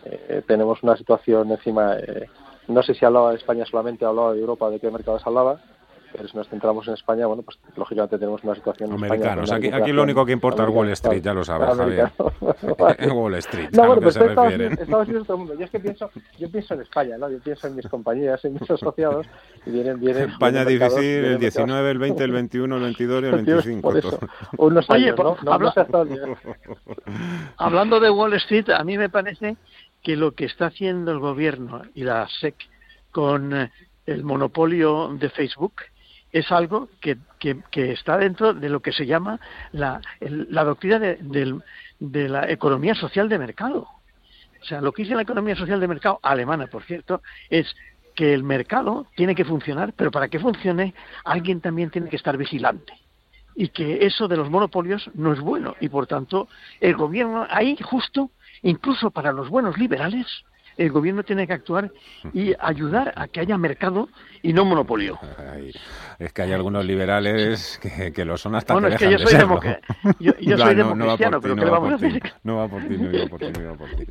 Eh, 0.05 0.41
tenemos 0.47 0.81
una 0.81 0.97
situación 0.97 1.51
encima 1.51 1.95
eh, 1.97 2.27
no 2.67 2.83
sé 2.83 2.93
si 2.93 3.05
hablaba 3.05 3.31
de 3.31 3.37
España 3.37 3.65
solamente, 3.65 4.05
hablaba 4.05 4.33
de 4.33 4.39
Europa, 4.39 4.69
de 4.69 4.79
qué 4.79 4.89
mercados 4.89 5.25
hablaba, 5.25 5.59
pero 6.11 6.27
si 6.27 6.37
nos 6.37 6.47
centramos 6.49 6.87
en 6.87 6.93
España, 6.93 7.25
bueno, 7.25 7.43
pues 7.43 7.57
lógicamente 7.75 8.17
tenemos 8.17 8.43
una 8.43 8.55
situación 8.55 8.91
Americanos. 8.91 9.51
Aquí, 9.51 9.67
aquí 9.67 9.91
lo 9.91 10.03
único 10.03 10.25
que 10.25 10.31
importa 10.33 10.63
es 10.63 10.69
Wall 10.69 10.89
Street, 10.89 11.21
ya 11.21 11.33
lo 11.33 11.43
sabes, 11.43 11.75
Javier. 11.75 12.11
Wall 13.13 13.35
Street, 13.35 13.69
no, 13.73 13.87
bueno, 13.87 14.01
pero 14.01 14.09
Estados, 14.09 14.53
Unidos, 14.53 14.79
Estados 14.79 15.07
Unidos 15.07 15.27
todo 15.27 15.37
el 15.37 15.39
mundo. 15.39 15.55
Yo 15.57 15.65
es 15.65 15.71
que 15.71 15.79
pienso, 15.79 16.09
yo 16.37 16.51
pienso 16.51 16.73
en 16.73 16.81
España, 16.81 17.17
¿no? 17.17 17.29
Yo 17.29 17.39
pienso 17.39 17.67
en 17.67 17.75
mis 17.75 17.87
compañías, 17.87 18.43
en 18.45 18.53
mis 18.53 18.69
asociados, 18.69 19.25
y 19.65 19.71
vienen, 19.71 19.99
vienen... 19.99 20.29
España 20.29 20.63
vienen 20.63 20.89
difícil, 20.89 21.25
el 21.25 21.39
19, 21.39 21.91
el 21.91 21.97
20, 21.97 22.23
el 22.23 22.31
21, 22.31 22.75
el 22.75 22.83
22 22.83 23.21
y 23.21 23.25
el 23.25 23.31
25. 23.31 23.81
Por 23.81 23.97
eso, 23.97 24.19
unos 24.57 24.89
años, 24.89 25.13
Oye, 25.17 25.23
¿no? 25.23 25.37
no, 25.43 25.53
habla... 25.53 25.73
no 25.89 26.37
Hablando 27.57 27.99
de 27.99 28.09
Wall 28.09 28.33
Street, 28.33 28.69
a 28.69 28.83
mí 28.83 28.97
me 28.97 29.09
parece 29.09 29.55
que 30.03 30.15
lo 30.15 30.33
que 30.33 30.45
está 30.45 30.67
haciendo 30.67 31.11
el 31.11 31.19
gobierno 31.19 31.83
y 31.93 32.03
la 32.03 32.27
SEC 32.27 32.55
con 33.11 33.55
eh, 33.55 33.71
el 34.05 34.23
monopolio 34.23 35.09
de 35.13 35.29
Facebook 35.29 35.73
es 36.31 36.51
algo 36.51 36.89
que, 37.01 37.17
está 37.73 38.17
dentro 38.17 38.53
de 38.53 38.69
lo 38.69 38.79
que 38.79 38.93
se 38.93 39.05
llama 39.05 39.39
la, 39.73 40.01
doctrina 40.63 40.97
de, 40.97 41.59
de, 41.99 42.29
la 42.29 42.49
economía 42.49 42.95
social 42.95 43.27
de 43.27 43.37
mercado. 43.37 43.87
O 44.61 44.65
sea, 44.65 44.79
lo 44.79 44.93
que 44.93 45.03
dice 45.03 45.15
la 45.15 45.23
economía 45.23 45.55
social 45.55 45.79
de 45.79 45.87
mercado, 45.87 46.19
alemana 46.23 46.67
por 46.67 46.83
cierto, 46.83 47.21
es 47.49 47.75
que 48.15 48.33
el 48.33 48.43
mercado 48.43 49.07
tiene 49.15 49.35
que 49.35 49.45
funcionar, 49.45 49.93
pero 49.93 50.11
para 50.11 50.27
que 50.27 50.39
funcione 50.39 50.93
alguien 51.23 51.61
también 51.61 51.89
tiene 51.89 52.09
que 52.09 52.15
estar 52.15 52.37
vigilante. 52.37 52.93
Y 53.53 53.69
que 53.69 54.05
eso 54.05 54.27
de 54.29 54.37
los 54.37 54.49
monopolios 54.49 55.09
no 55.13 55.33
es 55.33 55.39
bueno. 55.41 55.75
Y 55.81 55.89
por 55.89 56.07
tanto, 56.07 56.47
el 56.79 56.95
gobierno 56.95 57.45
ahí 57.49 57.75
justo, 57.81 58.31
incluso 58.63 59.11
para 59.11 59.31
los 59.31 59.49
buenos 59.49 59.77
liberales, 59.77 60.43
el 60.77 60.91
gobierno 60.91 61.23
tiene 61.23 61.47
que 61.47 61.53
actuar 61.53 61.91
y 62.33 62.53
ayudar 62.59 63.13
a 63.15 63.27
que 63.27 63.39
haya 63.39 63.57
mercado 63.57 64.09
y 64.41 64.53
no 64.53 64.65
monopolio. 64.65 65.19
es 66.17 66.33
que 66.33 66.41
hay 66.41 66.53
algunos 66.53 66.85
liberales 66.85 67.79
que, 67.79 68.25
lo 68.25 68.37
son 68.37 68.55
hasta 68.55 68.73
bueno, 68.73 68.87
que 68.89 68.95
es 68.95 68.99
que 68.99 69.11
yo 69.11 69.19
soy, 69.19 69.33
yo, 70.19 70.33
yo 70.39 70.57
soy 70.57 70.75
democristiano, 70.75 71.41
pero 71.41 71.55
¿qué 71.55 71.65
le 71.65 71.71
vamos 71.71 71.93
a 71.93 71.97
decir? 71.97 72.23
No 72.43 72.57
va 72.57 72.67
por 72.67 72.81
ti, 72.83 72.97
no 72.97 73.19
va 73.19 73.27
por 73.27 73.39
ti, 73.39 73.51
no 73.59 73.69
va 73.71 73.77
por 73.77 73.89
ti. 73.89 74.05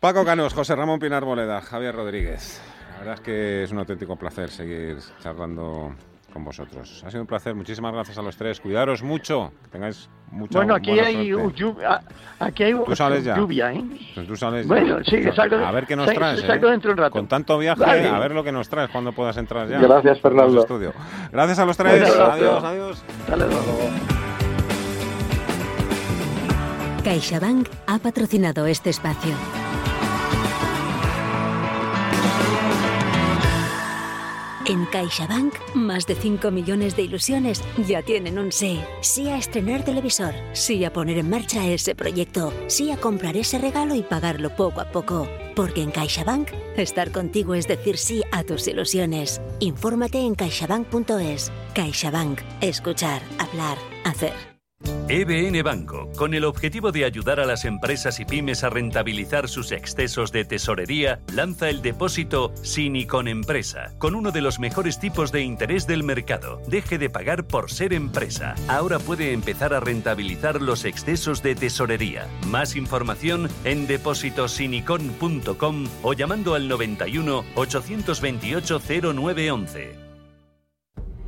Paco 0.00 0.24
Canos, 0.24 0.54
José 0.54 0.76
Ramón 0.76 1.00
Pinar 1.00 1.24
Boleda, 1.24 1.60
Javier 1.60 1.94
Rodríguez. 1.94 2.62
La 2.92 2.98
verdad 2.98 3.14
es 3.14 3.20
que 3.20 3.62
es 3.64 3.72
un 3.72 3.78
auténtico 3.78 4.16
placer 4.16 4.50
seguir 4.50 4.98
charlando 5.20 5.94
con 6.36 6.44
vosotros. 6.44 7.02
Ha 7.02 7.10
sido 7.10 7.22
un 7.22 7.26
placer. 7.26 7.54
Muchísimas 7.54 7.94
gracias 7.94 8.18
a 8.18 8.22
los 8.22 8.36
tres. 8.36 8.60
Cuidaros 8.60 9.02
mucho. 9.02 9.52
Que 9.64 9.70
tengáis 9.70 10.10
mucha 10.30 10.58
Bueno, 10.58 10.74
aquí 10.74 10.90
hay, 10.90 11.28
lluvia, 11.28 12.02
aquí 12.38 12.62
hay 12.64 12.74
¿Tú 12.74 12.94
sales 12.94 13.24
ya? 13.24 13.36
lluvia, 13.36 13.72
¿eh? 13.72 13.82
Pues 14.14 14.26
tú 14.26 14.36
sales 14.36 14.68
bueno, 14.68 14.98
sí, 15.02 15.22
salgo, 15.34 15.56
A 15.56 15.72
ver 15.72 15.86
qué 15.86 15.96
nos 15.96 16.12
traes. 16.12 16.44
¿eh? 16.44 16.46
dentro 16.46 16.68
de 16.68 16.90
un 16.90 16.96
rato. 16.98 17.12
Con 17.12 17.26
tanto 17.26 17.56
viaje, 17.56 17.82
a 18.06 18.18
ver 18.18 18.32
lo 18.32 18.44
que 18.44 18.52
nos 18.52 18.68
traes 18.68 18.90
cuando 18.90 19.12
puedas 19.12 19.38
entrar 19.38 19.66
ya. 19.66 19.78
Gracias, 19.78 20.20
Fernando. 20.20 20.60
Estudio. 20.60 20.92
Gracias 21.32 21.58
a 21.58 21.64
los 21.64 21.76
tres. 21.76 22.02
Adiós, 22.02 22.64
adiós. 22.64 23.04
Hasta 23.20 23.36
luego. 23.36 23.90
CaixaBank 27.02 27.68
ha 27.86 27.98
patrocinado 27.98 28.66
este 28.66 28.90
espacio. 28.90 29.32
En 34.68 34.84
CaixaBank, 34.86 35.54
más 35.74 36.06
de 36.06 36.16
5 36.16 36.50
millones 36.50 36.96
de 36.96 37.02
ilusiones 37.02 37.62
ya 37.86 38.02
tienen 38.02 38.36
un 38.36 38.50
sí. 38.50 38.80
Sí 39.00 39.28
a 39.28 39.36
estrenar 39.36 39.84
televisor, 39.84 40.34
sí 40.54 40.84
a 40.84 40.92
poner 40.92 41.18
en 41.18 41.30
marcha 41.30 41.64
ese 41.68 41.94
proyecto, 41.94 42.52
sí 42.66 42.90
a 42.90 42.96
comprar 42.96 43.36
ese 43.36 43.58
regalo 43.58 43.94
y 43.94 44.02
pagarlo 44.02 44.56
poco 44.56 44.80
a 44.80 44.90
poco. 44.90 45.28
Porque 45.54 45.82
en 45.82 45.92
CaixaBank, 45.92 46.50
estar 46.76 47.12
contigo 47.12 47.54
es 47.54 47.68
decir 47.68 47.96
sí 47.96 48.22
a 48.32 48.42
tus 48.42 48.66
ilusiones. 48.66 49.40
Infórmate 49.60 50.18
en 50.18 50.34
caixabank.es. 50.34 51.52
CaixaBank. 51.72 52.40
Escuchar, 52.60 53.22
hablar, 53.38 53.78
hacer. 54.04 54.55
EBN 55.08 55.62
Banco, 55.62 56.10
con 56.16 56.34
el 56.34 56.44
objetivo 56.44 56.90
de 56.90 57.04
ayudar 57.04 57.38
a 57.38 57.46
las 57.46 57.64
empresas 57.64 58.18
y 58.18 58.24
pymes 58.24 58.64
a 58.64 58.70
rentabilizar 58.70 59.48
sus 59.48 59.70
excesos 59.70 60.32
de 60.32 60.44
tesorería, 60.44 61.20
lanza 61.32 61.70
el 61.70 61.80
depósito 61.80 62.52
sin 62.62 62.96
y 62.96 63.06
con 63.06 63.28
empresa, 63.28 63.94
con 63.98 64.16
uno 64.16 64.32
de 64.32 64.40
los 64.40 64.58
mejores 64.58 64.98
tipos 64.98 65.30
de 65.30 65.42
interés 65.42 65.86
del 65.86 66.02
mercado. 66.02 66.60
Deje 66.66 66.98
de 66.98 67.08
pagar 67.08 67.46
por 67.46 67.70
ser 67.70 67.92
empresa. 67.92 68.56
Ahora 68.66 68.98
puede 68.98 69.32
empezar 69.32 69.74
a 69.74 69.80
rentabilizar 69.80 70.60
los 70.60 70.84
excesos 70.84 71.40
de 71.40 71.54
tesorería. 71.54 72.26
Más 72.48 72.74
información 72.74 73.48
en 73.62 73.86
depósitosinicon.com 73.86 75.86
o 76.02 76.12
llamando 76.14 76.56
al 76.56 76.66
91 76.66 77.44
828 77.54 78.80
0911. 79.14 79.94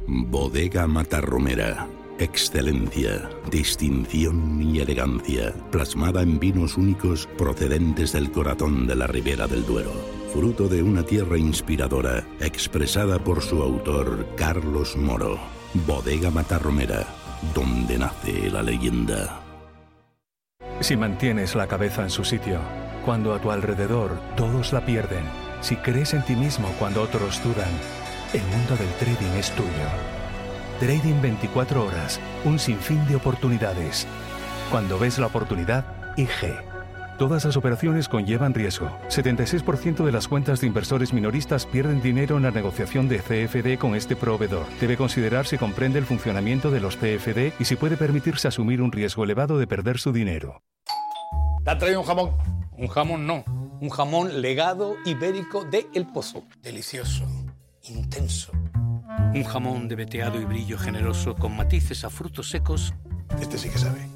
Bodega 0.09 0.89
Matarromera 0.89 1.87
Excelencia, 2.21 3.31
distinción 3.49 4.61
y 4.61 4.81
elegancia, 4.81 5.55
plasmada 5.71 6.21
en 6.21 6.41
vinos 6.41 6.77
únicos 6.77 7.29
procedentes 7.39 8.13
del 8.13 8.33
corazón 8.33 8.89
de 8.89 8.97
la 8.97 9.07
Ribera 9.07 9.47
del 9.47 9.65
Duero. 9.65 9.93
Fruto 10.33 10.67
de 10.67 10.83
una 10.83 11.05
tierra 11.05 11.39
inspiradora, 11.39 12.25
expresada 12.41 13.23
por 13.23 13.41
su 13.41 13.63
autor 13.63 14.27
Carlos 14.37 14.97
Moro. 14.97 15.39
Bodega 15.87 16.33
Matarromera, 16.33 17.07
donde 17.55 17.99
nace 17.99 18.51
la 18.51 18.65
leyenda. 18.65 19.41
Si 20.81 20.97
mantienes 20.97 21.55
la 21.55 21.69
cabeza 21.69 22.03
en 22.03 22.11
su 22.11 22.25
sitio, 22.25 22.59
cuando 23.05 23.33
a 23.33 23.41
tu 23.41 23.53
alrededor 23.53 24.19
todos 24.37 24.73
la 24.73 24.85
pierden, 24.85 25.23
si 25.61 25.77
crees 25.77 26.15
en 26.15 26.25
ti 26.25 26.35
mismo 26.35 26.69
cuando 26.81 27.01
otros 27.01 27.41
dudan, 27.45 27.71
el 28.33 28.43
mundo 28.43 28.77
del 28.77 28.93
trading 28.99 29.39
es 29.39 29.53
tuyo. 29.53 30.18
Trading 30.81 31.21
24 31.21 31.85
horas, 31.85 32.21
un 32.45 32.57
sinfín 32.57 33.05
de 33.09 33.17
oportunidades. 33.17 34.07
Cuando 34.71 34.97
ves 34.97 35.19
la 35.19 35.27
oportunidad, 35.27 35.85
IG. 36.17 36.55
Todas 37.19 37.45
las 37.45 37.57
operaciones 37.57 38.09
conllevan 38.09 38.55
riesgo. 38.55 38.89
76% 39.09 40.05
de 40.05 40.13
las 40.13 40.29
cuentas 40.29 40.61
de 40.61 40.69
inversores 40.69 41.13
minoristas 41.13 41.67
pierden 41.67 42.01
dinero 42.01 42.37
en 42.37 42.45
la 42.45 42.53
negociación 42.53 43.09
de 43.09 43.19
CFD 43.19 43.77
con 43.77 43.97
este 43.97 44.15
proveedor. 44.15 44.67
Debe 44.81 44.97
considerar 44.97 45.49
si 45.49 45.59
comprende 45.59 45.99
el 45.99 46.05
funcionamiento 46.05 46.71
de 46.71 46.79
los 46.79 46.97
CFD 46.97 47.55
y 47.59 47.65
si 47.65 47.75
puede 47.75 47.97
permitirse 47.97 48.47
asumir 48.47 48.81
un 48.81 48.93
riesgo 48.93 49.25
elevado 49.25 49.59
de 49.59 49.67
perder 49.67 49.99
su 49.99 50.13
dinero. 50.13 50.63
¿Te 51.65 51.73
ha 51.73 51.79
traído 51.79 52.03
un 52.03 52.07
jamón? 52.07 52.37
Un 52.77 52.87
jamón 52.87 53.27
no, 53.27 53.43
un 53.81 53.91
jamón 53.91 54.41
legado 54.41 54.95
ibérico 55.05 55.65
de 55.65 55.89
El 55.93 56.07
Pozo. 56.07 56.45
Delicioso, 56.63 57.25
intenso. 57.83 58.53
Un 59.35 59.45
jamón 59.45 59.89
de 59.89 59.97
veteado 59.97 60.41
y 60.41 60.45
brillo 60.45 60.79
generoso 60.79 61.35
con 61.35 61.57
matices 61.57 62.05
a 62.05 62.11
frutos 62.11 62.51
secos. 62.51 62.95
Este 63.41 63.59
sí 63.59 63.69
que 63.69 63.79
sabe. 63.79 64.09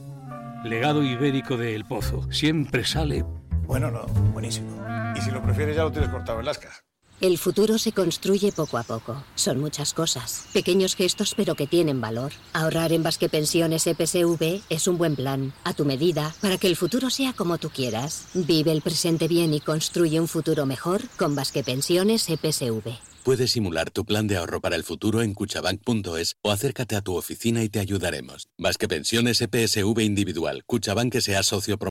Legado 0.64 1.02
ibérico 1.02 1.56
de 1.56 1.74
El 1.74 1.84
Pozo. 1.84 2.30
Siempre 2.32 2.84
sale. 2.84 3.24
Bueno, 3.66 3.90
no, 3.90 4.06
buenísimo. 4.32 4.84
Y 5.16 5.20
si 5.20 5.30
lo 5.30 5.42
prefieres, 5.42 5.76
ya 5.76 5.84
lo 5.84 5.92
tienes 5.92 6.10
cortado 6.10 6.40
en 6.40 6.46
lascas. 6.46 6.84
El 7.22 7.38
futuro 7.38 7.78
se 7.78 7.92
construye 7.92 8.50
poco 8.50 8.78
a 8.78 8.82
poco. 8.82 9.22
Son 9.36 9.60
muchas 9.60 9.94
cosas. 9.94 10.46
Pequeños 10.52 10.96
gestos, 10.96 11.34
pero 11.36 11.54
que 11.54 11.68
tienen 11.68 12.00
valor. 12.00 12.32
Ahorrar 12.52 12.92
en 12.92 13.04
Basque 13.04 13.28
Pensiones 13.28 13.86
EPSV 13.86 14.60
es 14.68 14.88
un 14.88 14.98
buen 14.98 15.14
plan, 15.14 15.52
a 15.62 15.72
tu 15.72 15.84
medida, 15.84 16.34
para 16.40 16.58
que 16.58 16.66
el 16.66 16.74
futuro 16.74 17.10
sea 17.10 17.32
como 17.32 17.58
tú 17.58 17.70
quieras. 17.70 18.26
Vive 18.34 18.72
el 18.72 18.82
presente 18.82 19.28
bien 19.28 19.54
y 19.54 19.60
construye 19.60 20.18
un 20.18 20.26
futuro 20.26 20.66
mejor 20.66 21.02
con 21.16 21.36
Basque 21.36 21.62
Pensiones 21.62 22.28
EPSV. 22.28 23.11
Puedes 23.24 23.52
simular 23.52 23.92
tu 23.92 24.04
plan 24.04 24.26
de 24.26 24.36
ahorro 24.36 24.60
para 24.60 24.74
el 24.74 24.82
futuro 24.82 25.22
en 25.22 25.32
cuchabank.es 25.34 26.34
o 26.42 26.50
acércate 26.50 26.96
a 26.96 27.02
tu 27.02 27.14
oficina 27.14 27.62
y 27.62 27.68
te 27.68 27.78
ayudaremos. 27.78 28.48
Más 28.58 28.78
que 28.78 28.88
pensiones 28.88 29.40
EPSV 29.40 30.00
individual, 30.00 30.64
Cuchabank 30.66 31.12
que 31.12 31.20
sea 31.20 31.44
socio 31.44 31.78